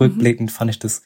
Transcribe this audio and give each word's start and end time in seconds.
rückblickend 0.00 0.50
fand 0.50 0.70
ich 0.70 0.78
das, 0.78 1.02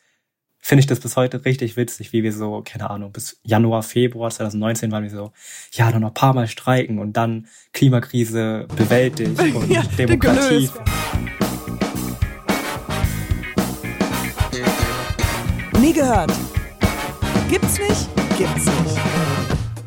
finde 0.59 0.81
ich 0.81 0.87
das 0.87 1.01
bis 1.01 1.17
heute 1.17 1.45
richtig 1.45 1.77
witzig, 1.77 2.13
wie 2.13 2.23
wir 2.23 2.33
so, 2.33 2.63
keine 2.65 2.91
Ahnung, 2.91 3.13
bis 3.13 3.41
Januar, 3.43 3.83
Februar 3.83 4.31
2019 4.31 4.91
waren 4.93 5.03
wir 5.03 5.11
so, 5.11 5.33
ja, 5.73 5.91
noch 5.99 6.09
ein 6.09 6.15
paar 6.15 6.35
Mal 6.35 6.49
streiken 6.49 6.99
und 6.99 7.15
dann 7.17 7.47
Klimakrise 7.73 8.67
bewältigt 8.77 9.41
und 9.55 9.71
Ja, 9.71 9.83
Demokratie. 9.97 10.69
Nie 15.81 15.93
gehört. 15.93 16.33
Gibt's 17.49 17.79
nicht? 17.79 18.09
Gibt's 18.37 18.67
nicht. 18.67 18.99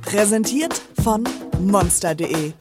Präsentiert 0.01 0.81
von 1.04 1.23
monster.de. 1.59 2.54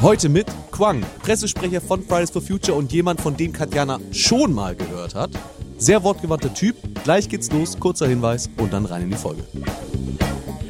Heute 0.00 0.28
mit 0.28 0.46
Quang, 0.80 1.02
Pressesprecher 1.22 1.82
von 1.82 2.02
Fridays 2.02 2.30
for 2.30 2.40
Future 2.40 2.74
und 2.78 2.90
jemand, 2.90 3.20
von 3.20 3.36
dem 3.36 3.52
Katjana 3.52 4.00
schon 4.12 4.54
mal 4.54 4.74
gehört 4.74 5.14
hat. 5.14 5.30
Sehr 5.76 6.02
wortgewandter 6.02 6.54
Typ. 6.54 6.74
Gleich 7.04 7.28
geht's 7.28 7.52
los, 7.52 7.78
kurzer 7.78 8.08
Hinweis 8.08 8.48
und 8.56 8.72
dann 8.72 8.86
rein 8.86 9.02
in 9.02 9.10
die 9.10 9.16
Folge. 9.18 9.44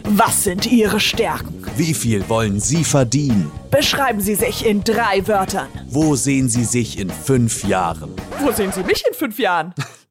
Was 0.06 0.42
sind 0.42 0.66
Ihre 0.66 0.98
Stärken? 0.98 1.64
Wie 1.76 1.94
viel 1.94 2.28
wollen 2.28 2.58
Sie 2.58 2.82
verdienen? 2.82 3.52
Beschreiben 3.70 4.20
Sie 4.20 4.34
sich 4.34 4.66
in 4.66 4.82
drei 4.82 5.28
Wörtern. 5.28 5.68
Wo 5.86 6.16
sehen 6.16 6.48
Sie 6.48 6.64
sich 6.64 6.98
in 6.98 7.08
fünf 7.08 7.62
Jahren? 7.62 8.10
Wo 8.40 8.50
sehen 8.50 8.72
Sie 8.72 8.82
mich 8.82 9.04
in 9.06 9.14
fünf 9.14 9.38
Jahren? 9.38 9.74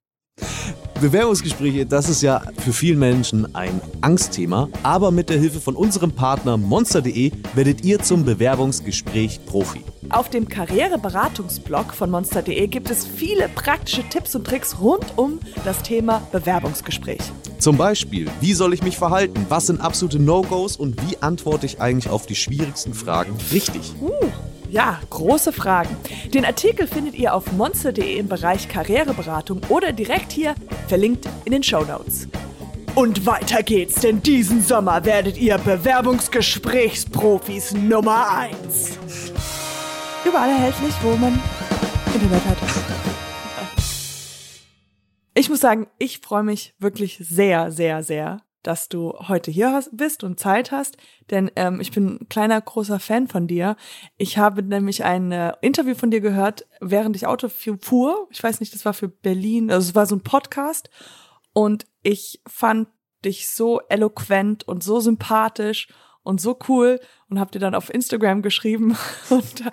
Bewerbungsgespräche, 0.99 1.85
das 1.85 2.09
ist 2.09 2.21
ja 2.21 2.41
für 2.57 2.73
viele 2.73 2.97
Menschen 2.97 3.55
ein 3.55 3.79
Angstthema, 4.01 4.67
aber 4.83 5.11
mit 5.11 5.29
der 5.29 5.39
Hilfe 5.39 5.61
von 5.61 5.75
unserem 5.75 6.11
Partner 6.11 6.57
monster.de 6.57 7.31
werdet 7.53 7.85
ihr 7.85 7.99
zum 7.99 8.25
Bewerbungsgespräch 8.25 9.39
Profi. 9.45 9.81
Auf 10.09 10.29
dem 10.29 10.47
Karriereberatungsblog 10.49 11.93
von 11.93 12.09
monster.de 12.09 12.67
gibt 12.67 12.89
es 12.89 13.05
viele 13.05 13.47
praktische 13.47 14.03
Tipps 14.09 14.35
und 14.35 14.45
Tricks 14.45 14.79
rund 14.81 15.05
um 15.15 15.39
das 15.63 15.81
Thema 15.83 16.21
Bewerbungsgespräch. 16.31 17.21
Zum 17.59 17.77
Beispiel, 17.77 18.27
wie 18.41 18.53
soll 18.53 18.73
ich 18.73 18.83
mich 18.83 18.97
verhalten? 18.97 19.45
Was 19.49 19.67
sind 19.67 19.79
absolute 19.79 20.19
No-Gos 20.19 20.75
und 20.75 21.01
wie 21.07 21.17
antworte 21.21 21.65
ich 21.65 21.79
eigentlich 21.79 22.09
auf 22.09 22.25
die 22.25 22.35
schwierigsten 22.35 22.93
Fragen 22.93 23.35
richtig? 23.51 23.93
Uh, 24.01 24.11
ja, 24.69 24.99
große 25.09 25.51
Fragen. 25.51 25.97
Den 26.33 26.45
Artikel 26.45 26.87
findet 26.87 27.15
ihr 27.15 27.33
auf 27.33 27.51
monster.de 27.51 28.17
im 28.17 28.27
Bereich 28.27 28.69
Karriereberatung 28.69 29.61
oder 29.69 29.91
direkt 29.91 30.31
hier 30.31 30.53
verlinkt 30.87 31.27
in 31.45 31.51
den 31.51 31.63
Show 31.63 31.83
Notes. 31.83 32.27
Und 32.95 33.25
weiter 33.25 33.63
geht's, 33.63 33.95
denn 34.01 34.21
diesen 34.21 34.61
Sommer 34.61 35.03
werdet 35.05 35.37
ihr 35.37 35.57
Bewerbungsgesprächsprofis 35.57 37.73
Nummer 37.73 38.37
1. 38.37 38.99
Überall 40.25 40.49
erhältlich, 40.49 40.93
wo 41.01 41.15
man 41.15 41.41
Internet 42.13 42.45
hat. 42.45 42.57
Ich 45.33 45.49
muss 45.49 45.61
sagen, 45.61 45.87
ich 45.97 46.19
freue 46.19 46.43
mich 46.43 46.75
wirklich 46.79 47.17
sehr, 47.21 47.71
sehr, 47.71 48.03
sehr, 48.03 48.41
dass 48.63 48.89
du 48.89 49.13
heute 49.27 49.51
hier 49.51 49.71
hast, 49.71 49.95
bist 49.95 50.23
und 50.23 50.39
Zeit 50.39 50.71
hast, 50.71 50.97
denn 51.29 51.49
ähm, 51.55 51.79
ich 51.79 51.91
bin 51.91 52.17
ein 52.21 52.29
kleiner, 52.29 52.59
großer 52.59 52.99
Fan 52.99 53.27
von 53.27 53.47
dir. 53.47 53.75
Ich 54.17 54.37
habe 54.37 54.61
nämlich 54.63 55.03
ein 55.03 55.31
äh, 55.31 55.53
Interview 55.61 55.95
von 55.95 56.11
dir 56.11 56.21
gehört, 56.21 56.67
während 56.81 57.15
ich 57.15 57.25
Auto 57.25 57.47
fu- 57.49 57.77
fuhr. 57.81 58.27
Ich 58.31 58.43
weiß 58.43 58.59
nicht, 58.59 58.73
das 58.73 58.83
war 58.85 58.93
für 58.93 59.07
Berlin, 59.07 59.71
also 59.71 59.89
es 59.89 59.95
war 59.95 60.05
so 60.05 60.15
ein 60.15 60.23
Podcast 60.23 60.89
und 61.53 61.85
ich 62.03 62.41
fand 62.47 62.89
dich 63.25 63.49
so 63.49 63.81
eloquent 63.89 64.67
und 64.67 64.83
so 64.83 64.99
sympathisch 64.99 65.87
und 66.23 66.39
so 66.41 66.57
cool 66.67 66.99
und 67.29 67.39
habe 67.39 67.51
dir 67.51 67.59
dann 67.59 67.75
auf 67.75 67.93
Instagram 67.93 68.41
geschrieben 68.41 68.97
und 69.29 69.61
äh, 69.65 69.71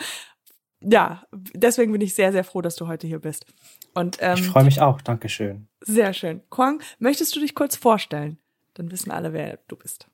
ja, 0.81 1.25
deswegen 1.33 1.91
bin 1.91 2.01
ich 2.03 2.14
sehr, 2.14 2.31
sehr 2.33 2.45
froh, 2.45 2.61
dass 2.61 2.77
du 2.77 2.87
heute 2.87 3.07
hier 3.07 3.19
bist. 3.19 3.47
Und 3.95 4.19
ähm, 4.20 4.34
Ich 4.37 4.47
freue 4.47 4.62
mich 4.64 4.81
auch, 4.81 5.01
Dankeschön. 5.01 5.69
sehr 5.81 6.12
schön. 6.12 6.42
Quang, 6.51 6.81
möchtest 6.98 7.34
du 7.34 7.41
dich 7.41 7.55
kurz 7.55 7.75
vorstellen? 7.77 8.39
Dann 8.77 8.91
wissen 8.91 9.10
alle, 9.10 9.32
wer 9.32 9.58
du 9.69 9.77
bist. 9.77 10.08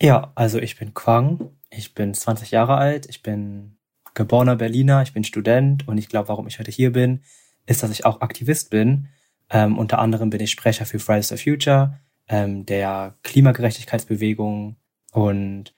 Ja, 0.00 0.32
also 0.36 0.58
ich 0.58 0.78
bin 0.78 0.94
Quang, 0.94 1.50
ich 1.70 1.94
bin 1.94 2.14
20 2.14 2.52
Jahre 2.52 2.76
alt, 2.76 3.06
ich 3.08 3.22
bin 3.22 3.76
geborener 4.14 4.54
Berliner, 4.54 5.02
ich 5.02 5.12
bin 5.12 5.24
Student. 5.24 5.86
Und 5.88 5.98
ich 5.98 6.08
glaube, 6.08 6.28
warum 6.28 6.46
ich 6.46 6.58
heute 6.58 6.70
hier 6.70 6.92
bin, 6.92 7.22
ist, 7.66 7.82
dass 7.82 7.90
ich 7.90 8.04
auch 8.04 8.20
Aktivist 8.20 8.70
bin. 8.70 9.08
Ähm, 9.50 9.76
unter 9.76 9.98
anderem 9.98 10.30
bin 10.30 10.40
ich 10.40 10.52
Sprecher 10.52 10.86
für 10.86 11.00
Fridays 11.00 11.28
for 11.28 11.38
Future, 11.38 12.00
ähm, 12.28 12.64
der 12.66 13.18
Klimagerechtigkeitsbewegung. 13.22 14.76
Und 15.12 15.74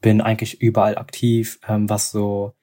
bin 0.00 0.20
eigentlich 0.20 0.60
überall 0.60 0.98
aktiv, 0.98 1.58
ähm, 1.68 1.88
was 1.88 2.10
so 2.10 2.54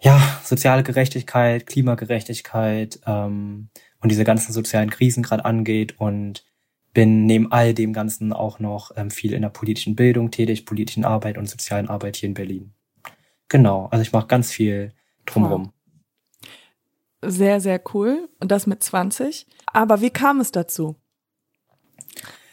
ja 0.00 0.20
soziale 0.44 0.84
Gerechtigkeit, 0.84 1.66
Klimagerechtigkeit 1.66 3.00
ähm, 3.06 3.70
und 4.00 4.10
diese 4.10 4.24
ganzen 4.24 4.52
sozialen 4.52 4.90
Krisen 4.90 5.24
gerade 5.24 5.44
angeht. 5.44 5.98
Und 5.98 6.44
bin 6.94 7.26
neben 7.26 7.52
all 7.52 7.74
dem 7.74 7.92
Ganzen 7.92 8.32
auch 8.32 8.58
noch 8.58 8.92
ähm, 8.96 9.10
viel 9.10 9.32
in 9.32 9.42
der 9.42 9.50
politischen 9.50 9.94
Bildung 9.94 10.30
tätig, 10.30 10.66
politischen 10.66 11.04
Arbeit 11.04 11.38
und 11.38 11.48
sozialen 11.48 11.88
Arbeit 11.88 12.16
hier 12.16 12.28
in 12.28 12.34
Berlin. 12.34 12.72
Genau, 13.48 13.86
also 13.86 14.02
ich 14.02 14.12
mache 14.12 14.26
ganz 14.26 14.50
viel 14.50 14.92
drumherum. 15.26 15.72
Sehr, 17.22 17.60
sehr 17.60 17.80
cool. 17.94 18.28
Und 18.40 18.50
das 18.50 18.66
mit 18.66 18.82
20. 18.82 19.46
Aber 19.66 20.00
wie 20.00 20.10
kam 20.10 20.40
es 20.40 20.52
dazu? 20.52 20.96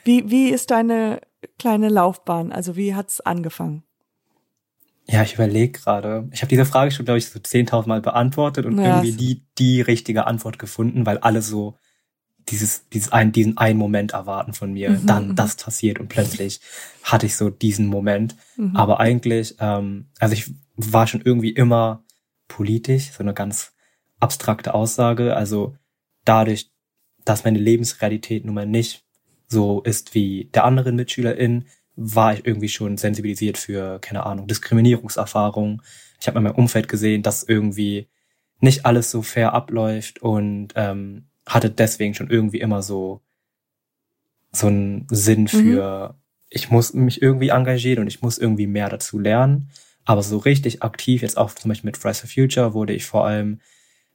Wie, 0.03 0.29
wie 0.29 0.50
ist 0.50 0.72
deine 0.72 1.22
kleine 1.59 1.90
Laufbahn? 1.90 2.52
Also 2.52 2.75
wie 2.75 2.96
hat's 2.96 3.22
angefangen? 3.22 3.84
Ja, 5.07 5.22
ich 5.22 5.35
überlege 5.35 5.79
gerade. 5.79 6.28
Ich 6.31 6.41
habe 6.41 6.50
diese 6.50 6.66
Frage 6.66 6.91
schon, 6.91 7.06
glaube 7.06 7.19
ich, 7.19 7.29
so 7.29 7.40
10.000 7.40 7.88
Mal 7.88 8.02
beantwortet 8.02 8.66
und 8.66 8.79
Ja, 8.79 9.02
irgendwie 9.02 9.12
die, 9.12 9.46
die 9.57 9.81
richtige 9.81 10.25
Antwort 10.25 10.57
gefunden, 10.57 11.06
weil 11.06 11.19
alle 11.19 11.41
so 11.44 11.78
dieses, 12.50 12.88
dieses 12.90 13.12
ein, 13.12 13.32
diesen 13.32 13.58
einen 13.58 13.80
Moment 13.80 14.14
erwarten 14.14 14.54
von 14.54 14.72
mir, 14.74 14.92
Mhm, 14.92 15.06
dann 15.06 15.28
mhm. 15.30 15.36
das 15.36 15.56
passiert 15.56 16.00
und 16.00 16.10
plötzlich 16.10 16.62
hatte 17.04 17.26
ich 17.26 17.36
so 17.36 17.50
diesen 17.50 17.88
Moment. 17.88 18.36
Mhm. 18.56 18.76
Aber 18.76 19.00
eigentlich, 19.00 19.56
ähm, 19.60 20.08
also 20.20 20.34
ich 20.34 20.52
war 20.76 21.08
schon 21.08 21.22
irgendwie 21.22 21.52
immer 21.52 22.04
politisch, 22.48 23.12
so 23.12 23.24
eine 23.24 23.34
ganz 23.34 23.74
abstrakte 24.20 24.74
Aussage. 24.74 25.36
Also 25.36 25.76
dadurch, 26.24 26.72
dass 27.24 27.44
meine 27.44 27.60
Lebensrealität 27.60 28.46
nun 28.46 28.56
mal 28.56 28.66
nicht 28.66 29.04
so 29.48 29.82
ist 29.82 30.14
wie 30.14 30.50
der 30.54 30.66
anderen 30.66 30.96
MitschülerInnen, 30.96 31.66
war 31.96 32.34
ich 32.34 32.46
irgendwie 32.46 32.70
schon 32.70 32.98
sensibilisiert 32.98 33.58
für, 33.58 34.00
keine 34.00 34.26
Ahnung, 34.26 34.48
Diskriminierungserfahrungen. 34.48 35.82
Ich 36.20 36.28
habe 36.28 36.38
in 36.40 36.44
meinem 36.44 36.56
Umfeld 36.56 36.88
gesehen, 36.88 37.24
dass 37.24 37.44
irgendwie 37.44 38.08
nicht 38.60 38.86
alles 38.86 39.12
so 39.12 39.22
fair 39.22 39.54
abläuft 39.54 40.22
und 40.22 40.70
ähm, 40.76 41.28
hatte 41.46 41.70
deswegen 41.70 42.14
schon 42.14 42.30
irgendwie 42.30 42.60
immer 42.60 42.82
so 42.82 43.22
so 44.56 44.68
einen 44.68 45.08
Sinn 45.10 45.48
für, 45.48 46.16
ich 46.50 46.72
muss 46.72 46.94
mich 46.94 47.22
irgendwie 47.22 47.50
engagieren 47.50 48.00
und 48.00 48.08
ich 48.08 48.22
muss 48.22 48.38
irgendwie 48.38 48.68
mehr 48.68 48.90
dazu 48.90 49.20
lernen. 49.20 49.70
Aber 50.06 50.24
so 50.24 50.38
richtig 50.38 50.84
aktiv, 50.84 51.22
jetzt 51.22 51.38
auch 51.38 51.52
zum 51.54 51.70
Beispiel 51.70 51.90
mit 51.90 51.98
Fridays 51.98 52.22
for 52.22 52.30
Future, 52.30 52.74
wurde 52.74 52.94
ich 52.94 53.06
vor 53.06 53.26
allem 53.26 53.60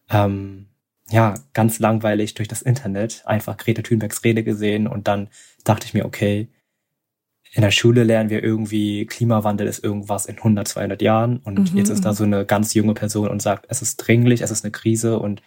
ähm, 0.08 0.66
ja 1.10 1.34
ganz 1.52 1.78
langweilig 1.78 2.34
durch 2.34 2.48
das 2.48 2.62
Internet 2.62 3.22
einfach 3.26 3.56
Greta 3.56 3.82
Thunbergs 3.82 4.24
Rede 4.24 4.44
gesehen 4.44 4.86
und 4.86 5.08
dann 5.08 5.28
dachte 5.64 5.86
ich 5.86 5.94
mir, 5.94 6.04
okay, 6.04 6.48
in 7.52 7.62
der 7.62 7.72
Schule 7.72 8.04
lernen 8.04 8.30
wir 8.30 8.44
irgendwie, 8.44 9.06
Klimawandel 9.06 9.66
ist 9.66 9.82
irgendwas 9.82 10.26
in 10.26 10.36
100, 10.36 10.68
200 10.68 11.02
Jahren 11.02 11.38
und 11.38 11.72
Mhm, 11.72 11.78
jetzt 11.78 11.88
ist 11.88 12.04
da 12.04 12.12
mhm. 12.12 12.16
so 12.16 12.24
eine 12.24 12.46
ganz 12.46 12.74
junge 12.74 12.94
Person 12.94 13.28
und 13.28 13.42
sagt, 13.42 13.66
es 13.68 13.82
ist 13.82 13.96
dringlich, 13.96 14.42
es 14.42 14.52
ist 14.52 14.64
eine 14.64 14.70
Krise 14.70 15.18
und 15.18 15.42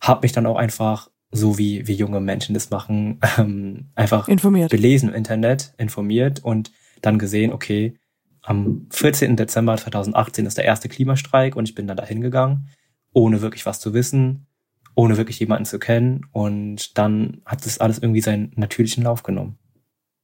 habe 0.00 0.20
mich 0.22 0.32
dann 0.32 0.46
auch 0.46 0.56
einfach, 0.56 1.10
so 1.30 1.58
wie, 1.58 1.86
wie 1.86 1.94
junge 1.94 2.20
Menschen 2.20 2.54
das 2.54 2.70
machen, 2.70 3.20
ähm, 3.38 3.90
einfach 3.94 4.28
Informiert. 4.28 4.70
belesen 4.70 5.10
im 5.10 5.14
Internet, 5.14 5.74
informiert 5.76 6.42
und 6.42 6.72
dann 7.02 7.18
gesehen, 7.18 7.52
okay, 7.52 7.98
am 8.42 8.86
14. 8.90 9.36
Dezember 9.36 9.76
2018 9.76 10.46
ist 10.46 10.56
der 10.56 10.64
erste 10.64 10.88
Klimastreik 10.88 11.54
und 11.54 11.68
ich 11.68 11.74
bin 11.74 11.86
dann 11.86 11.96
dahin 11.96 12.20
gegangen, 12.20 12.68
ohne 13.12 13.42
wirklich 13.42 13.66
was 13.66 13.80
zu 13.80 13.92
wissen, 13.92 14.46
ohne 14.94 15.16
wirklich 15.16 15.38
jemanden 15.38 15.66
zu 15.66 15.78
kennen 15.78 16.26
und 16.32 16.96
dann 16.96 17.42
hat 17.44 17.64
das 17.66 17.78
alles 17.78 17.98
irgendwie 17.98 18.22
seinen 18.22 18.52
natürlichen 18.56 19.04
Lauf 19.04 19.22
genommen. 19.22 19.58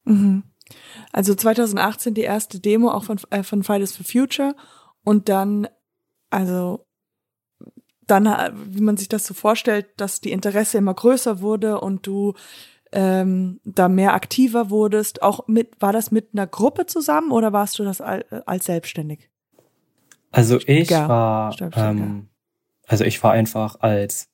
Mhm. 0.04 0.44
Also 1.12 1.34
2018 1.34 2.14
die 2.14 2.22
erste 2.22 2.60
Demo 2.60 2.90
auch 2.90 3.04
von, 3.04 3.20
äh, 3.30 3.42
von 3.42 3.62
Fridays 3.62 3.94
for 3.94 4.06
Future 4.06 4.56
und 5.04 5.28
dann, 5.28 5.68
also 6.30 6.86
dann, 8.06 8.26
äh, 8.26 8.50
wie 8.54 8.82
man 8.82 8.96
sich 8.96 9.08
das 9.08 9.26
so 9.26 9.34
vorstellt, 9.34 9.86
dass 9.96 10.20
die 10.20 10.32
Interesse 10.32 10.78
immer 10.78 10.94
größer 10.94 11.40
wurde 11.40 11.80
und 11.80 12.06
du 12.06 12.34
ähm, 12.92 13.60
da 13.64 13.88
mehr 13.88 14.14
aktiver 14.14 14.70
wurdest. 14.70 15.22
Auch 15.22 15.48
mit, 15.48 15.80
war 15.80 15.92
das 15.92 16.10
mit 16.10 16.28
einer 16.32 16.46
Gruppe 16.46 16.86
zusammen 16.86 17.32
oder 17.32 17.52
warst 17.52 17.78
du 17.78 17.84
das 17.84 18.00
äh, 18.00 18.24
als 18.46 18.66
selbstständig? 18.66 19.28
Also 20.30 20.58
ich 20.66 20.90
Ja, 20.90 21.08
war, 21.08 21.56
ähm, 21.76 22.28
also 22.86 23.04
ich 23.04 23.22
war 23.22 23.32
einfach 23.32 23.80
als 23.80 24.28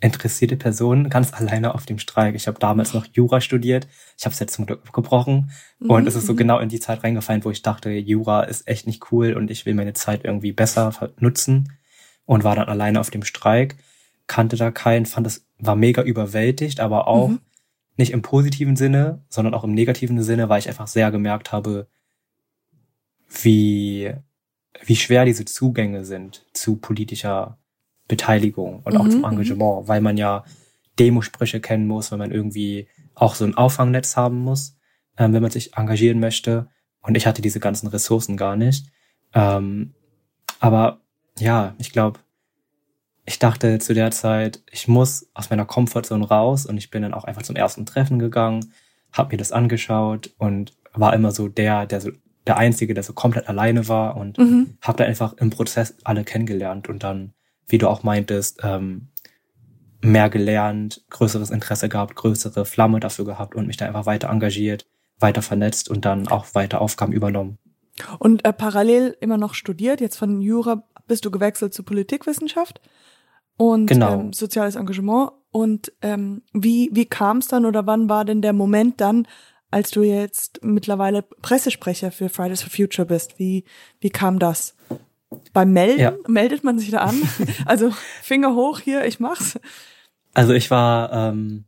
interessierte 0.00 0.56
Person 0.56 1.08
ganz 1.08 1.32
alleine 1.32 1.74
auf 1.74 1.86
dem 1.86 1.98
Streik. 1.98 2.34
Ich 2.34 2.46
habe 2.46 2.58
damals 2.58 2.92
noch 2.92 3.06
Jura 3.12 3.40
studiert. 3.40 3.88
Ich 4.18 4.26
habe 4.26 4.34
es 4.34 4.40
jetzt 4.40 4.52
zum 4.52 4.66
Glück 4.66 4.82
abgebrochen 4.84 5.50
und 5.86 6.02
Mhm, 6.02 6.06
es 6.06 6.14
ist 6.14 6.26
so 6.26 6.34
mhm. 6.34 6.36
genau 6.36 6.58
in 6.58 6.68
die 6.68 6.80
Zeit 6.80 7.02
reingefallen, 7.02 7.44
wo 7.44 7.50
ich 7.50 7.62
dachte, 7.62 7.90
Jura 7.90 8.42
ist 8.42 8.68
echt 8.68 8.86
nicht 8.86 9.10
cool 9.10 9.32
und 9.32 9.50
ich 9.50 9.64
will 9.64 9.74
meine 9.74 9.94
Zeit 9.94 10.24
irgendwie 10.24 10.52
besser 10.52 10.92
nutzen 11.18 11.72
und 12.26 12.44
war 12.44 12.54
dann 12.56 12.68
alleine 12.68 13.00
auf 13.00 13.10
dem 13.10 13.22
Streik. 13.24 13.76
kannte 14.28 14.56
da 14.56 14.70
keinen, 14.72 15.06
fand 15.06 15.26
es, 15.28 15.46
war 15.58 15.76
mega 15.76 16.02
überwältigt, 16.02 16.80
aber 16.80 17.06
auch 17.08 17.28
Mhm. 17.28 17.40
nicht 17.96 18.12
im 18.12 18.22
positiven 18.22 18.74
Sinne, 18.76 19.24
sondern 19.28 19.54
auch 19.54 19.62
im 19.64 19.72
negativen 19.72 20.20
Sinne, 20.22 20.48
weil 20.48 20.58
ich 20.58 20.68
einfach 20.68 20.88
sehr 20.88 21.10
gemerkt 21.12 21.52
habe, 21.52 21.86
wie, 23.42 24.12
wie 24.84 24.96
schwer 24.96 25.24
diese 25.24 25.44
Zugänge 25.44 26.04
sind 26.04 26.44
zu 26.52 26.76
politischer 26.76 27.58
Beteiligung 28.08 28.80
und 28.84 28.96
auch 28.96 29.04
Mhm, 29.04 29.10
zum 29.10 29.20
mhm. 29.20 29.26
Engagement, 29.26 29.88
weil 29.88 30.00
man 30.00 30.16
ja 30.16 30.44
Demosprüche 30.98 31.60
kennen 31.60 31.86
muss, 31.86 32.10
weil 32.10 32.18
man 32.18 32.30
irgendwie 32.32 32.88
auch 33.14 33.34
so 33.34 33.44
ein 33.44 33.54
Auffangnetz 33.56 34.16
haben 34.16 34.38
muss, 34.38 34.76
ähm, 35.18 35.32
wenn 35.32 35.42
man 35.42 35.50
sich 35.50 35.74
engagieren 35.76 36.20
möchte. 36.20 36.68
Und 37.00 37.16
ich 37.16 37.26
hatte 37.26 37.42
diese 37.42 37.60
ganzen 37.60 37.86
Ressourcen 37.88 38.36
gar 38.36 38.56
nicht. 38.56 38.86
Ähm, 39.34 39.94
aber 40.60 41.00
ja, 41.38 41.74
ich 41.78 41.92
glaube, 41.92 42.20
ich 43.24 43.38
dachte 43.38 43.78
zu 43.78 43.92
der 43.94 44.10
Zeit, 44.12 44.62
ich 44.70 44.88
muss 44.88 45.28
aus 45.34 45.50
meiner 45.50 45.64
Comfortzone 45.64 46.26
raus 46.28 46.64
und 46.66 46.76
ich 46.78 46.90
bin 46.90 47.02
dann 47.02 47.14
auch 47.14 47.24
einfach 47.24 47.42
zum 47.42 47.56
ersten 47.56 47.84
Treffen 47.86 48.18
gegangen, 48.18 48.72
habe 49.12 49.32
mir 49.32 49.38
das 49.38 49.52
angeschaut 49.52 50.30
und 50.38 50.72
war 50.92 51.12
immer 51.14 51.32
so 51.32 51.48
der, 51.48 51.86
der 51.86 52.00
so 52.00 52.10
der 52.46 52.56
einzige, 52.56 52.94
der 52.94 53.02
so 53.02 53.12
komplett 53.12 53.48
alleine 53.48 53.88
war 53.88 54.16
und 54.16 54.38
Mhm. 54.38 54.78
habe 54.80 54.98
da 54.98 55.04
einfach 55.04 55.32
im 55.34 55.50
Prozess 55.50 55.96
alle 56.04 56.22
kennengelernt 56.22 56.88
und 56.88 57.02
dann, 57.02 57.32
wie 57.66 57.78
du 57.78 57.88
auch 57.88 58.04
meintest, 58.04 58.60
ähm, 58.62 59.08
mehr 60.00 60.30
gelernt, 60.30 61.04
größeres 61.10 61.50
Interesse 61.50 61.88
gehabt, 61.88 62.14
größere 62.14 62.64
Flamme 62.64 63.00
dafür 63.00 63.24
gehabt 63.24 63.56
und 63.56 63.66
mich 63.66 63.76
da 63.76 63.86
einfach 63.86 64.06
weiter 64.06 64.28
engagiert, 64.28 64.86
weiter 65.18 65.42
vernetzt 65.42 65.90
und 65.90 66.04
dann 66.04 66.28
auch 66.28 66.54
weiter 66.54 66.80
Aufgaben 66.80 67.12
übernommen. 67.12 67.58
Und 68.20 68.44
äh, 68.44 68.52
parallel 68.52 69.16
immer 69.20 69.38
noch 69.38 69.54
studiert. 69.54 70.00
Jetzt 70.00 70.16
von 70.18 70.40
Jura 70.40 70.84
bist 71.06 71.24
du 71.24 71.30
gewechselt 71.30 71.74
zu 71.74 71.82
Politikwissenschaft 71.82 72.80
und 73.56 73.86
Genau. 73.86 74.14
ähm, 74.20 74.32
soziales 74.32 74.76
Engagement. 74.76 75.30
Und 75.50 75.92
ähm, 76.02 76.42
wie, 76.52 76.90
wie 76.92 77.06
kam 77.06 77.38
es 77.38 77.48
dann 77.48 77.64
oder 77.64 77.86
wann 77.86 78.08
war 78.08 78.24
denn 78.24 78.42
der 78.42 78.52
Moment 78.52 79.00
dann, 79.00 79.26
als 79.70 79.90
du 79.90 80.02
jetzt 80.02 80.60
mittlerweile 80.62 81.22
Pressesprecher 81.22 82.10
für 82.10 82.28
Fridays 82.28 82.62
for 82.62 82.70
Future 82.70 83.06
bist? 83.06 83.38
Wie, 83.38 83.64
wie 84.00 84.10
kam 84.10 84.38
das? 84.38 84.74
Beim 85.52 85.72
Melden? 85.72 86.00
Ja. 86.00 86.14
Meldet 86.28 86.62
man 86.62 86.78
sich 86.78 86.90
da 86.90 86.98
an? 86.98 87.20
also 87.64 87.90
Finger 88.22 88.54
hoch 88.54 88.80
hier, 88.80 89.04
ich 89.06 89.18
mach's. 89.18 89.58
Also 90.34 90.52
ich 90.52 90.70
war 90.70 91.12
ähm, 91.12 91.64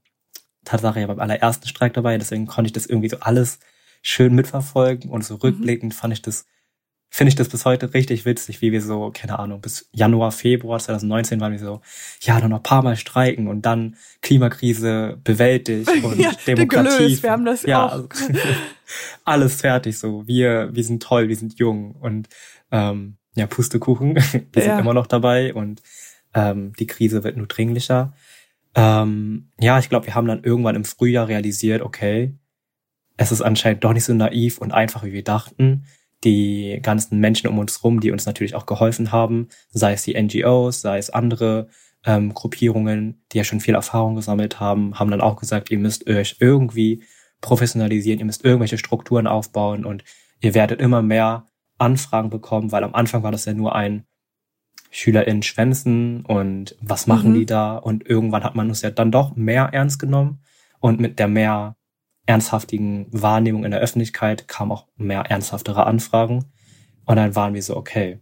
Tatsache 0.65 1.01
ja 1.01 1.07
beim 1.07 1.19
allerersten 1.21 1.67
Streik 1.67 1.95
dabei, 1.95 2.19
deswegen 2.19 2.47
konnte 2.47 2.67
ich 2.69 2.73
das 2.73 2.87
irgendwie 2.87 3.09
so 3.09 3.19
alles 3.21 3.59
schön 4.03 4.35
mitverfolgen 4.35 5.11
und 5.11 5.25
so 5.25 5.37
rückblickend 5.37 5.95
fand 5.95 6.13
ich 6.13 6.23
das, 6.23 6.45
finde 7.11 7.31
ich 7.31 7.35
das 7.37 7.49
bis 7.49 7.65
heute 7.65 7.95
richtig 7.95 8.25
witzig, 8.27 8.61
wie 8.61 8.71
wir 8.71 8.83
so, 8.83 9.11
keine 9.15 9.39
Ahnung, 9.39 9.61
bis 9.61 9.89
Januar, 9.93 10.31
Februar 10.31 10.79
2019 10.79 11.41
waren 11.41 11.53
wir 11.53 11.59
so, 11.59 11.81
ja, 12.21 12.41
dann 12.41 12.51
noch 12.51 12.59
ein 12.59 12.63
paar 12.63 12.83
Mal 12.83 12.97
streiken 12.97 13.49
und 13.49 13.63
dann 13.63 13.97
Klimakrise 14.23 15.19
bewältigt 15.25 15.89
und 16.03 16.19
Ja, 16.21 16.33
Demokratie. 16.47 16.97
gelöst, 16.99 17.23
wir 17.23 17.31
haben 17.31 17.45
das 17.45 17.63
ja, 17.63 17.87
auch. 17.87 17.93
also, 17.93 18.09
alles 19.25 19.55
fertig 19.61 19.99
so. 19.99 20.27
Wir, 20.27 20.71
wir 20.73 20.85
sind 20.85 21.03
toll, 21.03 21.29
wir 21.29 21.37
sind 21.37 21.59
jung 21.59 21.93
und 21.93 22.29
ähm, 22.71 23.17
ja, 23.35 23.47
Pustekuchen, 23.47 24.15
wir 24.53 24.63
Ja. 24.63 24.63
sind 24.63 24.79
immer 24.81 24.95
noch 24.95 25.07
dabei 25.07 25.55
und 25.55 25.83
ähm, 26.35 26.73
die 26.79 26.87
Krise 26.87 27.25
wird 27.25 27.37
nur 27.37 27.47
dringlicher. 27.47 28.13
Ähm, 28.75 29.51
ja, 29.59 29.79
ich 29.79 29.89
glaube, 29.89 30.07
wir 30.07 30.15
haben 30.15 30.27
dann 30.29 30.45
irgendwann 30.45 30.77
im 30.77 30.85
Frühjahr 30.85 31.27
realisiert, 31.29 31.83
okay, 31.83 32.35
es 33.17 33.33
ist 33.33 33.41
anscheinend 33.43 33.83
doch 33.83 33.93
nicht 33.93 34.05
so 34.05 34.13
naiv 34.15 34.59
und 34.59 34.73
einfach, 34.73 35.03
wie 35.05 35.13
wir 35.13 35.25
dachten. 35.25 35.87
Die 36.25 36.81
ganzen 36.83 37.21
Menschen 37.21 37.49
um 37.49 37.59
uns 37.59 37.85
rum, 37.85 38.01
die 38.01 38.11
uns 38.11 38.27
natürlich 38.27 38.55
auch 38.55 38.67
geholfen 38.67 39.13
haben, 39.13 39.49
sei 39.71 39.93
es 39.93 40.03
die 40.03 40.21
NGOs, 40.21 40.81
sei 40.81 40.99
es 40.99 41.11
andere 41.11 41.69
ähm, 42.05 42.35
Gruppierungen, 42.35 43.23
die 43.33 43.39
ja 43.39 43.45
schon 43.45 43.61
viel 43.61 43.75
Erfahrung 43.75 44.17
gesammelt 44.17 44.59
haben, 44.61 44.99
haben 44.99 45.11
dann 45.11 45.21
auch 45.21 45.37
gesagt, 45.37 45.71
ihr 45.71 45.79
müsst 45.79 46.09
euch 46.09 46.37
irgendwie 46.41 47.05
professionalisieren, 47.41 48.19
ihr 48.19 48.25
müsst 48.27 48.45
irgendwelche 48.45 48.79
Strukturen 48.79 49.27
aufbauen 49.27 49.85
und 49.85 50.03
ihr 50.41 50.55
werdet 50.55 50.81
immer 50.81 51.03
mehr 51.03 51.47
Anfragen 51.79 52.31
bekommen, 52.31 52.73
weil 52.73 52.83
am 52.83 52.95
Anfang 52.95 53.23
war 53.23 53.31
das 53.31 53.45
ja 53.45 53.55
nur 53.55 53.75
ein 53.77 54.05
SchülerInnen 54.91 55.43
schwänzen 55.43 56.25
und 56.25 56.77
was 56.81 57.07
machen 57.07 57.31
Mhm. 57.33 57.35
die 57.35 57.47
da? 57.47 57.77
Und 57.77 58.09
irgendwann 58.09 58.43
hat 58.43 58.57
man 58.57 58.69
uns 58.69 58.83
ja 58.83 58.91
dann 58.91 59.13
doch 59.13 59.37
mehr 59.37 59.69
ernst 59.73 59.99
genommen 59.99 60.41
und 60.81 60.99
mit 60.99 61.19
der 61.19 61.29
mehr 61.29 61.77
ernsthaftigen 62.29 63.07
Wahrnehmung 63.11 63.65
in 63.65 63.71
der 63.71 63.81
Öffentlichkeit 63.81 64.49
kamen 64.49 64.71
auch 64.73 64.87
mehr 64.97 65.23
ernsthaftere 65.23 65.87
Anfragen. 65.87 66.45
Und 67.07 67.17
dann 67.17 67.35
waren 67.35 67.55
wir 67.55 67.63
so, 67.63 67.75
okay, 67.77 68.19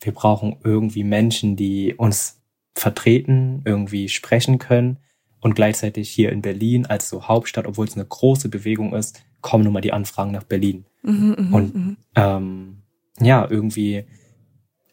wir 0.00 0.12
brauchen 0.12 0.56
irgendwie 0.64 1.04
Menschen, 1.04 1.54
die 1.54 1.94
uns 1.94 2.42
vertreten, 2.74 3.62
irgendwie 3.64 4.08
sprechen 4.08 4.58
können. 4.58 4.98
Und 5.40 5.54
gleichzeitig 5.54 6.10
hier 6.10 6.32
in 6.32 6.42
Berlin 6.42 6.86
als 6.86 7.08
so 7.08 7.28
Hauptstadt, 7.28 7.66
obwohl 7.66 7.86
es 7.86 7.94
eine 7.94 8.04
große 8.04 8.48
Bewegung 8.48 8.92
ist, 8.94 9.22
kommen 9.40 9.64
nun 9.64 9.72
mal 9.72 9.80
die 9.80 9.92
Anfragen 9.92 10.32
nach 10.32 10.44
Berlin. 10.44 10.84
Mhm, 11.02 11.36
mhm, 11.38 11.54
Und- 11.54 11.74
mhm. 11.74 11.96
Ähm, 12.16 12.82
ja, 13.20 13.48
irgendwie, 13.48 14.04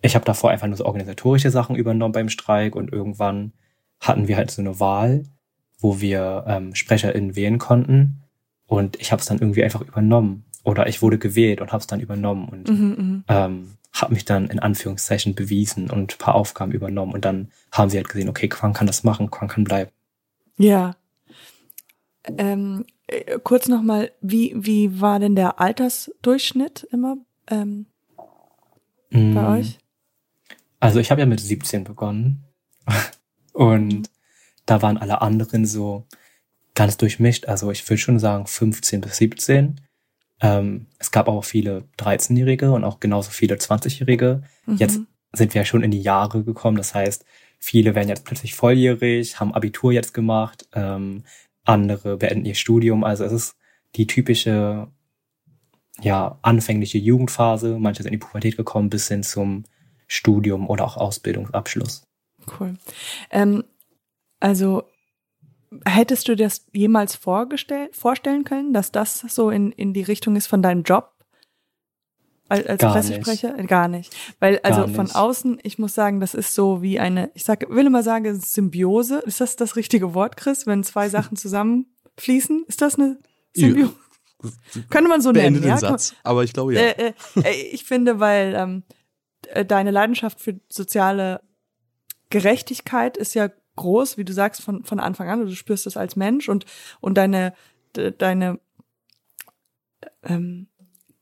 ich 0.01 0.13
habe 0.15 0.25
davor 0.25 0.51
einfach 0.51 0.67
nur 0.67 0.77
so 0.77 0.85
organisatorische 0.85 1.49
Sachen 1.49 1.75
übernommen 1.75 2.11
beim 2.11 2.29
Streik 2.29 2.75
und 2.75 2.91
irgendwann 2.91 3.53
hatten 3.99 4.27
wir 4.27 4.37
halt 4.37 4.51
so 4.51 4.61
eine 4.61 4.79
Wahl, 4.79 5.23
wo 5.79 5.99
wir 6.01 6.43
ähm, 6.47 6.75
SprecherInnen 6.75 7.35
wählen 7.35 7.57
konnten 7.57 8.23
und 8.67 8.99
ich 8.99 9.11
habe 9.11 9.19
es 9.21 9.25
dann 9.27 9.39
irgendwie 9.39 9.63
einfach 9.63 9.81
übernommen. 9.81 10.45
Oder 10.63 10.87
ich 10.87 11.01
wurde 11.01 11.17
gewählt 11.17 11.61
und 11.61 11.71
habe 11.71 11.81
es 11.81 11.87
dann 11.87 12.01
übernommen 12.01 12.47
und 12.49 12.69
Mhm, 12.69 12.85
mhm. 12.97 13.23
ähm, 13.29 13.71
habe 13.93 14.13
mich 14.13 14.25
dann 14.25 14.47
in 14.49 14.59
Anführungszeichen 14.59 15.33
bewiesen 15.33 15.89
und 15.89 16.13
ein 16.15 16.17
paar 16.19 16.35
Aufgaben 16.35 16.71
übernommen 16.73 17.13
und 17.13 17.25
dann 17.25 17.49
haben 17.71 17.89
sie 17.89 17.97
halt 17.97 18.09
gesehen, 18.09 18.29
okay, 18.29 18.47
Quang 18.47 18.73
kann 18.73 18.85
das 18.87 19.03
machen, 19.03 19.31
Quang 19.31 19.47
kann 19.47 19.63
bleiben. 19.63 19.91
Ja. 20.57 20.95
Ähm, 22.25 22.85
äh, 23.07 23.39
kurz 23.43 23.67
nochmal, 23.67 24.11
wie, 24.21 24.53
wie 24.55 25.01
war 25.01 25.19
denn 25.19 25.35
der 25.35 25.59
Altersdurchschnitt 25.59 26.87
immer 26.91 27.17
ähm, 27.49 27.87
bei 29.09 29.17
Mm, 29.19 29.37
euch? 29.59 29.79
Also 30.79 30.99
ich 30.99 31.09
habe 31.09 31.21
ja 31.21 31.25
mit 31.27 31.39
17 31.39 31.83
begonnen 31.83 32.43
und 33.53 34.09
da 34.69 34.81
waren 34.81 34.97
alle 34.97 35.21
anderen 35.21 35.65
so 35.65 36.05
ganz 36.75 36.97
durchmischt. 36.97 37.47
Also 37.47 37.71
ich 37.71 37.87
würde 37.89 37.97
schon 37.97 38.19
sagen 38.19 38.45
15 38.45 39.01
bis 39.01 39.17
17. 39.17 39.81
Ähm, 40.41 40.85
es 40.99 41.11
gab 41.11 41.27
auch 41.27 41.43
viele 41.43 41.85
13-Jährige 41.97 42.71
und 42.71 42.83
auch 42.83 42.99
genauso 42.99 43.31
viele 43.31 43.55
20-Jährige. 43.55 44.43
Mhm. 44.65 44.77
Jetzt 44.77 44.99
sind 45.33 45.53
wir 45.53 45.61
ja 45.61 45.65
schon 45.65 45.83
in 45.83 45.91
die 45.91 46.01
Jahre 46.01 46.43
gekommen. 46.43 46.77
Das 46.77 46.93
heißt, 46.93 47.25
viele 47.57 47.95
werden 47.95 48.09
jetzt 48.09 48.25
plötzlich 48.25 48.53
volljährig, 48.55 49.39
haben 49.39 49.53
Abitur 49.53 49.91
jetzt 49.91 50.13
gemacht, 50.13 50.67
ähm, 50.73 51.23
andere 51.65 52.17
beenden 52.17 52.45
ihr 52.45 52.55
Studium. 52.55 53.03
Also 53.03 53.25
es 53.25 53.31
ist 53.31 53.55
die 53.95 54.07
typische, 54.07 54.87
ja, 55.99 56.37
anfängliche 56.43 56.99
Jugendphase. 56.99 57.77
Manche 57.79 58.03
sind 58.03 58.13
in 58.13 58.19
die 58.19 58.25
Pubertät 58.25 58.55
gekommen 58.55 58.89
bis 58.89 59.07
hin 59.07 59.23
zum 59.23 59.63
Studium 60.07 60.69
oder 60.69 60.85
auch 60.85 60.97
Ausbildungsabschluss. 60.97 62.03
Cool. 62.59 62.75
Ähm, 63.31 63.63
also 64.39 64.83
hättest 65.85 66.27
du 66.27 66.35
das 66.35 66.65
jemals 66.73 67.15
vorgestellt, 67.15 67.95
vorstellen 67.95 68.43
können, 68.43 68.73
dass 68.73 68.91
das 68.91 69.19
so 69.19 69.49
in, 69.49 69.71
in 69.71 69.93
die 69.93 70.01
Richtung 70.01 70.35
ist 70.35 70.47
von 70.47 70.61
deinem 70.61 70.83
Job? 70.83 71.13
Als, 72.47 72.65
als 72.65 72.81
Gar 72.81 72.93
Pressesprecher? 72.93 73.53
Gar 73.63 73.87
nicht. 73.87 74.15
Weil, 74.39 74.59
also 74.63 74.81
Gar 74.81 74.89
von 74.89 75.05
nicht. 75.05 75.15
außen, 75.15 75.59
ich 75.61 75.77
muss 75.77 75.93
sagen, 75.93 76.19
das 76.19 76.33
ist 76.33 76.55
so 76.55 76.81
wie 76.81 76.99
eine, 76.99 77.29
ich 77.35 77.43
sag, 77.43 77.69
will 77.69 77.85
immer 77.85 78.01
sagen, 78.01 78.39
Symbiose. 78.39 79.19
Ist 79.19 79.39
das 79.39 79.55
das 79.55 79.75
richtige 79.75 80.15
Wort, 80.15 80.35
Chris, 80.35 80.65
wenn 80.65 80.83
zwei 80.83 81.09
Sachen 81.09 81.37
zusammenfließen? 81.37 82.65
Ist 82.67 82.81
das 82.81 82.95
eine 82.95 83.19
Symbiose? 83.53 83.93
Könnte 84.89 85.09
man 85.09 85.21
so 85.21 85.33
Beende 85.33 85.59
nennen, 85.59 85.61
den 85.61 85.69
ja? 85.69 85.77
Satz. 85.77 86.15
Aber 86.23 86.43
ich 86.43 86.53
glaube 86.53 86.73
ja. 86.73 86.81
Äh, 86.81 87.09
äh, 87.09 87.13
äh, 87.43 87.61
ich 87.71 87.83
finde, 87.83 88.19
weil 88.19 88.55
ähm, 88.55 88.83
äh, 89.49 89.65
deine 89.65 89.91
Leidenschaft 89.91 90.39
für 90.39 90.59
soziale 90.69 91.41
Gerechtigkeit 92.29 93.17
ist 93.17 93.33
ja 93.35 93.49
groß, 93.79 94.17
wie 94.17 94.25
du 94.25 94.33
sagst, 94.33 94.61
von, 94.61 94.83
von 94.83 94.99
Anfang 94.99 95.29
an. 95.29 95.45
Du 95.45 95.55
spürst 95.55 95.87
es 95.87 95.97
als 95.97 96.15
Mensch 96.15 96.49
und, 96.49 96.65
und 97.01 97.17
deine, 97.17 97.53
de, 97.95 98.13
deine, 98.15 98.59
ähm, 100.23 100.67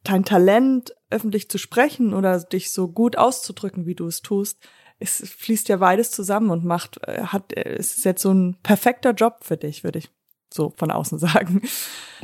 dein 0.04 0.26
Talent, 0.26 0.94
öffentlich 1.10 1.50
zu 1.50 1.58
sprechen 1.58 2.14
oder 2.14 2.40
dich 2.40 2.72
so 2.72 2.90
gut 2.90 3.18
auszudrücken, 3.18 3.86
wie 3.86 3.96
du 3.96 4.08
es 4.08 4.22
tust, 4.22 4.60
es 5.00 5.24
fließt 5.38 5.70
ja 5.70 5.78
beides 5.78 6.12
zusammen 6.12 6.50
und 6.50 6.66
macht, 6.66 7.00
äh, 7.08 7.22
hat, 7.24 7.54
äh, 7.54 7.76
es 7.78 7.98
ist 7.98 8.06
jetzt 8.06 8.22
so 8.22 8.34
ein 8.34 8.58
perfekter 8.64 9.12
Job 9.12 9.40
für 9.42 9.58
dich, 9.58 9.84
würde 9.84 10.00
ich 10.00 10.10
so 10.52 10.74
von 10.76 10.92
außen 10.92 11.20
sagen. 11.20 11.62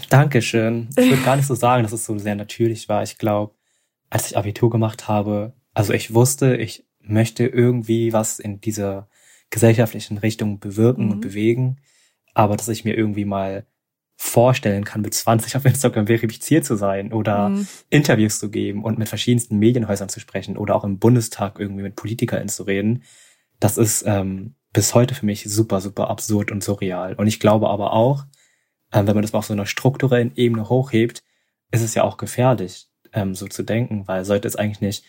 Dankeschön. 0.09 0.89
Ich 0.97 1.09
würde 1.09 1.23
gar 1.23 1.35
nicht 1.35 1.47
so 1.47 1.55
sagen, 1.55 1.83
dass 1.83 1.91
es 1.91 2.05
so 2.05 2.17
sehr 2.17 2.35
natürlich 2.35 2.89
war. 2.89 3.03
Ich 3.03 3.17
glaube, 3.17 3.53
als 4.09 4.27
ich 4.27 4.37
Abitur 4.37 4.69
gemacht 4.69 5.07
habe, 5.07 5.53
also 5.73 5.93
ich 5.93 6.13
wusste, 6.13 6.55
ich 6.55 6.85
möchte 6.99 7.45
irgendwie 7.45 8.13
was 8.13 8.39
in 8.39 8.61
dieser 8.61 9.07
gesellschaftlichen 9.53 10.17
Richtung 10.17 10.59
bewirken 10.59 11.05
Mhm. 11.05 11.11
und 11.11 11.21
bewegen, 11.21 11.77
aber 12.33 12.57
dass 12.57 12.67
ich 12.67 12.83
mir 12.83 12.97
irgendwie 12.97 13.25
mal 13.25 13.65
vorstellen 14.17 14.83
kann, 14.83 15.01
mit 15.01 15.13
20 15.13 15.55
auf 15.55 15.65
Instagram 15.65 16.07
verifiziert 16.07 16.65
zu 16.65 16.75
sein 16.75 17.13
oder 17.13 17.49
Mhm. 17.49 17.67
Interviews 17.89 18.39
zu 18.39 18.49
geben 18.49 18.83
und 18.83 18.97
mit 18.97 19.09
verschiedensten 19.09 19.57
Medienhäusern 19.59 20.09
zu 20.09 20.19
sprechen 20.19 20.57
oder 20.57 20.75
auch 20.75 20.83
im 20.83 20.97
Bundestag 20.99 21.59
irgendwie 21.59 21.83
mit 21.83 21.95
PolitikerInnen 21.95 22.49
zu 22.49 22.63
reden, 22.63 23.03
das 23.59 23.77
ist 23.77 24.03
ähm, 24.07 24.55
bis 24.71 24.95
heute 24.95 25.13
für 25.13 25.25
mich 25.25 25.43
super, 25.43 25.81
super 25.81 26.09
absurd 26.09 26.51
und 26.51 26.63
surreal. 26.63 27.13
Und 27.15 27.27
ich 27.27 27.39
glaube 27.39 27.69
aber 27.69 27.93
auch, 27.93 28.25
ähm, 28.91 29.05
wenn 29.07 29.15
man 29.15 29.21
das 29.21 29.33
mal 29.33 29.39
auf 29.39 29.45
so 29.45 29.53
einer 29.53 29.65
strukturellen 29.67 30.31
Ebene 30.35 30.67
hochhebt, 30.69 31.23
ist 31.71 31.81
es 31.81 31.93
ja 31.95 32.03
auch 32.03 32.17
gefährlich, 32.17 32.87
ähm, 33.13 33.35
so 33.35 33.47
zu 33.47 33.61
denken, 33.63 34.07
weil 34.07 34.25
sollte 34.25 34.47
es 34.47 34.55
eigentlich 34.55 34.81
nicht 34.81 35.03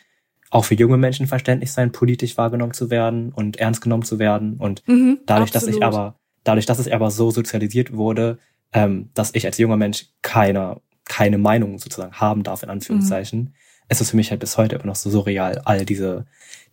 auch 0.55 0.65
für 0.65 0.75
junge 0.77 0.97
Menschen 0.97 1.27
verständlich 1.27 1.73
sein, 1.73 1.91
politisch 1.91 2.37
wahrgenommen 2.39 2.75
zu 2.75 2.89
werden 2.89 3.33
und 3.33 3.57
ernst 3.57 3.81
genommen 3.81 4.05
zu 4.05 4.21
werden. 4.21 4.57
Und 4.57 4.87
Mhm, 4.87 5.19
dadurch, 5.27 5.51
dass 5.51 5.65
absolut. 5.65 5.81
ich 5.81 5.85
aber, 5.85 6.15
dadurch, 6.45 6.65
dass 6.65 6.79
es 6.79 6.89
aber 6.89 7.11
so 7.11 7.33
sozialisiert 7.33 7.93
wurde, 7.93 8.39
ähm, 8.73 9.11
dass 9.15 9.35
ich 9.35 9.47
als 9.47 9.59
junger 9.59 9.77
Mensch 9.77 10.07
keine, 10.23 10.81
keine 11.07 11.39
Meinung 11.39 11.79
sozusagen 11.79 12.15
haben 12.15 12.45
darf, 12.45 12.63
in 12.63 12.71
Anführungszeichen, 12.71 13.55
ist 13.89 14.01
es 14.01 14.11
für 14.11 14.17
mich 14.17 14.31
halt 14.31 14.39
bis 14.41 14.57
heute 14.57 14.77
immer 14.77 14.87
noch 14.87 14.95
so 14.95 15.11
surreal, 15.11 15.61
all 15.65 15.85
diese, 15.85 16.25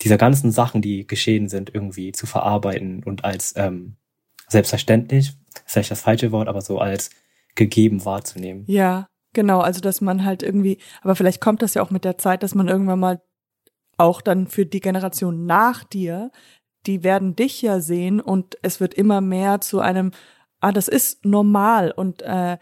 diese 0.02 0.18
ganzen 0.18 0.52
Sachen, 0.52 0.84
die 0.84 1.08
geschehen 1.08 1.50
sind, 1.50 1.74
irgendwie 1.74 2.12
zu 2.12 2.28
verarbeiten 2.28 3.04
und 3.04 3.26
als 3.26 3.56
ähm, 3.58 3.96
selbstverständlich, 4.48 5.30
ist 5.30 5.64
vielleicht 5.66 5.92
das 5.92 6.02
falsche 6.02 6.32
Wort, 6.32 6.48
aber 6.48 6.62
so 6.62 6.78
als 6.78 7.10
gegeben 7.56 8.06
wahrzunehmen. 8.06 8.64
Ja, 8.68 9.08
genau. 9.34 9.60
Also, 9.62 9.82
dass 9.82 10.02
man 10.02 10.24
halt 10.24 10.44
irgendwie, 10.44 10.78
aber 11.02 11.16
vielleicht 11.16 11.42
kommt 11.42 11.64
das 11.64 11.74
ja 11.74 11.82
auch 11.82 11.90
mit 11.90 12.06
der 12.06 12.20
Zeit, 12.20 12.44
dass 12.44 12.54
man 12.54 12.68
irgendwann 12.68 13.00
mal 13.00 13.22
auch 14.02 14.22
dann 14.22 14.48
für 14.48 14.66
die 14.66 14.80
Generation 14.80 15.46
nach 15.46 15.84
dir, 15.84 16.32
die 16.86 17.04
werden 17.04 17.36
dich 17.36 17.62
ja 17.62 17.80
sehen 17.80 18.20
und 18.20 18.58
es 18.62 18.80
wird 18.80 18.94
immer 18.94 19.22
mehr 19.22 19.62
zu 19.62 19.80
einem, 19.80 20.12
ah, 20.60 20.72
das 20.72 20.88
ist 20.88 21.26
normal 21.26 21.92
und 21.92 22.22
äh, 22.24 22.58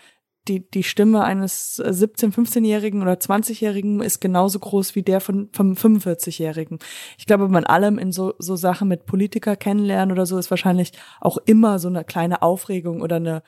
die, 0.48 0.68
die 0.70 0.84
Stimme 0.84 1.24
eines 1.24 1.80
17-, 1.80 2.34
15-Jährigen 2.34 3.02
oder 3.02 3.14
20-Jährigen 3.14 4.02
ist 4.02 4.20
genauso 4.20 4.60
groß 4.60 4.96
wie 4.96 5.04
der 5.04 5.22
von, 5.22 5.50
vom 5.54 5.74
45-Jährigen. 5.74 6.80
Ich 7.18 7.28
glaube, 7.28 7.48
man 7.48 7.66
allem 7.66 8.00
in 8.00 8.12
so, 8.12 8.34
so 8.40 8.56
Sachen 8.56 8.88
mit 8.88 9.06
Politiker 9.06 9.56
kennenlernen 9.56 10.12
oder 10.12 10.26
so 10.26 10.38
ist 10.38 10.50
wahrscheinlich 10.50 10.92
auch 11.22 11.38
immer 11.46 11.78
so 11.78 11.88
eine 11.88 12.04
kleine 12.04 12.42
Aufregung 12.42 13.02
oder 13.02 13.18
eine, 13.18 13.44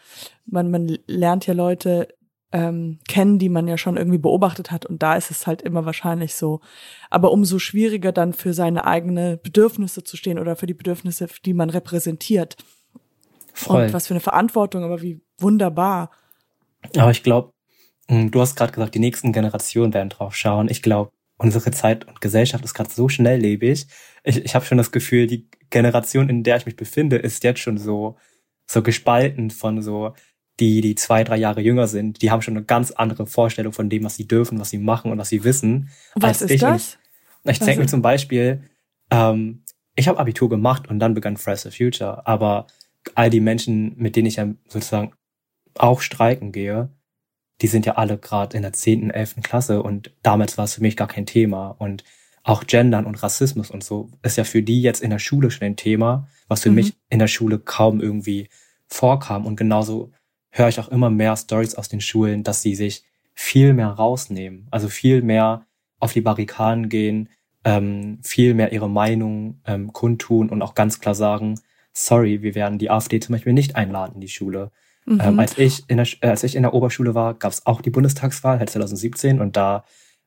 man, 0.45 0.69
man 0.69 0.97
lernt 1.07 1.47
ja 1.47 1.53
Leute 1.53 2.07
ähm, 2.51 2.99
kennen, 3.07 3.39
die 3.39 3.49
man 3.49 3.67
ja 3.67 3.77
schon 3.77 3.97
irgendwie 3.97 4.17
beobachtet 4.17 4.71
hat 4.71 4.85
und 4.85 5.01
da 5.01 5.15
ist 5.15 5.31
es 5.31 5.47
halt 5.47 5.61
immer 5.61 5.85
wahrscheinlich 5.85 6.35
so. 6.35 6.59
Aber 7.09 7.31
umso 7.31 7.59
schwieriger 7.59 8.11
dann 8.11 8.33
für 8.33 8.53
seine 8.53 8.85
eigenen 8.85 9.39
Bedürfnisse 9.41 10.03
zu 10.03 10.17
stehen 10.17 10.39
oder 10.39 10.55
für 10.55 10.67
die 10.67 10.73
Bedürfnisse, 10.73 11.27
die 11.45 11.53
man 11.53 11.69
repräsentiert. 11.69 12.57
Voll. 13.53 13.85
Und 13.85 13.93
was 13.93 14.07
für 14.07 14.13
eine 14.13 14.21
Verantwortung, 14.21 14.83
aber 14.83 15.01
wie 15.01 15.21
wunderbar. 15.37 16.11
Aber 16.97 17.11
ich 17.11 17.23
glaube, 17.23 17.53
du 18.07 18.41
hast 18.41 18.55
gerade 18.55 18.73
gesagt, 18.73 18.95
die 18.95 18.99
nächsten 18.99 19.33
Generationen 19.33 19.93
werden 19.93 20.09
drauf 20.09 20.35
schauen. 20.35 20.67
Ich 20.69 20.81
glaube, 20.81 21.11
unsere 21.37 21.71
Zeit 21.71 22.07
und 22.07 22.21
Gesellschaft 22.21 22.63
ist 22.63 22.73
gerade 22.73 22.91
so 22.91 23.09
schnelllebig. 23.09 23.87
Ich, 24.23 24.45
ich 24.45 24.55
habe 24.55 24.65
schon 24.65 24.77
das 24.77 24.91
Gefühl, 24.91 25.27
die 25.27 25.47
Generation, 25.69 26.29
in 26.29 26.43
der 26.43 26.57
ich 26.57 26.65
mich 26.65 26.75
befinde, 26.75 27.17
ist 27.17 27.43
jetzt 27.43 27.59
schon 27.59 27.77
so 27.77 28.17
so 28.71 28.81
gespalten 28.81 29.51
von 29.51 29.81
so 29.81 30.13
die, 30.59 30.81
die 30.81 30.95
zwei, 30.95 31.23
drei 31.23 31.37
Jahre 31.37 31.61
jünger 31.61 31.87
sind. 31.87 32.21
Die 32.21 32.29
haben 32.31 32.41
schon 32.41 32.55
eine 32.55 32.65
ganz 32.65 32.91
andere 32.91 33.25
Vorstellung 33.25 33.73
von 33.73 33.89
dem, 33.89 34.03
was 34.03 34.15
sie 34.15 34.27
dürfen, 34.27 34.59
was 34.59 34.69
sie 34.69 34.77
machen 34.77 35.11
und 35.11 35.17
was 35.17 35.29
sie 35.29 35.43
wissen. 35.43 35.89
Was 36.15 36.41
als 36.41 36.41
ist 36.43 36.51
ich. 36.51 36.63
Und 36.63 36.69
das? 36.71 36.97
Ich, 37.45 37.59
denke 37.59 37.77
mir 37.77 37.81
Also- 37.83 37.91
zum 37.91 38.01
Beispiel, 38.01 38.61
ähm, 39.09 39.63
ich 39.95 40.07
habe 40.07 40.19
Abitur 40.19 40.49
gemacht 40.49 40.87
und 40.87 40.99
dann 40.99 41.13
begann 41.13 41.37
Fridays 41.37 41.63
for 41.63 41.71
Future. 41.71 42.27
Aber 42.27 42.67
all 43.15 43.29
die 43.29 43.39
Menschen, 43.39 43.95
mit 43.97 44.15
denen 44.15 44.27
ich 44.27 44.35
ja 44.35 44.47
sozusagen 44.67 45.13
auch 45.77 46.01
streiken 46.01 46.51
gehe, 46.51 46.89
die 47.61 47.67
sind 47.67 47.85
ja 47.85 47.95
alle 47.95 48.17
gerade 48.17 48.55
in 48.57 48.63
der 48.63 48.73
10., 48.73 49.09
11. 49.11 49.41
Klasse 49.43 49.81
und 49.83 50.13
damals 50.23 50.57
war 50.57 50.65
es 50.65 50.73
für 50.75 50.81
mich 50.81 50.97
gar 50.97 51.07
kein 51.07 51.25
Thema. 51.25 51.69
Und 51.69 52.03
auch 52.43 52.65
Gendern 52.65 53.05
und 53.05 53.21
Rassismus 53.21 53.69
und 53.71 53.83
so 53.83 54.09
ist 54.23 54.37
ja 54.37 54.43
für 54.43 54.63
die 54.63 54.81
jetzt 54.81 55.01
in 55.01 55.11
der 55.11 55.19
Schule 55.19 55.51
schon 55.51 55.65
ein 55.65 55.75
Thema, 55.75 56.27
was 56.47 56.61
für 56.61 56.69
Mhm. 56.69 56.75
mich 56.75 56.93
in 57.09 57.19
der 57.19 57.27
Schule 57.27 57.59
kaum 57.59 58.01
irgendwie 58.01 58.49
vorkam. 58.87 59.45
Und 59.45 59.55
genauso 59.57 60.11
höre 60.51 60.67
ich 60.67 60.79
auch 60.79 60.89
immer 60.89 61.09
mehr 61.09 61.35
Stories 61.35 61.75
aus 61.75 61.89
den 61.89 62.01
Schulen, 62.01 62.43
dass 62.43 62.61
sie 62.61 62.75
sich 62.75 63.03
viel 63.33 63.73
mehr 63.73 63.87
rausnehmen, 63.87 64.67
also 64.69 64.87
viel 64.89 65.21
mehr 65.21 65.65
auf 65.99 66.13
die 66.13 66.21
Barrikaden 66.21 66.89
gehen, 66.89 67.29
ähm, 67.63 68.19
viel 68.23 68.53
mehr 68.53 68.71
ihre 68.71 68.89
Meinung 68.89 69.61
ähm, 69.65 69.93
kundtun 69.93 70.49
und 70.49 70.61
auch 70.61 70.75
ganz 70.75 70.99
klar 70.99 71.15
sagen, 71.15 71.59
sorry, 71.93 72.41
wir 72.41 72.55
werden 72.55 72.79
die 72.79 72.89
AfD 72.89 73.19
zum 73.19 73.33
Beispiel 73.33 73.53
nicht 73.53 73.75
einladen 73.75 74.15
in 74.15 74.21
die 74.21 74.27
Schule. 74.27 74.71
Mhm. 75.05 75.21
Ähm, 75.21 75.39
als 75.39 75.57
ich 75.57 75.83
in 75.87 75.97
der, 75.97 76.07
äh, 76.21 76.27
als 76.27 76.43
ich 76.43 76.55
in 76.55 76.63
der 76.63 76.73
Oberschule 76.73 77.15
war, 77.15 77.33
gab 77.33 77.51
es 77.51 77.65
auch 77.65 77.81
die 77.81 77.89
Bundestagswahl, 77.89 78.59
halt 78.59 78.69
2017, 78.69 79.39
und 79.39 79.55
da 79.55 79.83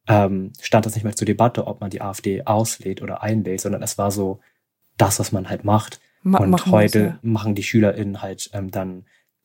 ähm, 0.06 0.52
stand 0.60 0.86
das 0.86 0.94
nicht 0.94 1.04
mehr 1.04 1.16
zur 1.16 1.26
Debatte, 1.26 1.66
ob 1.66 1.80
man 1.80 1.90
die 1.90 2.02
AfD 2.02 2.42
auslädt 2.44 3.02
oder 3.02 3.22
einlädt, 3.22 3.60
sondern 3.60 3.82
es 3.82 3.98
war 3.98 4.10
so 4.10 4.40
das, 4.96 5.18
was 5.18 5.32
man 5.32 5.48
halt 5.48 5.64
macht. 5.64 6.00
Ma 6.22 6.38
und 6.38 6.66
heute 6.66 6.98
muss, 6.98 7.12
ja. 7.12 7.18
machen 7.22 7.54
die 7.54 7.62
SchülerInnen 7.62 8.22
halt 8.22 8.50
ähm, 8.52 8.70
dann 8.70 9.04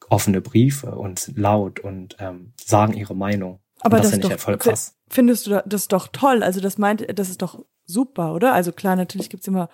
offene 0.09 0.41
Briefe 0.41 0.95
und 0.95 1.31
laut 1.35 1.79
und 1.79 2.17
ähm, 2.19 2.53
sagen 2.63 2.93
ihre 2.93 3.15
Meinung. 3.15 3.59
Aber 3.81 3.97
und 3.97 4.03
das 4.03 4.11
das 4.11 4.19
finde 4.19 4.27
ich 4.27 4.41
doch- 4.41 4.47
halt 4.47 4.61
voll 4.61 4.71
krass. 4.71 4.95
Findest 5.09 5.47
du 5.47 5.51
da- 5.51 5.63
das 5.65 5.87
doch 5.87 6.07
toll? 6.07 6.43
Also 6.43 6.59
das 6.59 6.77
meint, 6.77 7.05
das 7.17 7.29
ist 7.29 7.41
doch 7.41 7.63
super, 7.85 8.33
oder? 8.33 8.53
Also 8.53 8.71
klar, 8.71 8.95
natürlich 8.95 9.29
gibt's 9.29 9.47
immer, 9.47 9.69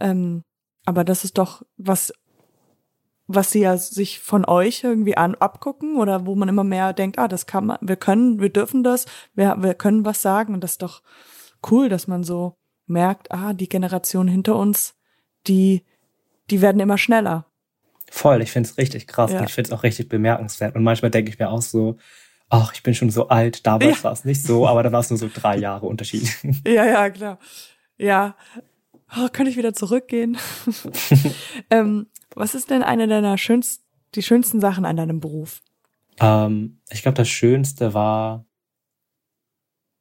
ähm, 0.00 0.42
aber 0.84 1.04
das 1.04 1.24
ist 1.24 1.38
doch 1.38 1.62
was, 1.76 2.12
was 3.26 3.50
sie 3.50 3.60
ja 3.60 3.76
sich 3.76 4.20
von 4.20 4.44
euch 4.46 4.84
irgendwie 4.84 5.16
an 5.16 5.34
abgucken 5.34 5.96
oder 5.98 6.26
wo 6.26 6.34
man 6.34 6.48
immer 6.48 6.64
mehr 6.64 6.92
denkt, 6.92 7.18
ah, 7.18 7.28
das 7.28 7.46
kann 7.46 7.66
man, 7.66 7.78
wir 7.80 7.96
können, 7.96 8.40
wir 8.40 8.50
dürfen 8.50 8.82
das, 8.84 9.06
wir, 9.34 9.56
wir 9.58 9.74
können 9.74 10.04
was 10.04 10.22
sagen 10.22 10.54
und 10.54 10.62
das 10.64 10.72
ist 10.72 10.82
doch 10.82 11.02
cool, 11.70 11.88
dass 11.88 12.06
man 12.06 12.22
so 12.24 12.54
merkt, 12.86 13.30
ah, 13.32 13.52
die 13.52 13.68
Generation 13.68 14.28
hinter 14.28 14.56
uns, 14.56 14.94
die, 15.46 15.84
die 16.50 16.62
werden 16.62 16.80
immer 16.80 16.96
schneller. 16.96 17.44
Voll, 18.10 18.42
ich 18.42 18.50
finde 18.50 18.68
es 18.68 18.78
richtig 18.78 19.06
krass 19.06 19.32
Ja. 19.32 19.40
und 19.40 19.44
ich 19.48 19.52
finde 19.54 19.68
es 19.70 19.72
auch 19.78 19.82
richtig 19.82 20.08
bemerkenswert. 20.08 20.74
Und 20.76 20.82
manchmal 20.82 21.10
denke 21.10 21.30
ich 21.30 21.38
mir 21.38 21.50
auch 21.50 21.62
so, 21.62 21.96
ach, 22.48 22.72
ich 22.74 22.82
bin 22.82 22.94
schon 22.94 23.10
so 23.10 23.28
alt, 23.28 23.66
damals 23.66 23.98
Ja. 23.98 24.04
war 24.04 24.12
es 24.12 24.24
nicht 24.24 24.42
so, 24.42 24.66
aber 24.66 24.82
da 24.82 24.90
war 24.92 25.00
es 25.00 25.10
nur 25.10 25.18
so 25.18 25.28
drei 25.32 25.56
Jahre 25.58 25.86
Unterschied. 25.86 26.28
Ja, 26.66 26.84
ja, 26.86 27.10
klar. 27.10 27.38
Ja. 27.98 28.36
Oh, 29.16 29.28
könnte 29.32 29.50
ich 29.50 29.56
wieder 29.56 29.72
zurückgehen? 29.74 30.36
ähm, 31.70 32.06
was 32.34 32.54
ist 32.54 32.70
denn 32.70 32.82
eine 32.82 33.06
deiner 33.08 33.38
schönsten, 33.38 33.84
die 34.14 34.22
schönsten 34.22 34.60
Sachen 34.60 34.84
an 34.84 34.96
deinem 34.96 35.20
Beruf? 35.20 35.60
ähm, 36.20 36.80
ich 36.90 37.02
glaube, 37.02 37.16
das 37.16 37.28
Schönste 37.28 37.94
war, 37.94 38.44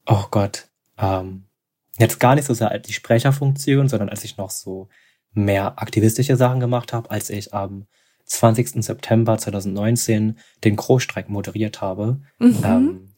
oh 0.05 0.25
Gott, 0.31 0.67
ähm, 0.97 1.45
jetzt 1.99 2.19
gar 2.19 2.35
nicht 2.35 2.45
so 2.45 2.53
sehr 2.53 2.77
die 2.79 2.93
Sprecherfunktion, 2.93 3.87
sondern 3.89 4.09
als 4.09 4.23
ich 4.23 4.37
noch 4.37 4.49
so 4.49 4.87
mehr 5.33 5.79
aktivistische 5.81 6.35
Sachen 6.35 6.59
gemacht 6.59 6.93
habe, 6.93 7.11
als 7.11 7.29
ich 7.29 7.53
am 7.53 7.85
20. 8.27 8.83
September 8.83 9.37
2019 9.37 10.37
den 10.63 10.75
Großstreik 10.75 11.29
moderiert 11.29 11.81
habe. 11.81 12.21
Mhm. 12.39 12.57
Ähm, 12.63 13.09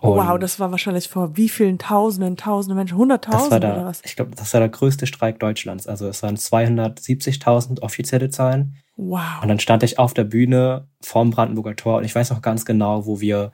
oh, 0.00 0.16
wow, 0.16 0.38
das 0.38 0.60
war 0.60 0.70
wahrscheinlich 0.70 1.08
vor 1.08 1.36
wie 1.36 1.48
vielen 1.48 1.78
Tausenden, 1.78 2.36
Tausenden 2.36 2.76
Menschen? 2.76 2.92
das 2.92 2.96
war 2.96 3.02
Hunderttausend 3.02 3.52
oder 3.52 3.74
der, 3.74 3.84
was? 3.84 4.00
ich 4.04 4.16
glaube, 4.16 4.32
das 4.36 4.52
war 4.52 4.60
der 4.60 4.68
größte 4.68 5.06
Streik 5.06 5.40
Deutschlands. 5.40 5.86
Also 5.86 6.08
es 6.08 6.22
waren 6.22 6.36
270.000 6.36 7.82
offizielle 7.82 8.30
Zahlen. 8.30 8.76
Wow. 8.96 9.42
Und 9.42 9.48
dann 9.48 9.58
stand 9.58 9.82
ich 9.82 9.98
auf 9.98 10.14
der 10.14 10.24
Bühne 10.24 10.88
vorm 11.00 11.30
Brandenburger 11.30 11.76
Tor 11.76 11.98
und 11.98 12.04
ich 12.04 12.14
weiß 12.14 12.30
noch 12.30 12.42
ganz 12.42 12.64
genau, 12.64 13.06
wo 13.06 13.20
wir 13.20 13.52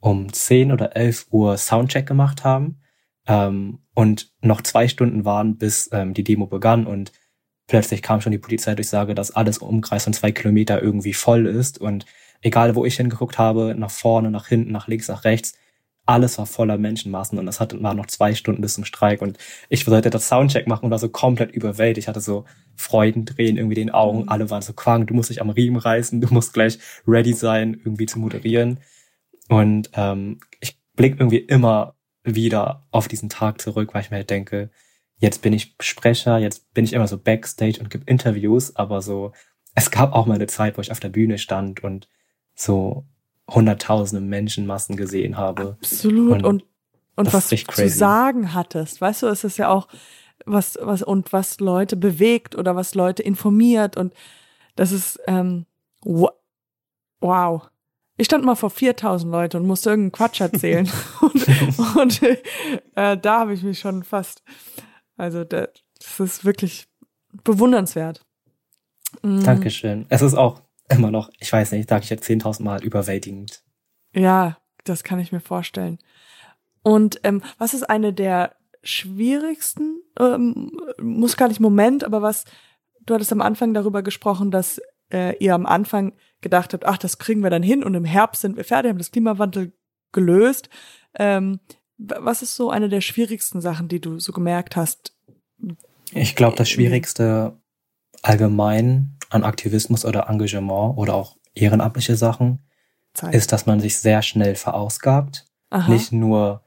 um 0.00 0.30
10 0.30 0.70
oder 0.72 0.94
11 0.94 1.28
Uhr 1.30 1.56
Soundcheck 1.56 2.06
gemacht 2.06 2.44
haben 2.44 2.80
ähm, 3.26 3.78
und 3.94 4.32
noch 4.42 4.60
zwei 4.60 4.88
Stunden 4.88 5.24
waren, 5.24 5.56
bis 5.56 5.88
ähm, 5.92 6.12
die 6.12 6.24
Demo 6.24 6.46
begann 6.46 6.86
und 6.86 7.12
plötzlich 7.66 8.02
kam 8.02 8.20
schon 8.20 8.32
die 8.32 8.38
Polizeidurchsage, 8.38 9.14
dass 9.14 9.30
alles 9.30 9.58
im 9.58 9.68
Umkreis 9.68 10.04
von 10.04 10.12
zwei 10.12 10.32
Kilometer 10.32 10.82
irgendwie 10.82 11.14
voll 11.14 11.46
ist 11.46 11.80
und 11.80 12.06
egal 12.42 12.74
wo 12.74 12.84
ich 12.84 12.96
hingeguckt 12.96 13.38
habe, 13.38 13.74
nach 13.76 13.90
vorne, 13.90 14.30
nach 14.30 14.48
hinten, 14.48 14.72
nach 14.72 14.88
links, 14.88 15.08
nach 15.08 15.24
rechts, 15.24 15.54
alles 16.06 16.36
war 16.38 16.46
voller 16.46 16.76
Menschenmassen 16.76 17.38
und 17.38 17.48
es 17.48 17.60
hat, 17.60 17.80
war 17.82 17.94
noch 17.94 18.06
zwei 18.06 18.34
Stunden 18.34 18.60
bis 18.60 18.74
zum 18.74 18.84
Streik 18.84 19.22
und 19.22 19.38
ich 19.68 19.84
sollte 19.84 20.10
das 20.10 20.28
Soundcheck 20.28 20.66
machen 20.66 20.84
und 20.84 20.90
war 20.90 20.98
so 20.98 21.08
komplett 21.08 21.52
überwältigt. 21.52 22.04
Ich 22.04 22.08
hatte 22.08 22.20
so 22.20 22.44
Freudentränen 22.76 23.56
irgendwie 23.56 23.80
in 23.80 23.86
den 23.86 23.94
Augen. 23.94 24.22
Mhm. 24.22 24.28
Alle 24.28 24.50
waren 24.50 24.62
so 24.62 24.74
Quang, 24.74 25.06
du 25.06 25.14
musst 25.14 25.30
dich 25.30 25.40
am 25.40 25.50
Riemen 25.50 25.78
reißen, 25.78 26.20
du 26.20 26.32
musst 26.32 26.52
gleich 26.52 26.78
ready 27.06 27.32
sein, 27.32 27.80
irgendwie 27.84 28.06
zu 28.06 28.18
moderieren. 28.18 28.80
Und 29.48 29.90
ähm, 29.94 30.40
ich 30.60 30.78
blicke 30.94 31.18
irgendwie 31.18 31.38
immer 31.38 31.94
wieder 32.22 32.82
auf 32.90 33.08
diesen 33.08 33.28
Tag 33.28 33.60
zurück, 33.60 33.94
weil 33.94 34.02
ich 34.02 34.10
mir 34.10 34.18
halt 34.18 34.30
denke, 34.30 34.70
jetzt 35.24 35.40
bin 35.40 35.54
ich 35.54 35.74
Sprecher, 35.80 36.38
jetzt 36.38 36.72
bin 36.74 36.84
ich 36.84 36.92
immer 36.92 37.08
so 37.08 37.18
Backstage 37.18 37.80
und 37.80 37.90
gebe 37.90 38.04
Interviews, 38.06 38.76
aber 38.76 39.00
so, 39.00 39.32
es 39.74 39.90
gab 39.90 40.12
auch 40.12 40.26
mal 40.26 40.34
eine 40.34 40.46
Zeit, 40.46 40.76
wo 40.76 40.82
ich 40.82 40.92
auf 40.92 41.00
der 41.00 41.08
Bühne 41.08 41.38
stand 41.38 41.82
und 41.82 42.08
so 42.54 43.06
hunderttausende 43.50 44.24
Menschenmassen 44.24 44.96
gesehen 44.96 45.36
habe. 45.36 45.78
Absolut. 45.80 46.42
Und 46.42 46.44
Und, 46.44 46.64
und, 47.16 47.32
was 47.32 47.48
du 47.48 47.56
zu 47.56 47.88
sagen 47.88 48.54
hattest. 48.54 49.00
Weißt 49.00 49.22
du, 49.22 49.26
es 49.28 49.44
ist 49.44 49.56
ja 49.56 49.68
auch 49.68 49.88
was, 50.44 50.78
was, 50.80 51.02
und 51.02 51.32
was 51.32 51.58
Leute 51.58 51.96
bewegt 51.96 52.54
oder 52.54 52.76
was 52.76 52.94
Leute 52.94 53.22
informiert 53.22 53.96
und 53.96 54.12
das 54.76 54.92
ist, 54.92 55.20
ähm, 55.26 55.64
wow. 56.02 57.70
Ich 58.16 58.26
stand 58.26 58.44
mal 58.44 58.56
vor 58.56 58.70
4000 58.70 59.32
Leute 59.32 59.56
und 59.56 59.66
musste 59.66 59.90
irgendeinen 59.90 60.12
Quatsch 60.12 60.40
erzählen. 60.40 60.90
und 61.20 61.96
und 61.96 62.22
äh, 62.94 63.16
da 63.16 63.40
habe 63.40 63.54
ich 63.54 63.62
mich 63.62 63.78
schon 63.78 64.02
fast, 64.02 64.42
also 65.16 65.44
das, 65.44 65.68
ist 66.18 66.44
wirklich 66.44 66.86
bewundernswert. 67.44 68.24
Mm. 69.22 69.42
Dankeschön. 69.42 70.06
Es 70.08 70.22
ist 70.22 70.34
auch 70.34 70.62
immer 70.88 71.10
noch, 71.10 71.30
ich 71.38 71.52
weiß 71.52 71.72
nicht, 71.72 71.88
sage 71.88 72.04
ich 72.04 72.10
jetzt 72.10 72.28
10.000 72.28 72.62
Mal 72.62 72.82
überwältigend. 72.84 73.62
Ja, 74.14 74.58
das 74.84 75.02
kann 75.02 75.18
ich 75.18 75.32
mir 75.32 75.40
vorstellen. 75.40 75.98
Und 76.82 77.20
ähm, 77.24 77.42
was 77.58 77.74
ist 77.74 77.84
eine 77.84 78.12
der 78.12 78.54
schwierigsten, 78.82 80.02
ähm, 80.18 80.72
muss 81.00 81.36
gar 81.36 81.48
nicht 81.48 81.60
Moment, 81.60 82.04
aber 82.04 82.20
was, 82.20 82.44
du 83.06 83.14
hattest 83.14 83.32
am 83.32 83.40
Anfang 83.40 83.72
darüber 83.72 84.02
gesprochen, 84.02 84.50
dass 84.50 84.80
äh, 85.10 85.36
ihr 85.38 85.54
am 85.54 85.64
Anfang 85.64 86.12
gedacht 86.42 86.74
habt, 86.74 86.84
ach, 86.84 86.98
das 86.98 87.18
kriegen 87.18 87.42
wir 87.42 87.50
dann 87.50 87.62
hin 87.62 87.82
und 87.82 87.94
im 87.94 88.04
Herbst 88.04 88.42
sind 88.42 88.56
wir 88.56 88.64
fertig, 88.64 88.90
haben 88.90 88.98
das 88.98 89.12
Klimawandel 89.12 89.72
gelöst. 90.12 90.68
Ähm, 91.14 91.60
was 92.20 92.42
ist 92.42 92.56
so 92.56 92.70
eine 92.70 92.88
der 92.88 93.00
schwierigsten 93.00 93.60
Sachen, 93.60 93.88
die 93.88 94.00
du 94.00 94.18
so 94.18 94.32
gemerkt 94.32 94.76
hast? 94.76 95.14
Ich 96.12 96.36
glaube, 96.36 96.56
das 96.56 96.68
Schwierigste 96.68 97.56
allgemein 98.22 99.16
an 99.30 99.44
Aktivismus 99.44 100.04
oder 100.04 100.28
Engagement 100.28 100.96
oder 100.96 101.14
auch 101.14 101.36
ehrenamtliche 101.54 102.16
Sachen 102.16 102.60
Zeit. 103.14 103.34
ist, 103.34 103.52
dass 103.52 103.66
man 103.66 103.80
sich 103.80 103.98
sehr 103.98 104.22
schnell 104.22 104.54
verausgabt. 104.54 105.46
Aha. 105.70 105.90
Nicht 105.90 106.12
nur 106.12 106.62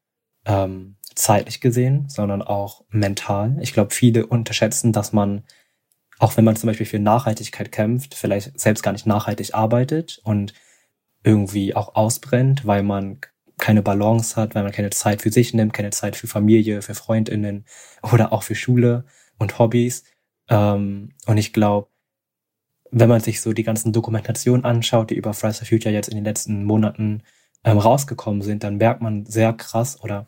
ähm, 0.46 0.96
zeitlich 1.16 1.62
gesehen, 1.62 2.10
sondern 2.10 2.42
auch 2.42 2.84
mental. 2.90 3.58
Ich 3.62 3.74
glaube, 3.74 3.94
viele 3.94 4.26
unterschätzen, 4.28 4.92
dass 4.94 5.14
man, 5.14 5.44
auch 6.20 6.38
wenn 6.38 6.46
man 6.46 6.56
zum 6.56 6.68
Beispiel 6.68 6.86
für 6.86 7.00
Nachhaltigkeit 7.00 7.72
kämpft, 7.72 8.16
vielleicht 8.16 8.60
selbst 8.60 8.84
gar 8.84 8.92
nicht 8.92 9.06
nachhaltig 9.06 9.54
arbeitet 9.54 10.20
und 10.24 10.54
irgendwie 11.24 11.76
auch 11.76 11.96
ausbrennt, 11.96 12.66
weil 12.66 12.84
man 12.84 13.20
keine 13.58 13.82
Balance 13.82 14.36
hat, 14.36 14.56
weil 14.56 14.64
man 14.64 14.72
keine 14.72 14.92
Zeit 14.92 15.22
für 15.22 15.32
sich 15.32 15.54
nimmt, 15.54 15.74
keine 15.74 15.90
Zeit 15.90 16.16
für 16.16 16.28
Familie, 16.28 16.82
für 16.82 16.96
Freundinnen 16.96 17.66
oder 18.14 18.32
auch 18.34 18.44
für 18.44 18.56
Schule 18.56 19.06
und 19.38 19.60
Hobbys. 19.60 20.04
Ähm, 20.50 21.14
und 21.26 21.38
ich 21.38 21.54
glaube, 21.54 21.90
wenn 22.92 23.10
man 23.10 23.20
sich 23.20 23.42
so 23.42 23.54
die 23.54 23.64
ganzen 23.64 23.94
Dokumentationen 23.94 24.66
anschaut, 24.66 25.10
die 25.10 25.16
über 25.16 25.34
Fridays 25.34 25.60
for 25.60 25.68
Future 25.68 25.94
jetzt 25.94 26.10
in 26.10 26.16
den 26.16 26.24
letzten 26.24 26.64
Monaten 26.64 27.24
ähm, 27.64 27.78
rausgekommen 27.80 28.42
sind, 28.42 28.64
dann 28.64 28.78
merkt 28.78 29.02
man 29.02 29.26
sehr 29.26 29.54
krass 29.54 30.02
oder 30.02 30.28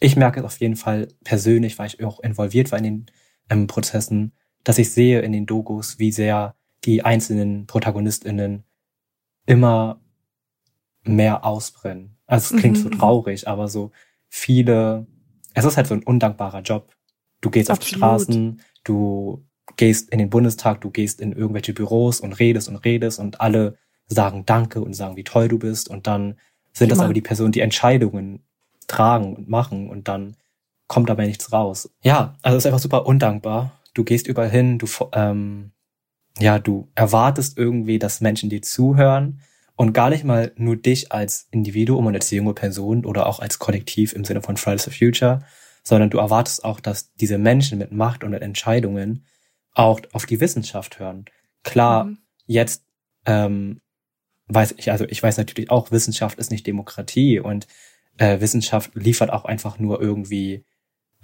ich 0.00 0.16
merke 0.16 0.40
es 0.40 0.46
auf 0.46 0.58
jeden 0.58 0.76
Fall 0.76 1.08
persönlich, 1.22 1.78
weil 1.78 1.86
ich 1.86 2.02
auch 2.04 2.20
involviert 2.20 2.72
war 2.72 2.78
in 2.78 2.84
den 2.84 3.06
ähm, 3.50 3.66
Prozessen, 3.66 4.32
dass 4.64 4.78
ich 4.78 4.90
sehe 4.90 5.20
in 5.20 5.32
den 5.32 5.46
Dokus, 5.46 5.98
wie 5.98 6.10
sehr 6.10 6.56
die 6.84 7.04
einzelnen 7.04 7.66
ProtagonistInnen 7.66 8.64
immer 9.46 10.00
mehr 11.04 11.44
ausbrennen. 11.44 12.11
Also 12.26 12.54
es 12.54 12.60
klingt 12.60 12.78
Mhm, 12.78 12.82
so 12.82 12.88
traurig, 12.90 13.48
aber 13.48 13.68
so 13.68 13.90
viele, 14.28 15.06
es 15.54 15.64
ist 15.64 15.76
halt 15.76 15.86
so 15.86 15.94
ein 15.94 16.02
undankbarer 16.02 16.62
Job. 16.62 16.94
Du 17.40 17.50
gehst 17.50 17.70
auf 17.70 17.78
die 17.78 17.94
Absolut. 17.94 17.98
Straßen, 17.98 18.60
du 18.84 19.44
gehst 19.76 20.10
in 20.10 20.18
den 20.18 20.30
Bundestag, 20.30 20.80
du 20.80 20.90
gehst 20.90 21.20
in 21.20 21.32
irgendwelche 21.32 21.72
Büros 21.72 22.20
und 22.20 22.32
redest 22.34 22.68
und 22.68 22.76
redest 22.76 23.18
und 23.18 23.40
alle 23.40 23.76
sagen 24.06 24.44
Danke 24.46 24.80
und 24.80 24.94
sagen, 24.94 25.16
wie 25.16 25.24
toll 25.24 25.48
du 25.48 25.58
bist 25.58 25.88
und 25.88 26.06
dann 26.06 26.36
sind 26.72 26.90
das 26.90 27.00
aber 27.00 27.12
die 27.12 27.20
Personen, 27.20 27.52
die 27.52 27.60
Entscheidungen 27.60 28.42
tragen 28.86 29.34
und 29.36 29.48
machen 29.48 29.88
und 29.90 30.08
dann 30.08 30.36
kommt 30.86 31.08
dabei 31.08 31.26
nichts 31.26 31.52
raus. 31.52 31.90
Ja, 32.02 32.34
also 32.42 32.56
es 32.56 32.62
ist 32.62 32.66
einfach 32.66 32.80
super 32.80 33.06
undankbar. 33.06 33.72
Du 33.94 34.04
gehst 34.04 34.26
überall 34.26 34.50
hin, 34.50 34.78
du 34.78 34.86
ähm, 35.12 35.72
ja, 36.38 36.58
du 36.58 36.88
erwartest 36.94 37.58
irgendwie, 37.58 37.98
dass 37.98 38.20
Menschen 38.20 38.48
dir 38.50 38.62
zuhören 38.62 39.40
und 39.76 39.92
gar 39.92 40.10
nicht 40.10 40.24
mal 40.24 40.52
nur 40.56 40.76
dich 40.76 41.12
als 41.12 41.48
Individuum 41.50 42.06
und 42.06 42.14
als 42.14 42.30
junge 42.30 42.54
Person 42.54 43.04
oder 43.04 43.26
auch 43.26 43.40
als 43.40 43.58
Kollektiv 43.58 44.12
im 44.12 44.24
Sinne 44.24 44.42
von 44.42 44.56
Fridays 44.56 44.84
for 44.84 44.92
Future, 44.92 45.44
sondern 45.82 46.10
du 46.10 46.18
erwartest 46.18 46.64
auch, 46.64 46.80
dass 46.80 47.12
diese 47.14 47.38
Menschen 47.38 47.78
mit 47.78 47.92
Macht 47.92 48.22
und 48.24 48.30
mit 48.30 48.42
Entscheidungen 48.42 49.24
auch 49.74 50.00
auf 50.12 50.26
die 50.26 50.40
Wissenschaft 50.40 50.98
hören. 50.98 51.24
Klar, 51.64 52.04
Mhm. 52.04 52.18
jetzt 52.46 52.84
ähm, 53.26 53.80
weiß 54.48 54.74
ich, 54.76 54.90
also 54.90 55.04
ich 55.08 55.22
weiß 55.22 55.38
natürlich 55.38 55.70
auch, 55.70 55.90
Wissenschaft 55.90 56.38
ist 56.38 56.50
nicht 56.50 56.66
Demokratie 56.66 57.40
und 57.40 57.66
äh, 58.18 58.40
Wissenschaft 58.40 58.94
liefert 58.94 59.30
auch 59.32 59.44
einfach 59.44 59.78
nur 59.78 60.00
irgendwie 60.00 60.64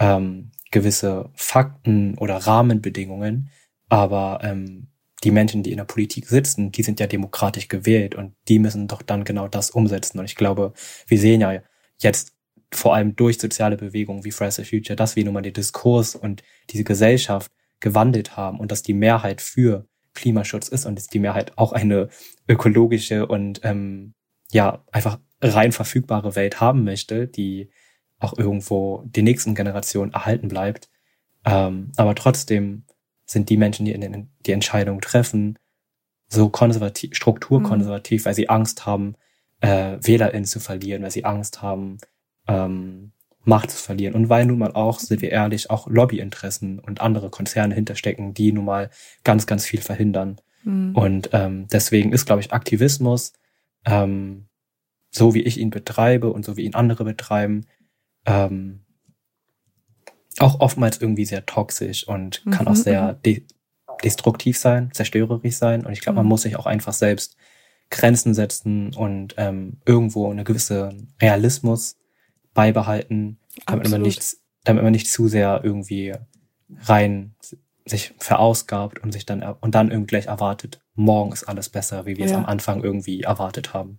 ähm, 0.00 0.52
gewisse 0.70 1.30
Fakten 1.34 2.16
oder 2.18 2.36
Rahmenbedingungen, 2.36 3.50
aber 3.88 4.40
ähm, 4.42 4.88
die 5.24 5.30
Menschen, 5.30 5.62
die 5.62 5.72
in 5.72 5.78
der 5.78 5.84
Politik 5.84 6.28
sitzen, 6.28 6.70
die 6.70 6.82
sind 6.82 7.00
ja 7.00 7.06
demokratisch 7.06 7.68
gewählt 7.68 8.14
und 8.14 8.34
die 8.48 8.58
müssen 8.58 8.86
doch 8.86 9.02
dann 9.02 9.24
genau 9.24 9.48
das 9.48 9.70
umsetzen. 9.70 10.18
Und 10.18 10.26
ich 10.26 10.36
glaube, 10.36 10.72
wir 11.06 11.18
sehen 11.18 11.40
ja 11.40 11.60
jetzt 11.98 12.34
vor 12.72 12.94
allem 12.94 13.16
durch 13.16 13.38
soziale 13.38 13.76
Bewegungen 13.76 14.24
wie 14.24 14.30
Fridays 14.30 14.56
for 14.56 14.64
Future, 14.64 14.96
dass 14.96 15.16
wir 15.16 15.24
nun 15.24 15.34
mal 15.34 15.42
den 15.42 15.54
Diskurs 15.54 16.14
und 16.14 16.42
diese 16.70 16.84
Gesellschaft 16.84 17.50
gewandelt 17.80 18.36
haben 18.36 18.60
und 18.60 18.70
dass 18.70 18.82
die 18.82 18.94
Mehrheit 18.94 19.40
für 19.40 19.88
Klimaschutz 20.14 20.68
ist 20.68 20.84
und 20.84 20.96
dass 20.96 21.06
die 21.06 21.20
Mehrheit 21.20 21.56
auch 21.56 21.72
eine 21.72 22.08
ökologische 22.48 23.26
und 23.26 23.60
ähm, 23.64 24.14
ja 24.50 24.84
einfach 24.92 25.18
rein 25.40 25.72
verfügbare 25.72 26.34
Welt 26.34 26.60
haben 26.60 26.84
möchte, 26.84 27.28
die 27.28 27.70
auch 28.18 28.36
irgendwo 28.36 29.04
die 29.06 29.22
nächsten 29.22 29.54
Generationen 29.54 30.12
erhalten 30.12 30.48
bleibt. 30.48 30.90
Ähm, 31.44 31.92
aber 31.96 32.14
trotzdem 32.14 32.84
sind 33.30 33.50
die 33.50 33.56
Menschen, 33.56 33.84
die 33.84 33.92
in 33.92 34.00
den, 34.00 34.30
die 34.46 34.52
Entscheidung 34.52 35.00
treffen, 35.00 35.58
so 36.28 36.48
konservativ, 36.48 37.14
strukturkonservativ, 37.14 38.24
weil 38.24 38.34
sie 38.34 38.48
Angst 38.48 38.86
haben, 38.86 39.14
äh, 39.60 39.98
WählerInnen 40.00 40.44
zu 40.44 40.60
verlieren, 40.60 41.02
weil 41.02 41.10
sie 41.10 41.24
Angst 41.24 41.62
haben, 41.62 41.98
ähm, 42.46 43.12
Macht 43.44 43.70
zu 43.70 43.78
verlieren. 43.78 44.14
Und 44.14 44.28
weil 44.28 44.44
nun 44.44 44.58
mal 44.58 44.72
auch, 44.72 44.98
sind 44.98 45.22
wir 45.22 45.30
ehrlich, 45.30 45.70
auch 45.70 45.88
Lobbyinteressen 45.88 46.78
und 46.78 47.00
andere 47.00 47.30
Konzerne 47.30 47.74
hinterstecken, 47.74 48.34
die 48.34 48.52
nun 48.52 48.66
mal 48.66 48.90
ganz, 49.24 49.46
ganz 49.46 49.64
viel 49.64 49.80
verhindern. 49.80 50.38
Mhm. 50.64 50.94
Und 50.94 51.30
ähm, 51.32 51.66
deswegen 51.72 52.12
ist, 52.12 52.26
glaube 52.26 52.42
ich, 52.42 52.52
Aktivismus, 52.52 53.32
ähm, 53.86 54.48
so 55.10 55.34
wie 55.34 55.42
ich 55.42 55.58
ihn 55.58 55.70
betreibe 55.70 56.30
und 56.30 56.44
so 56.44 56.56
wie 56.56 56.64
ihn 56.64 56.74
andere 56.74 57.04
betreiben, 57.04 57.66
ähm, 58.26 58.80
auch 60.40 60.60
oftmals 60.60 61.00
irgendwie 61.00 61.24
sehr 61.24 61.46
toxisch 61.46 62.06
und 62.06 62.44
kann 62.50 62.66
Mhm, 62.66 62.72
auch 62.72 62.76
sehr 62.76 63.12
de 63.14 63.44
destruktiv 64.04 64.56
sein, 64.58 64.90
zerstörerisch 64.92 65.56
sein. 65.56 65.84
Und 65.84 65.92
ich 65.92 66.00
glaube, 66.00 66.16
man 66.16 66.26
Mhm. 66.26 66.28
muss 66.30 66.42
sich 66.42 66.54
auch 66.56 66.66
einfach 66.66 66.92
selbst 66.92 67.36
Grenzen 67.90 68.32
setzen 68.34 68.94
und 68.94 69.34
ähm, 69.38 69.78
irgendwo 69.86 70.30
eine 70.30 70.44
gewisse 70.44 70.90
Realismus 71.20 71.96
beibehalten, 72.54 73.38
damit 73.66 73.84
man 73.90 74.02
Absolut. 74.02 74.06
nicht, 74.06 74.36
damit 74.64 74.84
man 74.84 74.92
nicht 74.92 75.10
zu 75.10 75.26
sehr 75.26 75.60
irgendwie 75.64 76.14
rein 76.82 77.34
sich 77.86 78.14
verausgabt 78.18 78.98
und 79.00 79.12
sich 79.12 79.24
dann 79.26 79.42
und 79.42 79.74
dann 79.74 79.90
irgendwie 79.90 80.08
gleich 80.08 80.26
erwartet, 80.26 80.80
morgen 80.94 81.32
ist 81.32 81.44
alles 81.44 81.70
besser, 81.70 82.06
wie 82.06 82.16
wir 82.18 82.26
es 82.26 82.32
Ja. 82.32 82.36
am 82.38 82.44
Anfang 82.44 82.84
irgendwie 82.84 83.22
erwartet 83.22 83.72
haben. 83.74 83.98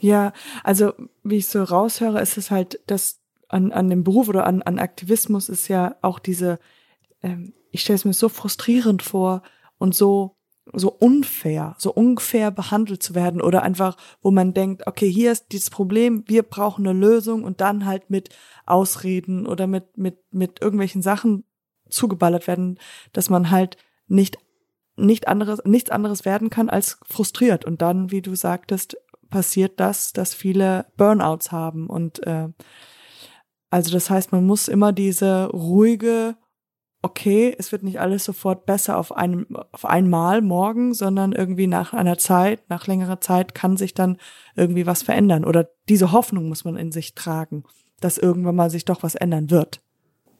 Ja, 0.00 0.32
also 0.62 0.92
wie 1.22 1.36
ich 1.36 1.46
so 1.48 1.62
raushöre, 1.62 2.20
ist 2.20 2.36
es 2.36 2.50
halt, 2.50 2.80
dass 2.86 3.20
an, 3.48 3.72
an 3.72 3.88
dem 3.88 4.04
Beruf 4.04 4.28
oder 4.28 4.46
an, 4.46 4.62
an 4.62 4.78
Aktivismus 4.78 5.48
ist 5.48 5.68
ja 5.68 5.96
auch 6.02 6.18
diese, 6.18 6.58
ähm, 7.22 7.52
ich 7.70 7.82
stelle 7.82 7.96
es 7.96 8.04
mir 8.04 8.12
so 8.12 8.28
frustrierend 8.28 9.02
vor 9.02 9.42
und 9.78 9.94
so 9.94 10.36
so 10.72 10.90
unfair, 10.90 11.74
so 11.78 11.92
unfair 11.92 12.50
behandelt 12.50 13.02
zu 13.02 13.14
werden 13.14 13.42
oder 13.42 13.62
einfach, 13.62 13.96
wo 14.22 14.30
man 14.30 14.54
denkt, 14.54 14.86
okay, 14.86 15.10
hier 15.10 15.30
ist 15.30 15.48
dieses 15.52 15.68
Problem, 15.68 16.24
wir 16.26 16.42
brauchen 16.42 16.86
eine 16.86 16.98
Lösung 16.98 17.44
und 17.44 17.60
dann 17.60 17.84
halt 17.84 18.08
mit 18.08 18.30
Ausreden 18.64 19.46
oder 19.46 19.66
mit 19.66 19.98
mit 19.98 20.18
mit 20.32 20.62
irgendwelchen 20.62 21.02
Sachen 21.02 21.44
zugeballert 21.90 22.46
werden, 22.46 22.78
dass 23.12 23.28
man 23.28 23.50
halt 23.50 23.76
nicht 24.06 24.38
nicht 24.96 25.28
anderes 25.28 25.60
nichts 25.64 25.90
anderes 25.90 26.24
werden 26.24 26.50
kann 26.50 26.70
als 26.70 26.98
frustriert. 27.06 27.64
Und 27.64 27.82
dann, 27.82 28.10
wie 28.10 28.22
du 28.22 28.34
sagtest, 28.34 28.96
passiert 29.28 29.80
das, 29.80 30.12
dass 30.12 30.34
viele 30.34 30.86
Burnouts 30.96 31.52
haben 31.52 31.88
und 31.88 32.26
äh, 32.26 32.48
also 33.74 33.90
das 33.90 34.08
heißt, 34.08 34.30
man 34.30 34.46
muss 34.46 34.68
immer 34.68 34.92
diese 34.92 35.46
ruhige 35.46 36.36
okay, 37.02 37.54
es 37.58 37.70
wird 37.72 37.82
nicht 37.82 38.00
alles 38.00 38.24
sofort 38.24 38.66
besser 38.66 38.96
auf 38.96 39.14
einem 39.14 39.46
auf 39.72 39.84
einmal 39.84 40.40
morgen, 40.40 40.94
sondern 40.94 41.32
irgendwie 41.32 41.66
nach 41.66 41.92
einer 41.92 42.16
Zeit, 42.16 42.70
nach 42.70 42.86
längerer 42.86 43.20
Zeit 43.20 43.54
kann 43.54 43.76
sich 43.76 43.92
dann 43.92 44.16
irgendwie 44.54 44.86
was 44.86 45.02
verändern 45.02 45.44
oder 45.44 45.68
diese 45.88 46.12
Hoffnung 46.12 46.48
muss 46.48 46.64
man 46.64 46.76
in 46.76 46.92
sich 46.92 47.14
tragen, 47.14 47.64
dass 48.00 48.16
irgendwann 48.16 48.54
mal 48.54 48.70
sich 48.70 48.84
doch 48.86 49.02
was 49.02 49.16
ändern 49.16 49.50
wird. 49.50 49.82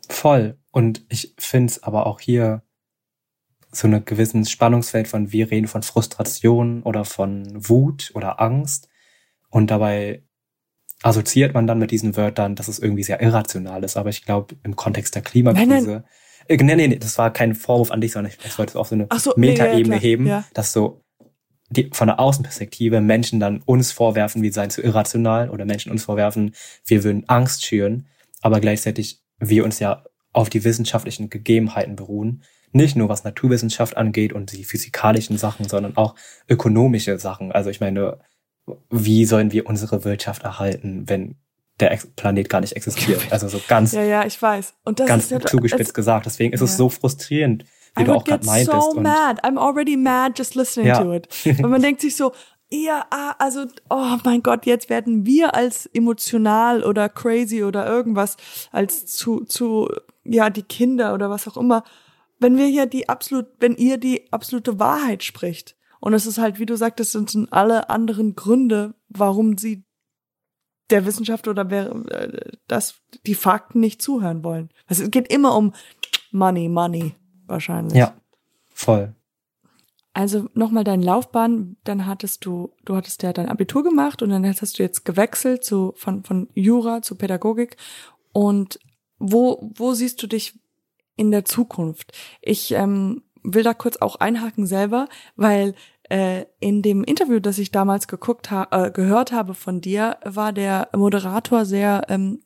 Voll. 0.08 0.56
Und 0.70 1.04
ich 1.08 1.34
finde 1.36 1.72
es 1.72 1.82
aber 1.82 2.06
auch 2.06 2.20
hier 2.20 2.62
so 3.72 3.88
eine 3.88 4.00
gewissen 4.00 4.46
Spannungsfeld 4.46 5.08
von 5.08 5.32
wir 5.32 5.50
reden 5.50 5.66
von 5.66 5.82
Frustration 5.82 6.82
oder 6.84 7.04
von 7.04 7.68
Wut 7.68 8.12
oder 8.14 8.40
Angst. 8.40 8.88
Und 9.50 9.70
dabei 9.70 10.22
assoziiert 11.04 11.52
man 11.52 11.66
dann 11.66 11.78
mit 11.78 11.90
diesen 11.90 12.16
Wörtern, 12.16 12.56
dass 12.56 12.66
es 12.66 12.78
irgendwie 12.78 13.02
sehr 13.02 13.20
irrational 13.20 13.84
ist. 13.84 13.96
Aber 13.96 14.08
ich 14.08 14.24
glaube, 14.24 14.56
im 14.62 14.74
Kontext 14.74 15.14
der 15.14 15.22
Klimakrise. 15.22 15.68
Nein, 15.68 15.84
nein. 15.84 16.04
Äh, 16.48 16.56
nee, 16.56 16.76
nee, 16.76 16.88
nee, 16.88 16.96
das 16.96 17.18
war 17.18 17.32
kein 17.32 17.54
Vorwurf 17.54 17.90
an 17.90 18.00
dich, 18.00 18.12
sondern 18.12 18.32
ich, 18.32 18.58
wollte 18.58 18.70
es 18.70 18.76
auf 18.76 18.88
so 18.88 18.94
eine 18.94 19.08
so, 19.18 19.34
nee, 19.36 19.54
ja, 19.54 19.64
Metaebene 19.64 19.96
heben, 19.96 20.26
ja. 20.26 20.44
dass 20.54 20.72
so 20.72 21.02
die, 21.68 21.90
von 21.92 22.08
der 22.08 22.20
Außenperspektive 22.20 23.00
Menschen 23.02 23.38
dann 23.38 23.60
uns 23.66 23.92
vorwerfen, 23.92 24.42
wir 24.42 24.52
seien 24.52 24.70
zu 24.70 24.82
irrational 24.82 25.50
oder 25.50 25.66
Menschen 25.66 25.92
uns 25.92 26.04
vorwerfen, 26.04 26.54
wir 26.86 27.04
würden 27.04 27.28
Angst 27.28 27.66
schüren, 27.66 28.06
aber 28.40 28.60
gleichzeitig 28.60 29.20
wir 29.38 29.64
uns 29.64 29.78
ja 29.80 30.04
auf 30.32 30.48
die 30.48 30.64
wissenschaftlichen 30.64 31.28
Gegebenheiten 31.28 31.96
beruhen, 31.96 32.42
nicht 32.72 32.96
nur 32.96 33.08
was 33.08 33.24
Naturwissenschaft 33.24 33.96
angeht 33.96 34.32
und 34.32 34.52
die 34.52 34.64
physikalischen 34.64 35.36
Sachen, 35.36 35.68
sondern 35.68 35.96
auch 35.96 36.14
ökonomische 36.48 37.18
Sachen. 37.18 37.52
Also 37.52 37.70
ich 37.70 37.80
meine, 37.80 38.18
wie 38.90 39.24
sollen 39.24 39.52
wir 39.52 39.66
unsere 39.66 40.04
Wirtschaft 40.04 40.42
erhalten, 40.42 41.04
wenn 41.08 41.36
der 41.80 41.98
Planet 42.16 42.48
gar 42.48 42.60
nicht 42.60 42.74
existiert? 42.76 43.20
Also 43.30 43.48
so 43.48 43.60
ganz, 43.68 43.92
Ja, 43.92 44.02
ja, 44.02 44.24
ich 44.26 44.40
weiß. 44.40 44.74
Und 44.84 45.00
das 45.00 45.06
ganz 45.08 45.30
ist 45.30 45.48
zugespitzt 45.48 45.88
es- 45.90 45.94
gesagt. 45.94 46.26
Deswegen 46.26 46.52
ist 46.52 46.60
es 46.60 46.72
Ja. 46.72 46.76
so 46.76 46.88
frustrierend, 46.88 47.64
wie 47.96 48.02
I 48.02 48.04
du 48.06 48.12
auch 48.14 48.24
gerade 48.24 48.46
meintest. 48.46 48.70
so 48.82 48.90
und 48.92 49.02
mad. 49.02 49.42
I'm 49.44 49.58
already 49.58 49.96
mad 49.96 50.34
just 50.36 50.54
listening 50.54 50.86
Ja. 50.88 51.02
to 51.02 51.12
it. 51.14 51.28
Weil 51.62 51.70
man 51.70 51.82
denkt 51.82 52.00
sich 52.00 52.16
so, 52.16 52.32
ja, 52.70 53.04
ah, 53.10 53.34
also, 53.38 53.66
oh 53.90 54.16
mein 54.24 54.42
Gott, 54.42 54.66
jetzt 54.66 54.88
werden 54.88 55.26
wir 55.26 55.54
als 55.54 55.86
emotional 55.92 56.82
oder 56.82 57.08
crazy 57.08 57.62
oder 57.62 57.86
irgendwas 57.86 58.36
als 58.72 59.06
zu, 59.06 59.44
zu, 59.44 59.88
ja, 60.24 60.48
die 60.50 60.62
Kinder 60.62 61.12
oder 61.14 61.28
was 61.30 61.46
auch 61.46 61.56
immer, 61.56 61.84
wenn 62.40 62.56
wir 62.56 62.66
hier 62.66 62.86
die 62.86 63.08
absolut, 63.08 63.46
wenn 63.60 63.76
ihr 63.76 63.96
die 63.98 64.32
absolute 64.32 64.78
Wahrheit 64.80 65.22
spricht. 65.22 65.73
Und 66.04 66.12
es 66.12 66.26
ist 66.26 66.36
halt, 66.36 66.58
wie 66.58 66.66
du 66.66 66.76
sagtest, 66.76 67.14
es 67.14 67.32
sind 67.32 67.50
alle 67.50 67.88
anderen 67.88 68.36
Gründe, 68.36 68.92
warum 69.08 69.56
sie 69.56 69.86
der 70.90 71.06
Wissenschaft 71.06 71.48
oder 71.48 71.70
wer, 71.70 71.92
äh, 72.10 72.52
das, 72.68 72.96
die 73.24 73.34
Fakten 73.34 73.80
nicht 73.80 74.02
zuhören 74.02 74.44
wollen. 74.44 74.68
Also 74.86 75.04
es 75.04 75.10
geht 75.10 75.32
immer 75.32 75.56
um 75.56 75.72
Money, 76.30 76.68
Money, 76.68 77.14
wahrscheinlich. 77.46 77.96
ja, 77.96 78.12
voll. 78.74 79.14
Also 80.12 80.50
nochmal 80.52 80.84
deine 80.84 81.06
Laufbahn, 81.06 81.78
dann 81.84 82.04
hattest 82.04 82.44
du, 82.44 82.74
du 82.84 82.96
hattest 82.96 83.22
ja 83.22 83.32
dein 83.32 83.48
Abitur 83.48 83.82
gemacht 83.82 84.20
und 84.20 84.28
dann 84.28 84.46
hast 84.46 84.78
du 84.78 84.82
jetzt 84.82 85.06
gewechselt 85.06 85.64
zu, 85.64 85.94
von, 85.96 86.22
von 86.22 86.50
Jura 86.52 87.00
zu 87.00 87.14
Pädagogik. 87.14 87.78
Und 88.34 88.78
wo, 89.18 89.70
wo 89.74 89.94
siehst 89.94 90.22
du 90.22 90.26
dich 90.26 90.60
in 91.16 91.30
der 91.30 91.46
Zukunft? 91.46 92.12
Ich 92.42 92.72
ähm, 92.72 93.22
will 93.42 93.62
da 93.62 93.72
kurz 93.72 93.96
auch 93.98 94.16
einhaken 94.16 94.66
selber, 94.66 95.08
weil 95.36 95.74
äh, 96.14 96.46
in 96.60 96.80
dem 96.80 97.02
Interview, 97.02 97.40
das 97.40 97.58
ich 97.58 97.72
damals 97.72 98.06
geguckt 98.06 98.52
ha 98.52 98.68
äh, 98.70 98.92
gehört 98.92 99.32
habe 99.32 99.52
von 99.52 99.80
dir, 99.80 100.18
war 100.24 100.52
der 100.52 100.88
Moderator 100.94 101.64
sehr 101.64 102.02
ähm, 102.08 102.40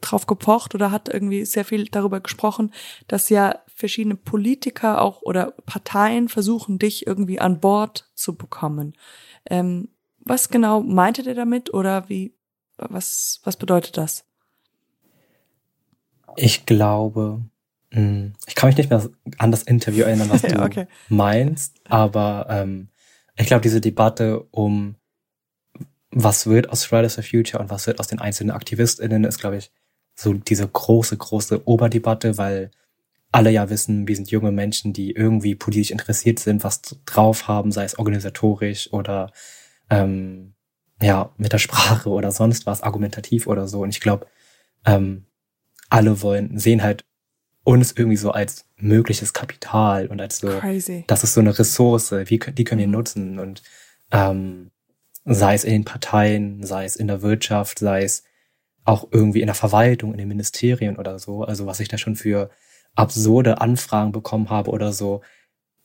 drauf 0.00 0.26
gepocht 0.26 0.76
oder 0.76 0.92
hat 0.92 1.08
irgendwie 1.12 1.44
sehr 1.44 1.64
viel 1.64 1.86
darüber 1.86 2.20
gesprochen, 2.20 2.72
dass 3.08 3.28
ja 3.28 3.58
verschiedene 3.66 4.14
Politiker 4.14 5.02
auch 5.02 5.22
oder 5.22 5.50
Parteien 5.66 6.28
versuchen, 6.28 6.78
dich 6.78 7.04
irgendwie 7.04 7.40
an 7.40 7.58
Bord 7.58 8.08
zu 8.14 8.36
bekommen. 8.36 8.92
Ähm, 9.46 9.88
was 10.20 10.48
genau 10.48 10.80
meinte 10.80 11.24
der 11.24 11.34
damit 11.34 11.74
oder 11.74 12.08
wie, 12.08 12.36
was, 12.76 13.40
was 13.42 13.56
bedeutet 13.56 13.96
das? 13.96 14.24
Ich 16.36 16.64
glaube, 16.64 17.40
mh, 17.90 18.30
ich 18.46 18.54
kann 18.54 18.68
mich 18.68 18.76
nicht 18.76 18.90
mehr 18.90 19.10
an 19.38 19.50
das 19.50 19.64
Interview 19.64 20.04
erinnern, 20.04 20.30
was 20.30 20.42
du 20.42 20.62
okay. 20.62 20.86
meinst, 21.08 21.74
aber 21.88 22.46
ähm, 22.48 22.86
ich 23.40 23.46
glaube, 23.46 23.62
diese 23.62 23.80
Debatte 23.80 24.40
um 24.50 24.96
was 26.12 26.46
wird 26.46 26.70
aus 26.70 26.84
Fridays 26.84 27.14
for 27.14 27.24
Future 27.24 27.62
und 27.62 27.70
was 27.70 27.86
wird 27.86 28.00
aus 28.00 28.08
den 28.08 28.18
einzelnen 28.18 28.50
AktivistInnen, 28.50 29.24
ist, 29.24 29.38
glaube 29.38 29.58
ich, 29.58 29.70
so 30.14 30.34
diese 30.34 30.66
große, 30.66 31.16
große 31.16 31.66
Oberdebatte, 31.68 32.36
weil 32.36 32.70
alle 33.32 33.50
ja 33.50 33.70
wissen, 33.70 34.08
wir 34.08 34.16
sind 34.16 34.30
junge 34.30 34.50
Menschen, 34.50 34.92
die 34.92 35.12
irgendwie 35.12 35.54
politisch 35.54 35.92
interessiert 35.92 36.40
sind, 36.40 36.64
was 36.64 36.82
drauf 37.06 37.46
haben, 37.46 37.70
sei 37.70 37.84
es 37.84 37.98
organisatorisch 37.98 38.92
oder 38.92 39.32
ähm, 39.88 40.54
ja, 41.00 41.32
mit 41.36 41.52
der 41.52 41.58
Sprache 41.58 42.10
oder 42.10 42.32
sonst 42.32 42.66
was, 42.66 42.82
argumentativ 42.82 43.46
oder 43.46 43.68
so. 43.68 43.82
Und 43.82 43.90
ich 43.90 44.00
glaube, 44.00 44.26
ähm, 44.84 45.26
alle 45.88 46.22
wollen, 46.22 46.58
sehen 46.58 46.82
halt 46.82 47.04
uns 47.64 47.92
irgendwie 47.92 48.16
so 48.16 48.30
als 48.30 48.64
mögliches 48.76 49.32
Kapital 49.32 50.06
und 50.06 50.20
als 50.20 50.38
so, 50.38 50.48
Crazy. 50.48 51.04
das 51.06 51.24
ist 51.24 51.34
so 51.34 51.40
eine 51.40 51.58
Ressource, 51.58 52.12
wie, 52.12 52.38
die 52.38 52.64
können 52.64 52.80
wir 52.80 52.86
Mhm. 52.86 52.92
nutzen 52.92 53.38
und 53.38 53.62
ähm, 54.10 54.70
sei 55.24 55.54
es 55.54 55.64
in 55.64 55.72
den 55.72 55.84
Parteien, 55.84 56.64
sei 56.64 56.84
es 56.84 56.96
in 56.96 57.06
der 57.06 57.22
Wirtschaft, 57.22 57.78
sei 57.78 58.02
es 58.02 58.24
auch 58.84 59.06
irgendwie 59.12 59.42
in 59.42 59.46
der 59.46 59.54
Verwaltung, 59.54 60.12
in 60.12 60.18
den 60.18 60.28
Ministerien 60.28 60.96
oder 60.96 61.18
so, 61.18 61.44
also 61.44 61.66
was 61.66 61.80
ich 61.80 61.88
da 61.88 61.98
schon 61.98 62.16
für 62.16 62.50
absurde 62.94 63.60
Anfragen 63.60 64.10
bekommen 64.12 64.48
habe 64.50 64.70
oder 64.70 64.92
so 64.92 65.20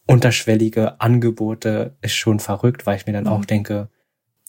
unterschwellige 0.07 1.01
Angebote, 1.01 1.95
ist 2.01 2.15
schon 2.15 2.39
verrückt, 2.39 2.85
weil 2.85 2.95
ich 2.97 3.05
mir 3.05 3.13
dann 3.13 3.25
Mhm. 3.25 3.29
auch 3.29 3.45
denke, 3.45 3.89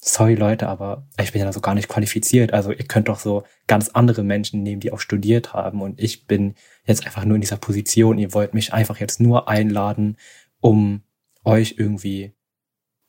sorry 0.09 0.35
Leute, 0.37 0.69
aber 0.69 1.07
ich 1.21 1.33
bin 1.33 1.43
ja 1.43 1.53
so 1.53 1.61
gar 1.61 1.75
nicht 1.75 1.89
qualifiziert. 1.89 2.53
Also 2.53 2.71
ihr 2.71 2.85
könnt 2.87 3.09
doch 3.09 3.19
so 3.19 3.43
ganz 3.67 3.89
andere 3.89 4.23
Menschen 4.23 4.63
nehmen, 4.63 4.81
die 4.81 4.93
auch 4.93 5.01
studiert 5.01 5.53
haben. 5.53 5.83
Und 5.83 6.01
ich 6.01 6.27
bin 6.27 6.55
jetzt 6.85 7.05
einfach 7.05 7.25
nur 7.25 7.35
in 7.35 7.41
dieser 7.41 7.57
Position. 7.57 8.19
Ihr 8.19 8.33
wollt 8.33 8.55
mich 8.55 8.73
einfach 8.73 8.99
jetzt 9.01 9.21
nur 9.21 9.49
einladen, 9.49 10.17
um 10.61 11.03
euch 11.45 11.75
irgendwie 11.79 12.35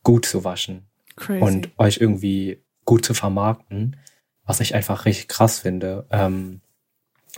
gut 0.04 0.26
zu 0.26 0.44
waschen 0.44 0.88
Crazy. 1.16 1.42
und 1.44 1.70
euch 1.78 1.98
irgendwie 1.98 2.64
gut 2.86 3.06
zu 3.06 3.14
vermarkten, 3.14 3.98
was 4.46 4.60
ich 4.60 4.74
einfach 4.74 5.06
richtig 5.06 5.28
krass 5.28 5.60
finde. 5.60 6.08
Ähm, 6.10 6.62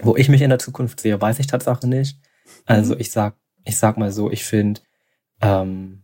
wo 0.02 0.16
ich 0.16 0.30
mich 0.30 0.42
in 0.42 0.50
der 0.50 0.60
Zukunft 0.60 1.02
sehe, 1.02 1.20
weiß 1.20 1.40
ich 1.40 1.48
Tatsache 1.48 1.86
nicht. 1.88 2.18
Also 2.66 2.94
Mhm. 2.96 3.02
ich 3.02 3.12
sag, 3.12 3.36
ich 3.66 3.78
sag 3.78 3.98
mal 3.98 4.12
so, 4.14 4.32
ich 4.32 4.46
finde, 4.46 4.80
ähm, 5.42 6.04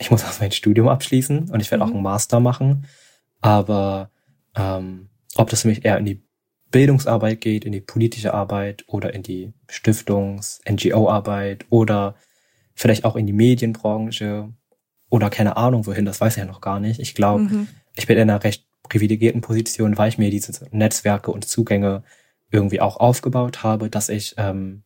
ich 0.00 0.10
muss 0.10 0.22
erst 0.24 0.40
mein 0.40 0.50
Studium 0.50 0.88
abschließen 0.88 1.50
und 1.50 1.60
ich 1.60 1.70
werde 1.70 1.84
Mhm. 1.84 1.90
auch 1.90 1.94
einen 1.94 2.02
Master 2.02 2.40
machen. 2.40 2.86
Aber 3.40 4.10
ähm, 4.56 5.08
ob 5.36 5.48
das 5.50 5.62
für 5.62 5.68
mich 5.68 5.84
eher 5.84 5.98
in 5.98 6.06
die 6.06 6.22
Bildungsarbeit 6.72 7.40
geht, 7.40 7.64
in 7.64 7.72
die 7.72 7.80
politische 7.80 8.32
Arbeit 8.34 8.84
oder 8.86 9.12
in 9.14 9.22
die 9.22 9.52
Stiftungs-, 9.68 10.60
NGO-Arbeit 10.68 11.66
oder 11.70 12.14
vielleicht 12.74 13.04
auch 13.04 13.16
in 13.16 13.26
die 13.26 13.32
Medienbranche 13.32 14.52
oder 15.10 15.30
keine 15.30 15.56
Ahnung 15.56 15.86
wohin, 15.86 16.04
das 16.04 16.20
weiß 16.20 16.34
ich 16.34 16.40
ja 16.40 16.44
noch 16.46 16.60
gar 16.60 16.80
nicht. 16.80 17.00
Ich 17.00 17.14
glaube, 17.14 17.42
Mhm. 17.42 17.68
ich 17.96 18.06
bin 18.06 18.16
in 18.16 18.30
einer 18.30 18.42
recht 18.42 18.66
privilegierten 18.88 19.40
Position, 19.40 19.98
weil 19.98 20.08
ich 20.08 20.18
mir 20.18 20.30
diese 20.30 20.66
Netzwerke 20.70 21.30
und 21.30 21.44
Zugänge 21.46 22.02
irgendwie 22.50 22.80
auch 22.80 22.96
aufgebaut 22.98 23.62
habe, 23.62 23.90
dass 23.90 24.08
ich 24.08 24.34
ähm, 24.38 24.82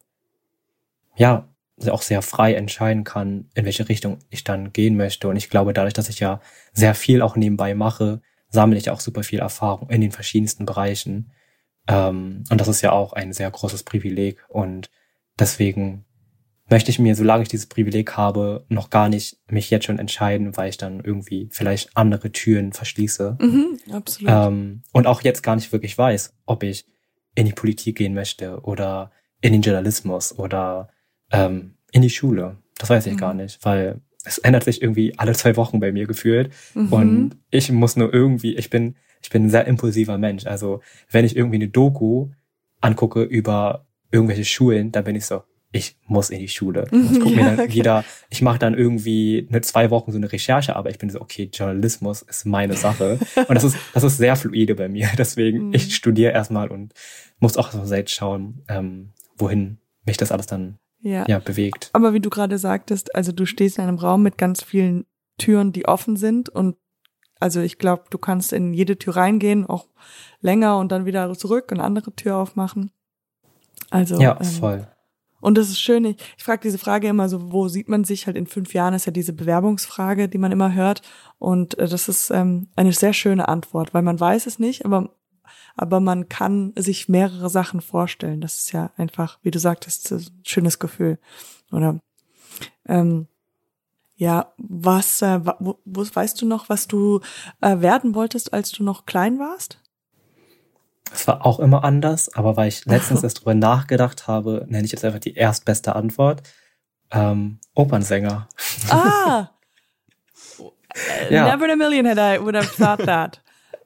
ja 1.17 1.49
auch 1.89 2.03
sehr 2.03 2.23
frei 2.23 2.55
entscheiden 2.55 3.05
kann, 3.05 3.51
in 3.55 3.65
welche 3.65 3.89
Richtung 3.89 4.19
ich 4.31 4.45
dann 4.45 4.73
gehen 4.73 4.97
möchte. 4.97 5.29
Und 5.29 5.37
ich 5.37 5.51
glaube, 5.51 5.73
dadurch, 5.73 5.95
dass 5.95 6.09
ich 6.09 6.21
ja 6.21 6.41
sehr 6.73 6.95
viel 6.95 7.21
auch 7.21 7.37
nebenbei 7.37 7.75
mache, 7.75 8.21
sammle 8.49 8.79
ich 8.79 8.91
auch 8.91 9.01
super 9.01 9.23
viel 9.23 9.41
Erfahrung 9.41 9.91
in 9.91 10.01
den 10.01 10.13
verschiedensten 10.13 10.67
Bereichen. 10.67 11.33
Ähm, 11.89 12.45
und 12.49 12.61
das 12.61 12.69
ist 12.69 12.83
ja 12.83 12.93
auch 12.93 13.13
ein 13.13 13.33
sehr 13.33 13.51
großes 13.51 13.83
Privileg. 13.83 14.45
Und 14.49 14.91
deswegen 15.39 16.05
möchte 16.71 16.91
ich 16.91 16.99
mir, 16.99 17.15
solange 17.15 17.43
ich 17.43 17.49
dieses 17.49 17.67
Privileg 17.67 18.17
habe, 18.17 18.65
noch 18.69 18.91
gar 18.91 19.09
nicht 19.09 19.39
mich 19.49 19.71
jetzt 19.71 19.85
schon 19.85 19.99
entscheiden, 19.99 20.57
weil 20.57 20.71
ich 20.71 20.79
dann 20.79 21.01
irgendwie 21.01 21.49
vielleicht 21.51 21.97
andere 21.97 22.33
Türen 22.33 22.73
verschließe. 22.73 23.37
Mhm, 23.41 23.79
absolut. 23.93 24.33
Ähm, 24.33 24.83
und 24.93 25.07
auch 25.07 25.23
jetzt 25.23 25.43
gar 25.43 25.57
nicht 25.57 25.73
wirklich 25.73 25.99
weiß, 25.99 26.35
ob 26.47 26.63
ich 26.63 26.87
in 27.35 27.47
die 27.47 27.53
Politik 27.53 27.99
gehen 27.99 28.15
möchte 28.15 28.61
oder 28.63 29.11
in 29.41 29.53
den 29.53 29.63
Journalismus 29.63 30.39
oder 30.39 30.89
ähm, 31.35 31.75
in 31.93 32.03
die 32.03 32.11
Schule. 32.11 32.57
Das 32.79 32.91
weiß 32.91 33.07
ich 33.07 33.15
Mhm. 33.15 33.19
gar 33.19 33.35
nicht, 33.35 33.59
weil 33.65 34.01
es 34.25 34.39
ändert 34.39 34.65
sich 34.65 34.81
irgendwie 34.83 35.19
alle 35.19 35.33
zwei 35.35 35.57
Wochen 35.57 35.81
bei 35.81 35.93
mir 35.93 36.07
gefühlt. 36.07 36.51
Mhm. 36.75 36.93
Und 36.93 37.31
ich 37.51 37.71
muss 37.71 37.97
nur 37.97 38.13
irgendwie, 38.13 38.57
ich 38.57 38.71
bin, 38.71 38.97
ich 39.23 39.31
bin 39.31 39.45
ein 39.47 39.51
sehr 39.51 39.67
impulsiver 39.67 40.19
Mensch. 40.19 40.47
Also 40.47 40.81
wenn 41.11 41.25
ich 41.25 41.37
irgendwie 41.37 41.57
eine 41.57 41.69
Doku 41.69 42.31
angucke 42.81 43.23
über 43.23 43.87
irgendwelche 44.11 44.45
Schulen, 44.45 44.93
dann 44.93 45.05
bin 45.05 45.17
ich 45.17 45.27
so, 45.27 45.43
ich 45.73 45.97
muss 46.07 46.31
in 46.31 46.39
die 46.39 46.49
Schule. 46.49 46.87
Mhm, 46.93 47.09
Ich 47.13 47.21
gucke 47.21 47.35
mir 47.35 47.45
dann 47.45 47.61
okay. 47.61 47.73
wieder, 47.75 48.05
ich 48.31 48.43
mache 48.43 48.59
dann 48.61 48.75
irgendwie 48.75 49.47
eine 49.51 49.61
zwei 49.61 49.91
Wochen 49.91 50.13
so 50.13 50.19
eine 50.19 50.31
Recherche, 50.31 50.77
aber 50.77 50.89
ich 50.91 50.99
bin 50.99 51.11
so, 51.11 51.21
okay, 51.21 51.51
Journalismus 51.53 52.23
ist 52.23 52.47
meine 52.47 52.75
Sache. 52.75 53.19
Und 53.49 53.55
das 53.55 53.65
ist, 53.65 53.77
das 53.93 54.05
ist 54.05 54.17
sehr 54.19 54.37
fluide 54.37 54.75
bei 54.77 54.89
mir. 54.89 55.09
Deswegen, 55.19 55.69
Mhm. 55.69 55.75
ich 55.75 55.95
studiere 55.95 56.33
erstmal 56.33 56.69
und 56.69 56.93
muss 57.41 57.57
auch 57.57 57.73
so 57.73 57.85
selbst 57.85 58.15
schauen, 58.15 58.63
ähm, 58.69 59.11
wohin 59.37 59.79
mich 60.07 60.17
das 60.17 60.31
alles 60.33 60.47
dann 60.47 60.79
ja. 61.05 61.25
ja 61.29 61.39
bewegt. 61.39 61.91
Aber 61.93 62.13
wie 62.15 62.21
du 62.21 62.31
gerade 62.31 62.59
sagtest, 62.59 63.15
also 63.15 63.31
du 63.31 63.47
stehst 63.47 63.79
in 63.79 63.85
einem 63.85 63.99
Raum 63.99 64.23
mit 64.23 64.39
ganz 64.39 64.63
vielen 64.63 65.07
Türen, 65.39 65.73
die 65.73 65.87
offen 65.87 66.17
sind 66.17 66.49
und 66.49 66.77
also 67.41 67.61
ich 67.61 67.79
glaube, 67.79 68.05
du 68.11 68.19
kannst 68.19 68.53
in 68.53 68.73
jede 68.73 68.97
Tür 68.97 69.17
reingehen, 69.17 69.67
auch 69.67 69.89
länger 70.41 70.79
und 70.79 70.91
dann 70.93 71.05
wieder 71.05 71.33
zurück 71.35 71.71
und 71.73 71.81
andere 71.81 72.15
Tür 72.15 72.37
aufmachen. 72.37 72.91
Also 73.91 74.21
Ja, 74.21 74.39
ähm, 74.41 74.47
voll. 74.47 74.89
Und 75.41 75.59
das 75.59 75.69
ist 75.69 75.81
schön. 75.81 76.07
Ich, 76.07 76.17
ich 76.39 76.43
frage 76.43 76.63
diese 76.63 76.79
Frage 76.79 77.07
immer 77.07 77.29
so, 77.29 77.53
wo 77.53 77.69
sieht 77.69 77.91
man 77.91 78.05
sich 78.05 78.27
halt 78.27 78.37
in 78.39 78.47
fünf 78.47 78.73
Jahren? 78.73 78.95
Ist 78.95 79.05
ja 79.05 79.13
diese 79.13 79.35
Bewerbungsfrage, 79.35 80.29
die 80.29 80.39
man 80.39 80.53
immer 80.53 80.73
hört. 80.73 81.03
Und 81.39 81.77
äh, 81.79 81.87
das 81.87 82.09
ist 82.09 82.31
ähm, 82.31 82.69
eine 82.77 82.93
sehr 82.93 83.13
schöne 83.13 83.47
Antwort, 83.47 83.93
weil 83.93 84.01
man 84.01 84.19
weiß 84.19 84.47
es 84.47 84.59
nicht, 84.59 84.87
aber 84.87 85.11
aber 85.77 86.01
man 86.01 86.29
kann 86.29 86.73
sich 86.77 87.09
mehrere 87.09 87.51
Sachen 87.51 87.81
vorstellen. 87.81 88.41
Das 88.41 88.59
ist 88.59 88.73
ja 88.73 88.91
einfach, 88.97 89.39
wie 89.43 89.51
du 89.51 89.59
sagtest, 89.59 90.13
ein 90.13 90.27
schönes 90.45 90.79
Gefühl. 90.79 91.19
Oder 91.73 92.01
ähm, 92.87 93.27
ja, 94.17 94.53
was, 94.57 95.23
äh, 95.23 95.41
wo, 95.59 95.79
wo, 95.85 96.05
weißt 96.13 96.41
du 96.41 96.47
noch, 96.47 96.69
was 96.69 96.87
du 96.87 97.21
äh, 97.61 97.81
werden 97.81 98.15
wolltest, 98.15 98.53
als 98.53 98.71
du 98.71 98.85
noch 98.85 99.07
klein 99.07 99.39
warst? 99.39 99.81
Es 101.13 101.27
war 101.29 101.45
auch 101.45 101.61
immer 101.61 101.85
anders, 101.85 102.35
aber 102.35 102.57
weil 102.57 102.69
ich 102.69 102.85
letztens 102.85 103.23
erst 103.25 103.41
drüber 103.41 103.55
nachgedacht 103.55 104.27
habe, 104.27 104.65
nenne 104.69 104.85
ich 104.85 104.93
jetzt 104.93 105.05
einfach 105.05 105.21
die 105.21 105.35
erstbeste 105.35 105.95
Antwort. 105.97 106.43
ähm, 107.11 107.59
Opernsänger. 107.75 108.49
Ah! 108.91 109.51
Ja. 111.29 111.49
Never 111.49 111.65
in 111.65 111.73
a 111.73 111.77
million 111.77 112.07
had 112.07 112.19
I 112.19 112.39
would 112.39 112.55
have 112.55 112.69
thought 112.77 113.05
that. 113.07 113.41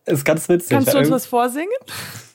Ist 0.08 0.24
ganz 0.24 0.48
witzig. 0.48 0.70
Kannst 0.70 0.94
du 0.94 0.98
uns 0.98 1.10
was 1.10 1.26
vorsingen? 1.26 1.68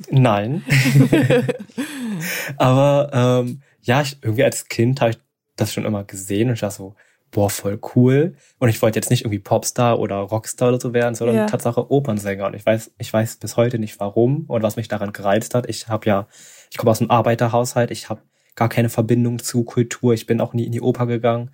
Nein. 0.09 0.63
Aber 2.57 3.09
ähm, 3.45 3.61
ja, 3.81 4.01
ich, 4.01 4.17
irgendwie 4.21 4.43
als 4.43 4.67
Kind 4.67 5.01
habe 5.01 5.11
ich 5.11 5.17
das 5.55 5.73
schon 5.73 5.85
immer 5.85 6.03
gesehen 6.03 6.49
und 6.49 6.55
ich 6.55 6.61
dachte 6.61 6.75
so, 6.75 6.95
boah, 7.31 7.49
voll 7.49 7.79
cool. 7.95 8.35
Und 8.59 8.69
ich 8.69 8.81
wollte 8.81 8.97
jetzt 8.99 9.09
nicht 9.09 9.21
irgendwie 9.21 9.39
Popstar 9.39 9.99
oder 9.99 10.17
Rockstar 10.17 10.69
oder 10.69 10.79
so 10.79 10.93
werden, 10.93 11.15
sondern 11.15 11.35
Ja. 11.35 11.45
Tatsache 11.47 11.91
Opernsänger. 11.91 12.45
Und 12.47 12.53
ich 12.55 12.65
weiß, 12.65 12.91
ich 12.97 13.11
weiß 13.11 13.37
bis 13.37 13.57
heute 13.57 13.79
nicht 13.79 13.99
warum 13.99 14.45
und 14.47 14.61
was 14.61 14.75
mich 14.75 14.87
daran 14.87 15.11
gereizt 15.13 15.55
hat. 15.55 15.67
Ich 15.67 15.87
habe 15.87 16.07
ja, 16.07 16.27
ich 16.71 16.77
komme 16.77 16.91
aus 16.91 17.01
einem 17.01 17.11
Arbeiterhaushalt, 17.11 17.91
ich 17.91 18.09
habe 18.09 18.21
gar 18.55 18.69
keine 18.69 18.89
Verbindung 18.89 19.39
zu 19.39 19.63
Kultur, 19.63 20.13
ich 20.13 20.27
bin 20.27 20.39
auch 20.39 20.53
nie 20.53 20.65
in 20.65 20.71
die 20.71 20.81
Oper 20.81 21.07
gegangen. 21.07 21.49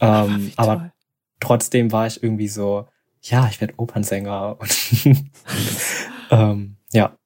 Ähm, 0.00 0.52
aber 0.56 0.92
trotzdem 1.40 1.92
war 1.92 2.06
ich 2.06 2.22
irgendwie 2.22 2.48
so, 2.48 2.86
ja, 3.22 3.48
ich 3.50 3.60
werde 3.60 3.74
Opernsänger. 3.76 4.56
Und 4.60 4.76
ähm, 6.30 6.76
ja, 6.92 7.16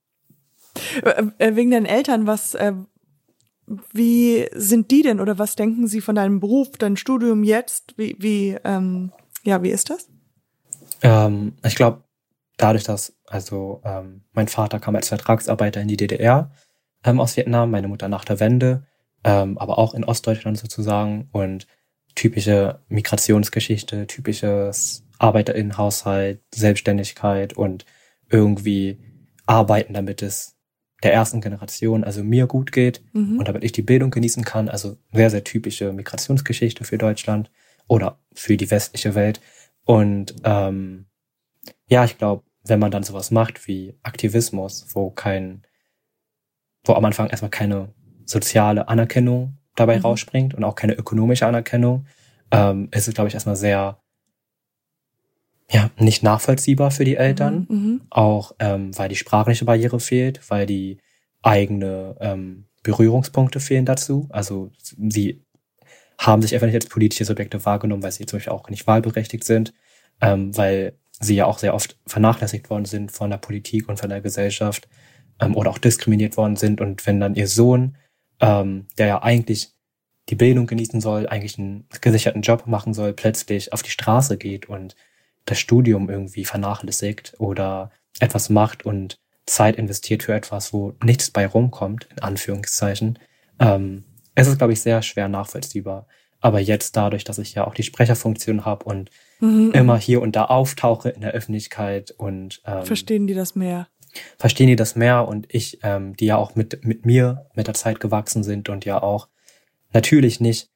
Äh, 1.03 1.25
äh, 1.39 1.57
Wegen 1.57 1.71
deinen 1.71 1.87
Eltern, 1.87 2.27
was, 2.27 2.55
äh, 2.55 2.73
wie 3.93 4.49
sind 4.55 4.91
die 4.91 5.03
denn 5.03 5.21
oder 5.21 5.39
was 5.39 5.57
denken 5.57 5.87
sie 5.87 6.01
von 6.01 6.15
deinem 6.15 6.41
Beruf, 6.41 6.71
deinem 6.79 6.97
Studium 6.97 7.45
jetzt? 7.45 7.95
Wie, 7.97 8.17
wie, 8.19 8.57
ähm, 8.65 9.13
ja, 9.45 9.63
wie 9.63 9.71
ist 9.71 9.91
das? 9.91 10.09
Ähm, 11.03 11.55
ich 11.65 11.75
glaube, 11.75 12.05
dadurch, 12.57 12.85
dass, 12.85 13.15
also 13.27 13.81
ähm, 13.85 14.23
mein 14.33 14.49
Vater 14.49 14.81
kam 14.81 14.97
als 14.97 15.09
Vertragsarbeiter 15.09 15.81
in 15.81 15.89
die 15.89 15.97
DDR 15.97 16.51
ähm, 17.05 17.21
aus 17.21 17.37
Vietnam, 17.37 17.71
meine 17.71 17.89
Mutter 17.89 18.09
nach 18.09 18.25
der 18.25 18.41
Wende, 18.41 18.87
ähm, 19.25 19.59
aber 19.59 19.79
auch 19.79 19.95
in 19.95 20.05
Ostdeutschland 20.05 20.59
sozusagen 20.59 21.29
und 21.33 21.67
typische 22.15 22.81
Migrationsgeschichte, 22.89 24.07
typisches 24.07 25.05
Arbeiterinnenhaushalt, 25.23 26.41
Selbstständigkeit 26.55 27.53
und 27.55 27.85
irgendwie 28.29 28.99
arbeiten, 29.47 29.95
damit 29.95 30.23
es 30.23 30.57
der 31.03 31.13
ersten 31.13 31.41
Generation, 31.41 32.05
also 32.05 32.23
mir 32.23 32.47
gut 32.47 32.71
geht 32.73 33.03
Mhm. 33.13 33.39
und 33.39 33.49
damit 33.49 33.65
ich 33.65 33.73
die 33.73 33.83
Bildung 33.83 34.11
genießen 34.11 34.45
kann. 34.45 34.69
Also 34.69 34.97
sehr, 35.13 35.31
sehr 35.31 35.45
typische 35.45 35.93
Migrationsgeschichte 35.93 36.85
für 36.85 36.99
Deutschland 36.99 37.51
oder 37.89 38.19
für 38.35 38.57
die 38.57 38.71
westliche 38.71 39.15
Welt. 39.15 39.41
Und 39.85 40.35
ähm, 40.45 41.07
ja, 41.89 42.05
ich 42.05 42.19
glaube, 42.19 42.45
wenn 42.65 42.79
man 42.79 42.93
dann 42.93 43.03
sowas 43.03 43.31
macht 43.33 43.67
wie 43.67 43.99
Aktivismus, 44.03 44.87
wo 44.95 45.11
kein, 45.11 45.63
wo 46.85 46.95
am 46.95 47.05
Anfang 47.05 47.29
erstmal 47.29 47.51
keine 47.51 47.93
soziale 48.25 48.89
Anerkennung 48.89 49.59
dabei 49.75 49.97
Mhm. 49.99 50.03
rausspringt 50.03 50.55
und 50.55 50.63
auch 50.65 50.77
keine 50.77 50.95
ökonomische 50.95 51.47
Anerkennung, 51.47 52.07
ähm, 52.53 52.89
ist 52.93 53.09
es, 53.09 53.15
glaube 53.15 53.29
ich, 53.29 53.35
erstmal 53.35 53.57
sehr 53.57 53.99
ja, 55.73 55.91
nicht 55.99 56.23
nachvollziehbar 56.23 56.91
für 56.91 57.05
die 57.05 57.17
Eltern 57.17 57.67
Mhm. 57.69 58.01
auch 58.11 58.55
ähm, 58.59 58.97
weil 58.97 59.09
die 59.09 59.17
sprachliche 59.17 59.65
Barriere 59.65 60.01
fehlt, 60.01 60.41
weil 60.51 60.67
die 60.67 60.99
eigene 61.43 62.17
ähm, 62.21 62.67
Berührungspunkte 62.83 63.59
fehlen 63.59 63.87
dazu. 63.87 64.29
Also 64.31 64.71
sie 64.83 65.43
haben 66.19 66.43
sich 66.43 66.55
einfach 66.55 66.67
nicht 66.67 66.77
als 66.77 66.87
politische 66.87 67.25
Subjekte 67.25 67.65
wahrgenommen, 67.65 68.03
weil 68.03 68.13
sie 68.13 68.27
zum 68.27 68.39
Beispiel 68.39 68.53
auch 68.53 68.69
nicht 68.69 68.87
wahlberechtigt 68.87 69.45
sind, 69.45 69.73
ähm, 70.21 70.57
weil 70.57 70.93
sie 71.21 71.37
ja 71.37 71.47
auch 71.47 71.59
sehr 71.59 71.75
oft 71.75 71.97
vernachlässigt 72.07 72.69
worden 72.71 72.85
sind 72.85 73.11
von 73.11 73.31
der 73.31 73.39
Politik 73.39 73.89
und 73.89 73.99
von 73.99 74.11
der 74.11 74.21
Gesellschaft 74.21 74.89
ähm, 75.41 75.57
oder 75.57 75.71
auch 75.71 75.79
diskriminiert 75.79 76.37
worden 76.37 76.57
sind. 76.57 76.81
Und 76.81 77.07
wenn 77.07 77.19
dann 77.19 77.35
ihr 77.35 77.49
Sohn, 77.49 77.97
ähm, 78.41 78.87
der 78.99 79.07
ja 79.07 79.23
eigentlich 79.23 79.73
die 80.29 80.35
Bildung 80.37 80.67
genießen 80.67 81.01
soll, 81.01 81.27
eigentlich 81.29 81.59
einen 81.59 81.87
gesicherten 82.01 82.43
Job 82.43 82.67
machen 82.67 82.95
soll, 82.95 83.13
plötzlich 83.13 83.73
auf 83.73 83.83
die 83.83 83.91
Straße 83.91 84.37
geht 84.37 84.69
und 84.69 84.95
das 85.45 85.59
Studium 85.59 86.09
irgendwie 86.09 86.45
vernachlässigt 86.45 87.35
oder 87.39 87.91
etwas 88.21 88.49
macht 88.51 88.85
und 88.85 89.19
Zeit 89.47 89.77
investiert 89.77 90.23
für 90.23 90.35
etwas, 90.35 90.73
wo 90.73 90.95
nichts 91.03 91.31
bei 91.31 91.47
rumkommt, 91.47 92.09
in 92.11 92.21
Anführungszeichen, 92.21 93.19
ähm, 93.59 94.05
es 94.35 94.47
ist, 94.47 94.59
glaube 94.59 94.73
ich, 94.73 94.81
sehr 94.81 95.03
schwer 95.03 95.29
nachvollziehbar. 95.29 96.07
Aber 96.41 96.59
jetzt 96.59 96.97
dadurch, 96.97 97.25
dass 97.25 97.39
ich 97.39 97.55
ja 97.55 97.67
auch 97.67 97.75
die 97.75 97.83
Sprecherfunktion 97.83 98.65
habe 98.65 98.85
und 98.85 99.11
Mhm. 99.41 99.73
immer 99.73 99.99
hier 99.99 100.23
und 100.23 100.37
da 100.37 100.45
auftauche 100.45 101.09
in 101.09 101.21
der 101.21 101.33
Öffentlichkeit 101.33 102.13
und 102.13 102.63
ähm, 102.65 102.85
Verstehen 102.85 103.27
die 103.27 103.35
das 103.35 103.57
mehr? 103.57 103.89
verstehen 104.39 104.69
die 104.69 104.77
das 104.77 104.95
mehr 104.95 105.27
und 105.27 105.53
ich, 105.53 105.81
ähm, 105.83 106.15
die 106.17 106.27
ja 106.27 106.37
auch 106.37 106.55
mit, 106.55 106.85
mit 106.85 107.05
mir 107.05 107.47
mit 107.55 107.67
der 107.67 107.75
Zeit 107.75 107.99
gewachsen 107.99 108.45
sind 108.45 108.69
und 108.69 108.85
ja 108.85 109.03
auch 109.03 109.29
natürlich 109.93 110.39
nicht 110.39 110.71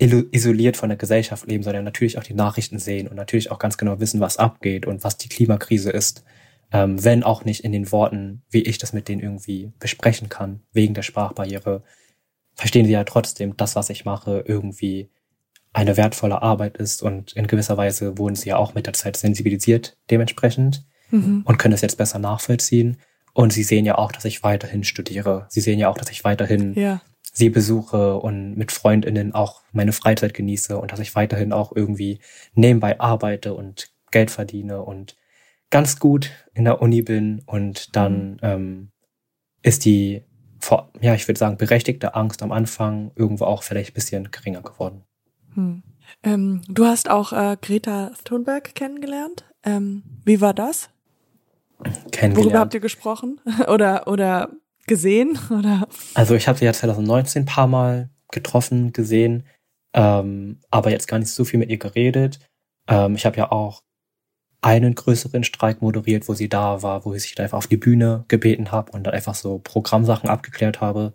isoliert 0.00 0.76
von 0.76 0.88
der 0.88 0.98
Gesellschaft 0.98 1.46
leben, 1.46 1.62
sondern 1.62 1.84
natürlich 1.84 2.18
auch 2.18 2.22
die 2.24 2.34
Nachrichten 2.34 2.78
sehen 2.78 3.08
und 3.08 3.16
natürlich 3.16 3.50
auch 3.50 3.58
ganz 3.58 3.76
genau 3.76 4.00
wissen, 4.00 4.20
was 4.20 4.36
abgeht 4.38 4.86
und 4.86 5.04
was 5.04 5.16
die 5.16 5.28
Klimakrise 5.28 5.90
ist, 5.90 6.24
ähm, 6.72 7.02
wenn 7.04 7.22
auch 7.22 7.44
nicht 7.44 7.64
in 7.64 7.72
den 7.72 7.90
Worten, 7.92 8.42
wie 8.50 8.62
ich 8.62 8.78
das 8.78 8.92
mit 8.92 9.08
denen 9.08 9.20
irgendwie 9.20 9.72
besprechen 9.78 10.28
kann, 10.28 10.60
wegen 10.72 10.94
der 10.94 11.02
Sprachbarriere, 11.02 11.82
verstehen 12.54 12.86
sie 12.86 12.92
ja 12.92 13.04
trotzdem, 13.04 13.56
das, 13.56 13.76
was 13.76 13.90
ich 13.90 14.04
mache, 14.04 14.44
irgendwie 14.46 15.10
eine 15.72 15.96
wertvolle 15.96 16.42
Arbeit 16.42 16.76
ist 16.78 17.02
und 17.02 17.32
in 17.32 17.46
gewisser 17.46 17.76
Weise 17.76 18.18
wurden 18.18 18.34
sie 18.34 18.48
ja 18.48 18.56
auch 18.56 18.74
mit 18.74 18.86
der 18.86 18.92
Zeit 18.94 19.16
sensibilisiert 19.16 19.96
dementsprechend 20.10 20.84
Mhm. 21.12 21.42
und 21.44 21.58
können 21.58 21.72
das 21.72 21.80
jetzt 21.80 21.98
besser 21.98 22.18
nachvollziehen. 22.20 22.98
Und 23.32 23.52
sie 23.52 23.62
sehen 23.64 23.84
ja 23.84 23.96
auch, 23.98 24.12
dass 24.12 24.24
ich 24.24 24.42
weiterhin 24.44 24.82
studiere. 24.84 25.46
Sie 25.48 25.60
sehen 25.60 25.78
ja 25.78 25.88
auch, 25.88 25.98
dass 25.98 26.10
ich 26.10 26.22
weiterhin 26.24 26.74
Ja. 26.74 27.00
Sie 27.40 27.50
besuche 27.50 28.18
und 28.18 28.54
mit 28.56 28.70
Freundinnen 28.70 29.34
auch 29.34 29.62
meine 29.72 29.92
Freizeit 29.92 30.34
genieße 30.34 30.78
und 30.78 30.92
dass 30.92 31.00
ich 31.00 31.16
weiterhin 31.16 31.52
auch 31.52 31.74
irgendwie 31.74 32.20
nebenbei 32.54 33.00
arbeite 33.00 33.54
und 33.54 33.90
Geld 34.10 34.30
verdiene 34.30 34.82
und 34.82 35.16
ganz 35.70 35.98
gut 35.98 36.30
in 36.52 36.64
der 36.64 36.82
Uni 36.82 37.00
bin. 37.00 37.42
Und 37.46 37.96
dann 37.96 38.38
ähm, 38.42 38.90
ist 39.62 39.86
die, 39.86 40.22
ja, 41.00 41.14
ich 41.14 41.26
würde 41.26 41.38
sagen, 41.38 41.56
berechtigte 41.56 42.14
Angst 42.14 42.42
am 42.42 42.52
Anfang 42.52 43.10
irgendwo 43.16 43.46
auch 43.46 43.62
vielleicht 43.62 43.92
ein 43.92 43.94
bisschen 43.94 44.30
geringer 44.30 44.62
geworden. 44.62 45.04
Hm. 45.54 45.82
Ähm, 46.22 46.60
du 46.68 46.84
hast 46.84 47.08
auch 47.08 47.32
äh, 47.32 47.56
Greta 47.60 48.12
Thunberg 48.24 48.74
kennengelernt. 48.74 49.44
Ähm, 49.64 50.02
wie 50.24 50.42
war 50.42 50.52
das? 50.52 50.90
Kennengelernt. 52.10 52.36
Worüber 52.36 52.58
habt 52.58 52.74
ihr 52.74 52.80
gesprochen? 52.80 53.40
oder 53.68 54.06
oder 54.08 54.50
gesehen? 54.90 55.38
Oder 55.50 55.88
Also 56.14 56.34
ich 56.34 56.46
habe 56.46 56.58
sie 56.58 56.66
ja 56.66 56.74
2019 56.74 57.42
ein 57.42 57.46
paar 57.46 57.66
Mal 57.66 58.10
getroffen, 58.30 58.92
gesehen, 58.92 59.46
ähm, 59.94 60.60
aber 60.70 60.90
jetzt 60.90 61.08
gar 61.08 61.18
nicht 61.18 61.30
so 61.30 61.44
viel 61.44 61.58
mit 61.58 61.70
ihr 61.70 61.78
geredet. 61.78 62.38
Ähm, 62.86 63.14
ich 63.14 63.24
habe 63.24 63.38
ja 63.38 63.50
auch 63.50 63.82
einen 64.60 64.94
größeren 64.94 65.44
Streik 65.44 65.80
moderiert, 65.80 66.28
wo 66.28 66.34
sie 66.34 66.50
da 66.50 66.82
war, 66.82 67.04
wo 67.06 67.14
ich 67.14 67.22
sich 67.22 67.34
da 67.34 67.44
einfach 67.44 67.56
auf 67.56 67.66
die 67.66 67.78
Bühne 67.78 68.24
gebeten 68.28 68.72
habe 68.72 68.92
und 68.92 69.04
dann 69.04 69.14
einfach 69.14 69.34
so 69.34 69.58
Programmsachen 69.58 70.28
abgeklärt 70.28 70.82
habe. 70.82 71.14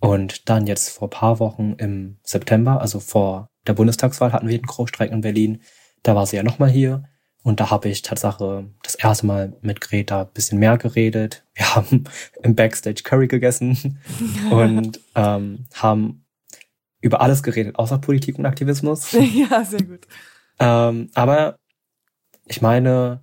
Und 0.00 0.48
dann 0.48 0.66
jetzt 0.66 0.90
vor 0.90 1.10
paar 1.10 1.38
Wochen 1.40 1.74
im 1.78 2.18
September, 2.22 2.80
also 2.80 3.00
vor 3.00 3.48
der 3.66 3.74
Bundestagswahl, 3.74 4.32
hatten 4.32 4.48
wir 4.48 4.58
den 4.58 4.66
Großstreik 4.66 5.10
in 5.10 5.20
Berlin. 5.20 5.62
Da 6.02 6.14
war 6.14 6.26
sie 6.26 6.36
ja 6.36 6.42
nochmal 6.42 6.70
hier. 6.70 7.04
Und 7.44 7.60
da 7.60 7.70
habe 7.70 7.90
ich 7.90 8.00
Tatsache 8.00 8.64
das 8.82 8.94
erste 8.94 9.26
Mal 9.26 9.52
mit 9.60 9.82
Greta 9.82 10.22
ein 10.22 10.32
bisschen 10.32 10.58
mehr 10.58 10.78
geredet. 10.78 11.44
Wir 11.52 11.74
haben 11.74 12.04
im 12.42 12.56
Backstage 12.56 13.02
Curry 13.04 13.28
gegessen 13.28 14.00
und 14.50 14.98
ähm, 15.14 15.66
haben 15.74 16.24
über 17.02 17.20
alles 17.20 17.42
geredet, 17.42 17.78
außer 17.78 17.98
Politik 17.98 18.38
und 18.38 18.46
Aktivismus. 18.46 19.12
ja, 19.12 19.62
sehr 19.62 19.82
gut. 19.82 20.06
ähm, 20.58 21.10
aber 21.12 21.58
ich 22.46 22.62
meine, 22.62 23.22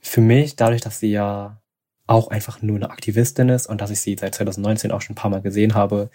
für 0.00 0.22
mich, 0.22 0.56
dadurch, 0.56 0.80
dass 0.80 0.98
sie 0.98 1.10
ja 1.10 1.60
auch 2.06 2.28
einfach 2.28 2.62
nur 2.62 2.76
eine 2.76 2.90
Aktivistin 2.90 3.50
ist 3.50 3.66
und 3.66 3.82
dass 3.82 3.90
ich 3.90 4.00
sie 4.00 4.16
seit 4.18 4.34
2019 4.34 4.92
auch 4.92 5.02
schon 5.02 5.12
ein 5.12 5.16
paar 5.16 5.30
Mal 5.30 5.42
gesehen 5.42 5.74
habe, 5.74 6.08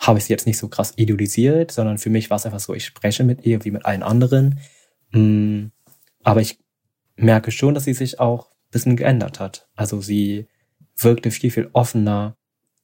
habe 0.00 0.18
ich 0.18 0.24
sie 0.24 0.32
jetzt 0.32 0.48
nicht 0.48 0.58
so 0.58 0.66
krass 0.66 0.94
idolisiert, 0.96 1.70
sondern 1.70 1.98
für 1.98 2.10
mich 2.10 2.28
war 2.28 2.38
es 2.38 2.44
einfach 2.44 2.58
so, 2.58 2.74
ich 2.74 2.86
spreche 2.86 3.22
mit 3.22 3.46
ihr 3.46 3.64
wie 3.64 3.70
mit 3.70 3.86
allen 3.86 4.02
anderen. 4.02 4.58
Mm, 5.12 5.66
Aber 6.22 6.40
ich 6.40 6.58
merke 7.16 7.50
schon, 7.50 7.74
dass 7.74 7.84
sie 7.84 7.94
sich 7.94 8.20
auch 8.20 8.46
ein 8.50 8.70
bisschen 8.70 8.96
geändert 8.96 9.40
hat. 9.40 9.68
Also 9.74 10.00
sie 10.00 10.46
wirkte 10.96 11.30
viel, 11.30 11.50
viel 11.50 11.70
offener 11.72 12.36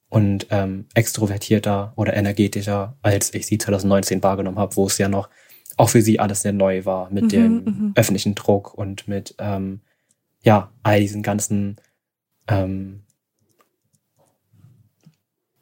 und 0.09 0.47
ähm, 0.51 0.85
extrovertierter 0.95 1.93
oder 1.95 2.15
energetischer, 2.15 2.97
als 3.01 3.33
ich 3.33 3.45
sie 3.45 3.57
2019 3.57 4.23
wahrgenommen 4.23 4.57
habe, 4.59 4.75
wo 4.75 4.87
es 4.87 4.97
ja 4.97 5.09
noch 5.09 5.29
auch 5.75 5.89
für 5.89 6.01
sie 6.01 6.19
alles 6.19 6.41
sehr 6.41 6.53
neu 6.53 6.85
war 6.85 7.09
mit 7.11 7.25
Mhm, 7.25 7.29
dem 7.29 7.53
mhm. 7.63 7.91
öffentlichen 7.95 8.33
Druck 8.35 8.73
und 8.73 9.07
mit 9.07 9.35
ähm, 9.37 9.81
ja 10.43 10.71
all 10.81 10.99
diesen 11.01 11.21
ganzen 11.23 11.75
ähm, 12.47 13.03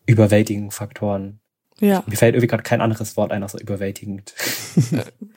überwältigenden 0.06 0.71
Faktoren. 0.71 1.39
Ja, 1.82 2.04
Mir 2.08 2.16
fällt 2.16 2.36
irgendwie 2.36 2.48
gerade 2.48 2.64
kein 2.64 2.80
anderes 2.82 3.18
Wort 3.18 3.32
ein, 3.32 3.44
außer 3.44 3.60
überwältigend. 3.60 4.34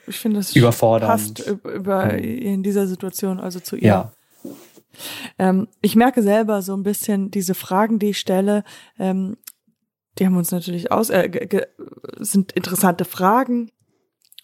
ich 0.07 0.17
finde 0.19 0.39
es 0.39 0.55
Überfordernd. 0.55 1.11
passt 1.11 1.39
über, 1.47 1.71
über 1.73 2.05
Mhm. 2.13 2.19
in 2.19 2.63
dieser 2.63 2.87
Situation, 2.87 3.39
also 3.39 3.59
zu 3.59 3.75
ihr. 3.75 3.87
Ja. 3.87 4.11
Ähm, 5.37 5.67
ich 5.81 5.95
merke 5.95 6.23
selber 6.23 6.61
so 6.61 6.73
ein 6.75 6.83
bisschen 6.83 7.29
diese 7.31 7.53
Fragen, 7.55 7.99
die 7.99 8.09
ich 8.11 8.19
stelle, 8.19 8.63
ähm, 8.97 9.37
die 10.17 10.25
haben 10.25 10.37
uns 10.37 10.51
natürlich 10.51 10.91
aus, 10.91 11.09
äh, 11.09 11.29
sind 12.19 12.51
interessante 12.53 13.05
Fragen. 13.05 13.71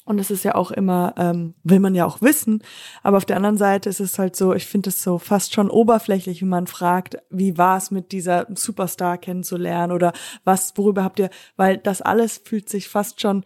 Und 0.06 0.20
es 0.20 0.30
ist 0.30 0.44
ja 0.44 0.54
auch 0.54 0.70
immer, 0.70 1.16
ähm, 1.18 1.56
will 1.64 1.80
man 1.80 1.96
ja 1.96 2.06
auch 2.06 2.22
wissen. 2.22 2.64
Aber 3.02 3.18
auf 3.18 3.26
der 3.26 3.38
anderen 3.38 3.58
Seite 3.58 3.90
ist 3.90 4.00
es 4.00 4.20
halt 4.20 4.36
so, 4.36 4.54
ich 4.54 4.68
finde 4.68 4.90
es 4.90 5.02
so 5.02 5.18
fast 5.18 5.54
schon 5.54 5.70
oberflächlich, 5.70 6.42
wie 6.42 6.46
man 6.46 6.68
fragt, 6.68 7.18
wie 7.32 7.58
war 7.58 7.78
es 7.78 7.90
mit 7.90 8.12
dieser 8.12 8.46
Superstar 8.54 9.18
kennenzulernen 9.18 9.92
oder 9.92 10.14
was, 10.44 10.78
worüber 10.78 11.04
habt 11.04 11.18
ihr, 11.18 11.32
weil 11.58 11.80
das 11.80 12.04
alles 12.04 12.38
fühlt 12.38 12.70
sich 12.70 12.88
fast 12.88 13.20
schon 13.20 13.44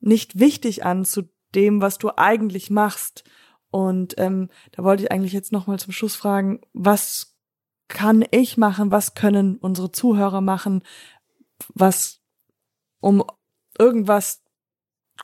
nicht 0.00 0.38
wichtig 0.38 0.84
an 0.84 1.04
zu 1.04 1.22
dem, 1.54 1.80
was 1.80 1.98
du 1.98 2.10
eigentlich 2.16 2.70
machst. 2.70 3.24
Und 3.70 4.14
ähm, 4.18 4.50
da 4.70 4.84
wollte 4.84 5.02
ich 5.02 5.12
eigentlich 5.12 5.32
jetzt 5.32 5.50
nochmal 5.50 5.80
zum 5.80 5.92
Schluss 5.92 6.14
fragen, 6.14 6.60
was 6.72 7.36
kann 7.88 8.24
ich 8.30 8.56
machen, 8.56 8.92
was 8.92 9.14
können 9.14 9.56
unsere 9.56 9.90
Zuhörer 9.90 10.42
machen, 10.42 10.82
was, 11.74 12.20
um 13.00 13.24
irgendwas 13.78 14.44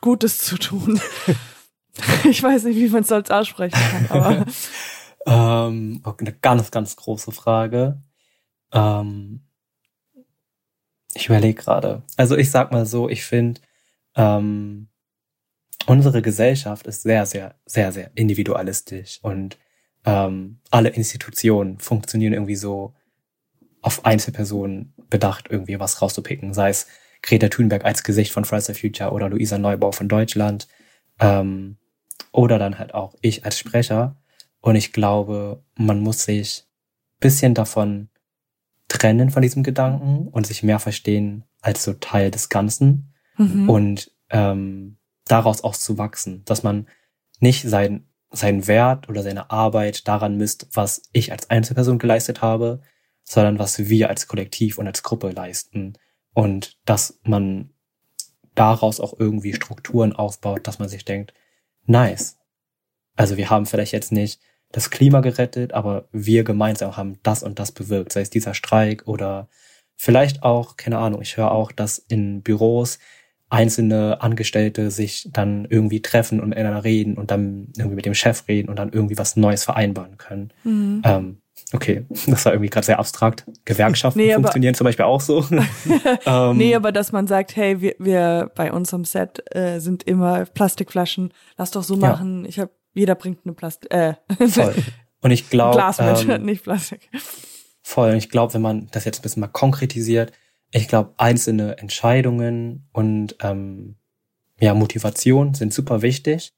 Gutes 0.01 0.39
zu 0.39 0.57
tun. 0.57 0.99
ich 2.23 2.41
weiß 2.41 2.65
nicht, 2.65 2.77
wie 2.77 2.89
man 2.89 3.01
es 3.01 3.09
sonst 3.09 3.31
aussprechen 3.31 3.79
kann, 3.79 4.07
aber. 4.09 4.45
ähm, 5.25 6.01
eine 6.17 6.33
ganz, 6.33 6.71
ganz 6.71 6.95
große 6.95 7.31
Frage. 7.31 8.01
Ähm, 8.71 9.41
ich 11.13 11.27
überlege 11.27 11.61
gerade. 11.61 12.03
Also 12.17 12.35
ich 12.37 12.51
sag 12.51 12.71
mal 12.71 12.85
so, 12.85 13.09
ich 13.09 13.23
finde, 13.23 13.61
ähm, 14.15 14.89
unsere 15.85 16.21
Gesellschaft 16.21 16.87
ist 16.87 17.01
sehr, 17.03 17.25
sehr, 17.25 17.55
sehr, 17.65 17.91
sehr 17.91 18.11
individualistisch 18.15 19.19
und 19.21 19.57
ähm, 20.03 20.59
alle 20.71 20.89
Institutionen 20.89 21.79
funktionieren 21.79 22.33
irgendwie 22.33 22.55
so 22.55 22.93
auf 23.81 24.05
Einzelpersonen 24.05 24.93
bedacht, 25.09 25.47
irgendwie 25.49 25.79
was 25.79 26.01
rauszupicken, 26.01 26.53
sei 26.53 26.69
es 26.69 26.87
Greta 27.25 27.49
Thunberg 27.49 27.83
als 27.83 28.03
Gesicht 28.03 28.31
von 28.31 28.45
Fridays 28.45 28.67
for 28.67 28.75
Future 28.75 29.11
oder 29.11 29.29
Luisa 29.29 29.57
Neubau 29.57 29.91
von 29.91 30.07
Deutschland 30.07 30.67
ähm, 31.19 31.77
oder 32.31 32.59
dann 32.59 32.77
halt 32.77 32.93
auch 32.93 33.15
ich 33.21 33.45
als 33.45 33.57
Sprecher. 33.57 34.15
Und 34.61 34.75
ich 34.75 34.93
glaube, 34.93 35.63
man 35.75 35.99
muss 36.01 36.23
sich 36.23 36.65
bisschen 37.19 37.55
davon 37.55 38.09
trennen 38.87 39.31
von 39.31 39.41
diesem 39.41 39.63
Gedanken 39.63 40.27
und 40.27 40.45
sich 40.45 40.61
mehr 40.61 40.79
verstehen 40.79 41.43
als 41.61 41.83
so 41.83 41.93
Teil 41.93 42.29
des 42.29 42.49
Ganzen 42.49 43.13
mhm. 43.37 43.69
und 43.69 44.11
ähm, 44.29 44.97
daraus 45.25 45.63
auch 45.63 45.75
zu 45.75 45.97
wachsen, 45.97 46.43
dass 46.45 46.61
man 46.61 46.87
nicht 47.39 47.67
sein 47.67 48.07
seinen 48.31 48.67
Wert 48.67 49.07
oder 49.07 49.23
seine 49.23 49.49
Arbeit 49.49 50.07
daran 50.07 50.35
misst, 50.35 50.67
was 50.73 51.03
ich 51.13 51.31
als 51.31 51.49
Einzelperson 51.49 51.99
geleistet 51.99 52.41
habe, 52.41 52.81
sondern 53.23 53.59
was 53.59 53.87
wir 53.87 54.09
als 54.09 54.27
Kollektiv 54.27 54.77
und 54.77 54.87
als 54.87 55.03
Gruppe 55.03 55.29
leisten. 55.29 55.93
Und 56.35 56.77
dass 56.85 57.19
man 57.23 57.71
daraus 58.53 58.99
auch 58.99 59.17
irgendwie 59.17 59.53
Strukturen 59.53 60.13
aufbaut, 60.13 60.67
dass 60.67 60.79
man 60.79 60.89
sich 60.89 61.05
denkt, 61.05 61.33
nice. 61.85 62.37
Also 63.15 63.37
wir 63.37 63.49
haben 63.49 63.65
vielleicht 63.65 63.93
jetzt 63.93 64.11
nicht 64.11 64.41
das 64.71 64.89
Klima 64.89 65.21
gerettet, 65.21 65.73
aber 65.73 66.09
wir 66.11 66.43
gemeinsam 66.43 66.97
haben 66.97 67.19
das 67.23 67.41
und 67.41 67.57
das 67.57 67.71
bewirkt, 67.71 68.11
sei 68.11 68.21
es 68.21 68.29
dieser 68.29 68.53
Streik 68.53 69.07
oder 69.07 69.47
vielleicht 69.95 70.43
auch, 70.43 70.75
keine 70.75 70.97
Ahnung, 70.97 71.21
ich 71.21 71.37
höre 71.37 71.51
auch, 71.51 71.71
dass 71.71 71.97
in 71.97 72.41
Büros 72.43 72.99
einzelne 73.47 74.21
Angestellte 74.21 74.91
sich 74.91 75.29
dann 75.31 75.65
irgendwie 75.69 76.01
treffen 76.01 76.41
und 76.41 76.49
miteinander 76.49 76.83
reden 76.83 77.15
und 77.17 77.31
dann 77.31 77.71
irgendwie 77.77 77.95
mit 77.95 78.05
dem 78.05 78.13
Chef 78.13 78.49
reden 78.49 78.67
und 78.67 78.77
dann 78.77 78.91
irgendwie 78.91 79.17
was 79.17 79.37
Neues 79.37 79.63
vereinbaren 79.63 80.17
können. 80.17 80.51
Mhm. 80.65 81.01
Ähm, 81.05 81.41
okay, 81.73 82.05
das 82.27 82.45
war 82.45 82.53
irgendwie 82.53 82.69
gerade 82.69 82.85
sehr 82.85 82.99
abstrakt. 82.99 83.45
Gewerkschaften 83.65 84.19
nee, 84.21 84.33
funktionieren 84.33 84.75
zum 84.75 84.85
Beispiel 84.85 85.05
auch 85.05 85.21
so. 85.21 85.45
ähm, 86.25 86.57
nee, 86.57 86.75
aber 86.75 86.91
dass 86.91 87.11
man 87.11 87.27
sagt, 87.27 87.55
hey, 87.55 87.81
wir, 87.81 87.95
wir 87.99 88.51
bei 88.55 88.71
uns 88.71 88.93
am 88.93 89.05
Set 89.05 89.43
äh, 89.55 89.79
sind 89.79 90.03
immer 90.03 90.45
Plastikflaschen, 90.45 91.33
lass 91.57 91.71
doch 91.71 91.83
so 91.83 91.97
machen. 91.97 92.43
Ja. 92.43 92.49
Ich 92.49 92.59
habe, 92.59 92.71
jeder 92.93 93.15
bringt 93.15 93.39
eine 93.45 93.53
Plastik. 93.53 93.93
Äh, 93.93 94.15
Voll. 94.47 94.75
Und 95.21 95.31
ich 95.31 95.49
glaube, 95.49 95.75
Glas 95.77 95.99
mit, 95.99 96.29
ähm, 96.29 96.45
nicht 96.45 96.63
Plastik. 96.63 97.09
Voll. 97.81 98.11
Und 98.11 98.17
ich 98.17 98.29
glaube, 98.29 98.53
wenn 98.53 98.61
man 98.61 98.87
das 98.91 99.05
jetzt 99.05 99.19
ein 99.19 99.21
bisschen 99.23 99.41
mal 99.41 99.47
konkretisiert, 99.47 100.31
ich 100.71 100.87
glaube, 100.87 101.13
einzelne 101.17 101.77
Entscheidungen 101.77 102.87
und 102.91 103.35
ähm, 103.41 103.95
ja, 104.59 104.73
Motivation 104.73 105.53
sind 105.53 105.73
super 105.73 106.01
wichtig. 106.01 106.53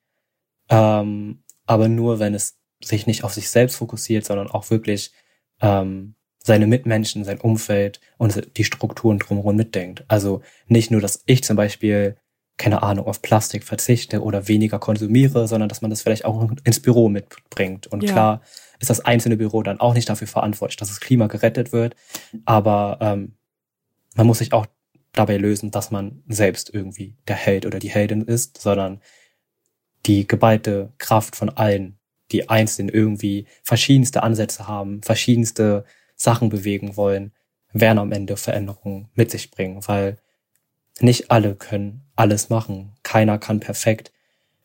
Ähm, 0.70 1.44
aber 1.66 1.88
nur, 1.88 2.20
wenn 2.20 2.34
es 2.34 2.58
sich 2.84 3.08
nicht 3.08 3.24
auf 3.24 3.34
sich 3.34 3.50
selbst 3.50 3.76
fokussiert, 3.76 4.26
sondern 4.26 4.50
auch 4.50 4.70
wirklich 4.70 5.12
ähm, 5.62 6.16
seine 6.44 6.68
Mitmenschen, 6.68 7.26
sein 7.26 7.42
Umfeld 7.42 8.00
und 8.18 8.58
die 8.58 8.64
Strukturen 8.64 9.20
drumherum 9.20 9.56
mitdenkt. 9.56 10.06
Also 10.08 10.42
nicht 10.68 10.92
nur, 10.92 11.02
dass 11.02 11.24
ich 11.26 11.44
zum 11.44 11.58
Beispiel, 11.58 12.18
keine 12.58 12.84
Ahnung, 12.84 13.06
auf 13.06 13.22
Plastik 13.22 13.64
verzichte 13.64 14.22
oder 14.22 14.48
weniger 14.48 14.80
konsumiere, 14.80 15.48
sondern 15.48 15.70
dass 15.70 15.82
man 15.82 15.92
das 15.92 16.02
vielleicht 16.02 16.26
auch 16.26 16.50
ins 16.64 16.82
Büro 16.82 17.10
mitbringt. 17.10 17.88
Und 17.88 18.04
ja. 18.04 18.12
klar 18.12 18.42
ist 18.80 18.90
das 18.90 19.02
einzelne 19.02 19.38
Büro 19.38 19.62
dann 19.62 19.80
auch 19.80 19.94
nicht 19.94 20.10
dafür 20.10 20.28
verantwortlich, 20.28 20.78
dass 20.78 20.88
das 20.88 21.00
Klima 21.00 21.28
gerettet 21.28 21.72
wird. 21.72 21.96
Aber 22.46 22.98
ähm, 23.02 23.34
man 24.16 24.28
muss 24.28 24.40
sich 24.40 24.54
auch 24.54 24.68
dabei 25.12 25.38
lösen, 25.38 25.72
dass 25.72 25.92
man 25.92 26.24
selbst 26.28 26.74
irgendwie 26.74 27.16
der 27.28 27.36
Held 27.36 27.66
oder 27.66 27.80
die 27.80 27.90
Heldin 27.90 28.22
ist, 28.22 28.60
sondern 28.62 29.02
die 30.06 30.28
geballte 30.28 30.94
Kraft 30.98 31.36
von 31.36 31.50
allen, 31.50 31.97
die 32.32 32.50
einzeln 32.50 32.90
irgendwie 32.90 33.46
verschiedenste 33.64 34.24
Ansätze 34.24 34.68
haben, 34.68 35.02
verschiedenste 35.02 35.86
Sachen 36.16 36.50
bewegen 36.50 36.98
wollen, 36.98 37.32
werden 37.74 38.00
am 38.00 38.12
Ende 38.12 38.38
Veränderungen 38.38 39.10
mit 39.14 39.32
sich 39.32 39.52
bringen, 39.52 39.88
weil 39.88 40.18
nicht 41.00 41.32
alle 41.32 41.56
können 41.56 42.02
alles 42.16 42.50
machen. 42.50 42.94
Keiner 43.04 43.38
kann 43.38 43.60
perfekt 43.60 44.12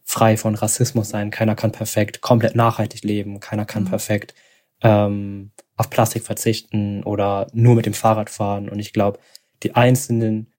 frei 0.03 0.37
von 0.37 0.55
Rassismus 0.55 1.11
sein, 1.11 1.31
keiner 1.31 1.55
kann 1.55 1.73
perfekt 1.73 2.21
komplett 2.21 2.55
nachhaltig 2.55 3.03
leben, 3.03 3.41
keiner 3.41 3.65
kann 3.65 3.85
mhm. 3.85 3.89
perfekt 3.89 4.35
ähm, 4.83 5.53
auf 5.77 5.91
Plastik 5.91 6.23
verzichten 6.23 7.03
oder 7.05 7.47
nur 7.53 7.75
mit 7.75 7.87
dem 7.87 7.95
Fahrrad 7.95 8.31
fahren. 8.31 8.69
Und 8.69 8.79
ich 8.79 8.93
glaube, 8.93 9.19
die 9.63 9.75
einzelnen 9.75 10.53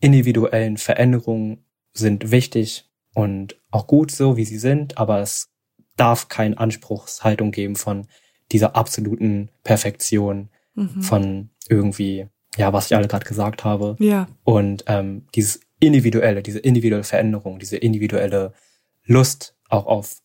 individuellen 0.00 0.76
Veränderungen 0.76 1.64
sind 1.92 2.30
wichtig 2.30 2.88
und 3.14 3.56
auch 3.70 3.86
gut 3.86 4.10
so, 4.10 4.36
wie 4.36 4.44
sie 4.44 4.58
sind, 4.58 4.98
aber 4.98 5.20
es 5.20 5.53
darf 5.96 6.28
keine 6.28 6.58
Anspruchshaltung 6.58 7.50
geben 7.50 7.76
von 7.76 8.06
dieser 8.52 8.76
absoluten 8.76 9.50
Perfektion, 9.62 10.48
mhm. 10.74 11.02
von 11.02 11.50
irgendwie, 11.68 12.26
ja, 12.56 12.72
was 12.72 12.86
ich 12.86 12.96
alle 12.96 13.08
gerade 13.08 13.26
gesagt 13.26 13.64
habe. 13.64 13.96
Ja. 13.98 14.26
Und 14.44 14.84
ähm, 14.86 15.26
dieses 15.34 15.60
individuelle, 15.80 16.42
diese 16.42 16.58
individuelle 16.58 17.04
Veränderung, 17.04 17.58
diese 17.58 17.76
individuelle 17.76 18.52
Lust 19.04 19.56
auch 19.68 19.86
auf 19.86 20.16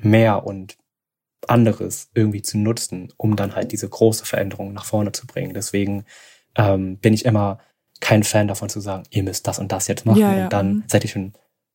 mehr 0.00 0.46
und 0.46 0.76
anderes 1.48 2.10
irgendwie 2.14 2.42
zu 2.42 2.58
nutzen, 2.58 3.12
um 3.16 3.36
dann 3.36 3.54
halt 3.54 3.72
diese 3.72 3.88
große 3.88 4.24
Veränderung 4.24 4.72
nach 4.72 4.84
vorne 4.84 5.12
zu 5.12 5.26
bringen. 5.26 5.54
Deswegen 5.54 6.04
ähm, 6.56 6.98
bin 6.98 7.14
ich 7.14 7.24
immer 7.24 7.58
kein 8.00 8.24
Fan 8.24 8.48
davon 8.48 8.68
zu 8.68 8.80
sagen, 8.80 9.04
ihr 9.10 9.22
müsst 9.22 9.46
das 9.46 9.58
und 9.58 9.72
das 9.72 9.88
jetzt 9.88 10.06
machen 10.06 10.20
ja, 10.20 10.36
ja. 10.36 10.44
und 10.44 10.52
dann 10.52 10.68
mhm. 10.68 10.84
seid 10.86 11.04
ihr 11.04 11.10
schon, 11.10 11.32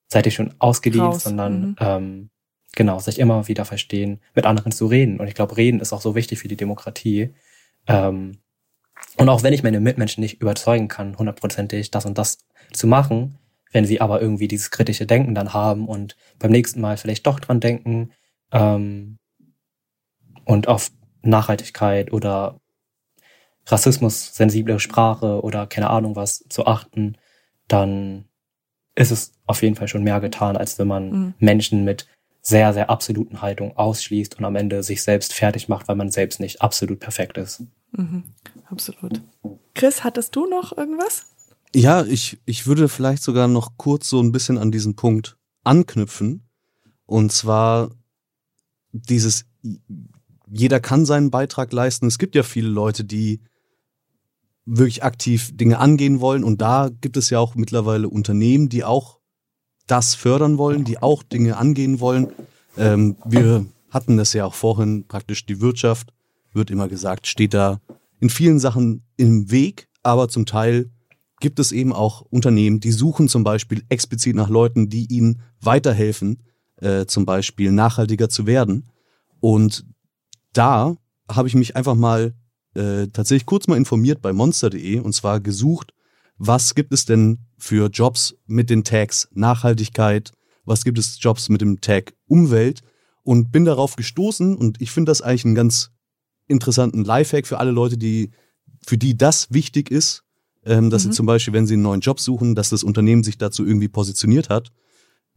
seid 0.08 0.25
ihr 0.25 0.32
schon 0.32 0.54
ausgedient, 0.60 1.06
Raus. 1.06 1.23
sondern 1.23 1.62
mhm. 1.62 1.75
ähm, 1.80 2.30
genau, 2.75 2.99
sich 2.99 3.19
immer 3.19 3.47
wieder 3.47 3.65
verstehen, 3.65 4.19
mit 4.34 4.45
anderen 4.45 4.71
zu 4.71 4.88
reden. 4.88 5.19
Und 5.19 5.27
ich 5.27 5.36
glaube, 5.36 5.57
reden 5.57 5.79
ist 5.79 5.93
auch 5.93 6.01
so 6.01 6.15
wichtig 6.15 6.39
für 6.39 6.47
die 6.47 6.57
Demokratie. 6.57 7.34
Ähm, 7.88 8.39
und 9.17 9.29
auch 9.29 9.43
wenn 9.43 9.53
ich 9.53 9.63
meine 9.63 9.79
Mitmenschen 9.79 10.21
nicht 10.21 10.41
überzeugen 10.41 10.88
kann, 10.88 11.17
hundertprozentig 11.17 11.91
das 11.91 12.05
und 12.05 12.17
das 12.17 12.39
zu 12.71 12.88
machen, 12.88 13.38
wenn 13.71 13.86
sie 13.86 14.01
aber 14.01 14.21
irgendwie 14.21 14.47
dieses 14.47 14.71
kritische 14.71 15.05
Denken 15.05 15.36
dann 15.36 15.53
haben 15.53 15.88
und 15.88 16.15
beim 16.39 16.51
nächsten 16.51 16.81
Mal 16.81 16.97
vielleicht 16.97 17.25
doch 17.25 17.39
dran 17.39 17.60
denken 17.60 18.12
ähm, 18.51 19.17
und 20.45 20.67
auf 20.67 20.91
Nachhaltigkeit 21.23 22.12
oder 22.12 22.60
Rassismus, 23.65 24.34
sensible 24.36 24.79
Sprache 24.79 25.41
oder 25.41 25.67
keine 25.67 25.89
Ahnung 25.89 26.15
was 26.15 26.43
zu 26.49 26.65
achten, 26.65 27.17
dann 27.67 28.26
ist 28.95 29.11
es 29.11 29.34
auf 29.45 29.61
jeden 29.61 29.76
Fall 29.76 29.88
schon 29.88 30.03
mehr 30.03 30.19
getan, 30.19 30.57
als 30.57 30.78
wenn 30.80 30.88
man 30.88 31.09
mhm. 31.09 31.34
Menschen 31.39 31.86
mit 31.86 32.07
sehr, 32.42 32.74
sehr 32.74 32.89
absoluten 32.89 33.42
Haltungen 33.42 33.78
ausschließt 33.78 34.39
und 34.39 34.46
am 34.46 34.56
Ende 34.56 34.84
sich 34.84 35.04
selbst 35.04 35.34
fertig 35.34 35.70
macht, 35.70 35.88
weil 35.88 35.96
man 35.96 36.12
selbst 36.12 36.39
nicht 36.39 36.62
absolut 36.62 37.00
perfekt 37.00 37.38
ist. 37.38 37.64
Mhm. 37.92 38.24
Absolut. 38.70 39.22
Chris, 39.76 40.04
hattest 40.04 40.36
du 40.36 40.48
noch 40.48 40.76
irgendwas? 40.76 41.26
Ja, 41.76 42.04
ich, 42.04 42.39
ich 42.46 42.68
würde 42.68 42.89
vielleicht 42.89 43.24
sogar 43.24 43.48
noch 43.48 43.78
kurz 43.78 44.10
so 44.10 44.22
ein 44.22 44.32
bisschen 44.32 44.58
an 44.58 44.72
diesen 44.72 44.96
Punkt 44.96 45.38
anknüpfen. 45.64 46.48
Und 47.06 47.32
zwar 47.32 47.92
dieses, 48.92 49.46
jeder 50.50 50.80
kann 50.80 51.06
seinen 51.06 51.32
Beitrag 51.32 51.72
leisten. 51.72 52.08
Es 52.08 52.18
gibt 52.18 52.36
ja 52.36 52.44
viele 52.44 52.70
Leute, 52.70 53.04
die 53.04 53.42
wirklich 54.66 55.04
aktiv 55.04 55.56
Dinge 55.56 55.80
angehen 55.80 56.20
wollen. 56.20 56.44
Und 56.44 56.62
da 56.62 56.89
gibt 56.89 57.18
es 57.18 57.30
ja 57.30 57.39
auch 57.39 57.56
mittlerweile 57.56 58.10
Unternehmen, 58.10 58.68
die 58.68 58.84
auch 58.84 59.20
das 59.92 60.16
fördern 60.16 60.58
wollen, 60.58 60.86
die 60.86 61.02
auch 61.02 61.22
Dinge 61.22 61.58
angehen 61.58 62.00
wollen. 62.00 62.32
Ähm, 62.78 63.18
wir 63.26 63.66
hatten 63.89 64.16
das 64.16 64.32
ja 64.32 64.46
auch 64.46 64.54
vorhin, 64.54 65.06
praktisch 65.06 65.46
die 65.46 65.60
Wirtschaft, 65.60 66.14
wird 66.54 66.72
immer 66.72 66.88
gesagt, 66.88 67.28
steht 67.28 67.54
da 67.54 67.82
in 68.22 68.30
vielen 68.30 68.60
Sachen 68.60 69.04
im 69.18 69.52
Weg, 69.52 69.89
aber 70.02 70.30
zum 70.30 70.46
Teil 70.46 70.89
gibt 71.42 71.60
es 71.60 71.74
eben 71.74 71.92
auch 71.92 72.22
Unternehmen, 72.22 72.80
die 72.80 72.92
suchen 72.92 73.28
zum 73.28 73.44
Beispiel 73.44 73.84
explizit 73.89 74.36
nach 74.36 74.48
Leuten, 74.48 74.88
die 74.88 75.08
ihnen 75.14 75.42
weiterhelfen, 75.60 76.44
äh, 76.78 77.06
zum 77.06 77.26
Beispiel 77.26 77.74
nachhaltiger 77.74 78.30
zu 78.30 78.46
werden. 78.46 78.88
Und 79.42 79.86
da 80.54 80.96
habe 81.30 81.50
ich 81.50 81.56
mich 81.56 81.76
einfach 81.76 81.96
mal 81.96 82.34
äh, 82.76 83.08
tatsächlich 83.08 83.46
kurz 83.46 83.68
mal 83.68 83.76
informiert 83.76 84.22
bei 84.22 84.32
monster.de 84.32 85.00
und 85.00 85.14
zwar 85.14 85.42
gesucht, 85.42 85.94
was 86.44 86.74
gibt 86.74 86.92
es 86.92 87.06
denn 87.06 87.38
für 87.60 87.88
Jobs 87.89 88.36
mit 88.48 88.72
den 88.72 88.84
Tags 88.84 89.28
Nachhaltigkeit, 89.32 90.32
was 90.66 90.84
gibt 90.84 90.98
es 90.98 91.22
Jobs 91.22 91.50
mit 91.50 91.62
dem 91.62 91.82
Tag 91.82 92.16
Umwelt? 92.26 92.82
Und 93.24 93.52
bin 93.52 93.66
darauf 93.66 93.96
gestoßen 93.96 94.58
und 94.58 94.82
ich 94.82 94.89
finde 94.89 95.12
das 95.12 95.22
eigentlich 95.22 95.46
einen 95.46 95.54
ganz 95.54 95.92
interessanten 96.48 97.04
Lifehack 97.04 97.46
für 97.46 97.60
alle 97.60 97.70
Leute, 97.70 97.96
die 97.96 98.32
für 98.84 98.98
die 98.98 99.16
das 99.16 99.54
wichtig 99.54 99.92
ist, 99.92 100.24
ähm, 100.66 100.89
dass 100.89 101.06
mhm. 101.06 101.12
sie 101.12 101.16
zum 101.18 101.26
Beispiel, 101.28 101.54
wenn 101.54 101.68
sie 101.68 101.76
einen 101.76 101.84
neuen 101.84 102.02
Job 102.02 102.20
suchen, 102.20 102.56
dass 102.56 102.72
das 102.72 102.84
Unternehmen 102.84 103.22
sich 103.24 103.38
dazu 103.38 103.64
irgendwie 103.64 103.89
positioniert 103.89 104.50
hat, 104.50 104.72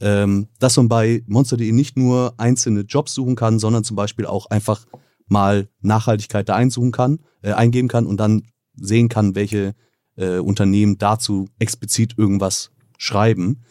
ähm, 0.01 0.49
dass 0.59 0.79
man 0.79 0.89
bei 0.89 1.23
Monster.de 1.27 1.71
nicht 1.73 1.99
nur 1.99 2.33
einzelne 2.39 2.81
Jobs 2.81 3.13
suchen 3.13 3.37
kann, 3.37 3.59
sondern 3.59 3.85
zum 3.85 3.97
Beispiel 3.97 4.25
auch 4.25 4.47
einfach 4.47 4.87
mal 5.27 5.69
Nachhaltigkeit 5.83 6.49
da 6.49 6.55
einsuchen 6.55 6.93
kann, 6.93 7.19
äh, 7.43 7.53
eingeben 7.53 7.89
kann 7.89 8.07
und 8.07 8.17
dann 8.19 8.45
sehen 8.75 9.11
kann, 9.11 9.35
welche 9.35 9.75
äh, 10.17 10.39
Unternehmen 10.39 10.99
dazu 10.99 11.49
explizit 11.59 12.17
irgendwas 12.17 12.71
schreiben. 12.99 13.63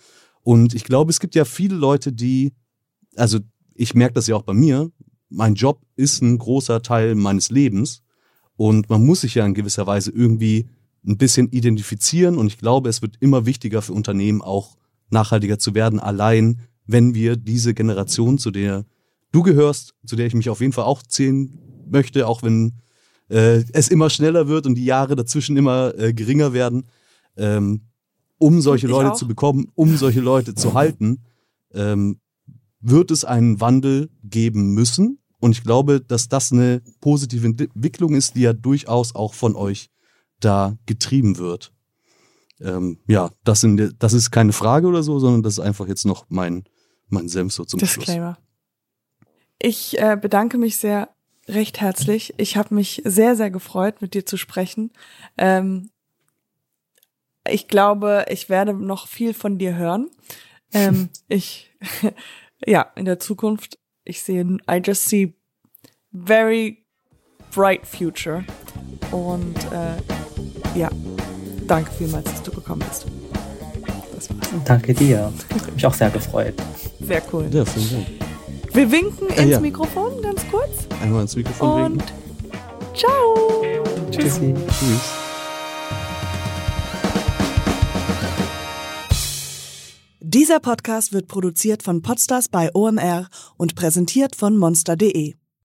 Und 0.41 0.73
ich 0.73 0.83
glaube, 0.83 1.11
es 1.11 1.19
gibt 1.19 1.35
ja 1.35 1.45
viele 1.45 1.75
Leute, 1.75 2.11
die, 2.11 2.53
also 3.15 3.39
ich 3.75 3.95
merke 3.95 4.15
das 4.15 4.27
ja 4.27 4.35
auch 4.35 4.43
bei 4.43 4.53
mir, 4.53 4.91
mein 5.29 5.55
Job 5.55 5.81
ist 5.95 6.21
ein 6.21 6.37
großer 6.37 6.81
Teil 6.81 7.15
meines 7.15 7.49
Lebens 7.49 8.03
und 8.55 8.89
man 8.89 9.05
muss 9.05 9.21
sich 9.21 9.35
ja 9.35 9.45
in 9.45 9.53
gewisser 9.53 9.87
Weise 9.87 10.11
irgendwie 10.11 10.69
ein 11.05 11.17
bisschen 11.17 11.49
identifizieren 11.49 12.37
und 12.37 12.47
ich 12.47 12.57
glaube, 12.57 12.89
es 12.89 13.01
wird 13.01 13.17
immer 13.19 13.45
wichtiger 13.45 13.81
für 13.81 13.93
Unternehmen 13.93 14.41
auch 14.41 14.77
nachhaltiger 15.09 15.59
zu 15.59 15.73
werden, 15.73 15.99
allein 15.99 16.59
wenn 16.85 17.15
wir 17.15 17.35
diese 17.35 17.73
Generation, 17.73 18.37
zu 18.37 18.51
der 18.51 18.85
du 19.31 19.41
gehörst, 19.41 19.95
zu 20.05 20.15
der 20.15 20.27
ich 20.27 20.33
mich 20.33 20.49
auf 20.49 20.61
jeden 20.61 20.73
Fall 20.73 20.85
auch 20.85 21.01
zählen 21.01 21.57
möchte, 21.89 22.27
auch 22.27 22.43
wenn 22.43 22.73
äh, 23.33 23.65
es 23.73 23.87
immer 23.87 24.09
schneller 24.09 24.47
wird 24.47 24.67
und 24.67 24.75
die 24.75 24.85
Jahre 24.85 25.15
dazwischen 25.15 25.57
immer 25.57 25.97
äh, 25.97 26.13
geringer 26.13 26.53
werden, 26.53 26.85
ähm, 27.35 27.81
um 28.37 28.61
solche 28.61 28.85
ich 28.85 28.91
Leute 28.91 29.13
auch. 29.13 29.15
zu 29.15 29.27
bekommen, 29.27 29.71
um 29.73 29.97
solche 29.97 30.21
Leute 30.21 30.53
zu 30.53 30.73
halten, 30.73 31.23
ähm, 31.73 32.19
wird 32.79 33.09
es 33.09 33.25
einen 33.25 33.59
Wandel 33.59 34.09
geben 34.23 34.73
müssen. 34.73 35.19
Und 35.39 35.53
ich 35.53 35.63
glaube, 35.63 35.99
dass 35.99 36.29
das 36.29 36.51
eine 36.51 36.81
positive 37.01 37.45
Entwicklung 37.45 38.13
ist, 38.13 38.35
die 38.35 38.41
ja 38.41 38.53
durchaus 38.53 39.15
auch 39.15 39.33
von 39.33 39.55
euch 39.55 39.89
da 40.39 40.77
getrieben 40.85 41.37
wird. 41.37 41.73
Ähm, 42.61 42.99
ja, 43.07 43.31
das, 43.43 43.61
sind, 43.61 43.95
das 43.99 44.13
ist 44.13 44.31
keine 44.31 44.53
Frage 44.53 44.87
oder 44.87 45.01
so, 45.01 45.19
sondern 45.19 45.41
das 45.41 45.53
ist 45.53 45.59
einfach 45.59 45.87
jetzt 45.87 46.05
noch 46.05 46.25
mein, 46.29 46.65
mein 47.07 47.27
Senf 47.27 47.53
so 47.53 47.65
zum 47.65 47.79
Disclaimer. 47.79 48.35
Schluss. 48.35 49.29
Ich 49.59 49.99
äh, 49.99 50.17
bedanke 50.21 50.57
mich 50.57 50.77
sehr 50.77 51.09
recht 51.47 51.81
herzlich. 51.81 52.33
Ich 52.37 52.57
habe 52.57 52.73
mich 52.75 53.01
sehr, 53.05 53.35
sehr 53.35 53.51
gefreut, 53.51 54.01
mit 54.01 54.13
dir 54.13 54.25
zu 54.25 54.37
sprechen. 54.37 54.91
Ähm, 55.37 55.89
ich 57.47 57.67
glaube, 57.67 58.25
ich 58.29 58.49
werde 58.49 58.73
noch 58.73 59.07
viel 59.07 59.33
von 59.33 59.57
dir 59.57 59.75
hören. 59.75 60.09
Ähm, 60.73 61.09
ich, 61.27 61.71
ja, 62.65 62.91
in 62.95 63.05
der 63.05 63.19
Zukunft, 63.19 63.77
ich 64.05 64.23
sehe, 64.23 64.43
I 64.69 64.81
just 64.83 65.05
see 65.05 65.33
very 66.11 66.85
bright 67.53 67.85
future. 67.85 68.43
Und 69.11 69.55
äh, 69.71 70.77
ja, 70.77 70.89
danke 71.67 71.91
vielmals, 71.91 72.25
dass 72.25 72.43
du 72.43 72.51
gekommen 72.51 72.83
bist. 72.87 73.05
Danke 74.65 74.93
dir. 74.93 75.33
Ich 75.49 75.61
habe 75.61 75.71
mich 75.71 75.85
auch 75.85 75.93
sehr 75.93 76.09
gefreut. 76.09 76.53
Sehr 77.01 77.21
cool. 77.31 77.49
Ja, 77.51 77.65
vielen 77.65 78.05
Dank. 78.05 78.32
Wir 78.73 78.91
winken 78.91 79.27
ins 79.29 79.51
ja. 79.51 79.59
Mikrofon 79.59 80.21
ganz 80.21 80.41
kurz. 80.49 80.87
Einmal 81.01 81.21
ins 81.21 81.35
Mikrofon 81.35 81.83
Und 81.83 81.91
winken. 81.99 82.15
ciao. 82.95 83.61
Tschüss. 84.09 84.39
Tschüss. 84.39 85.01
Dieser 90.19 90.59
Podcast 90.59 91.13
wird 91.13 91.27
produziert 91.27 91.83
von 91.83 92.01
Podstars 92.01 92.49
bei 92.49 92.71
OMR 92.73 93.27
und 93.57 93.75
präsentiert 93.75 94.35
von 94.35 94.57
monster.de. 94.57 95.35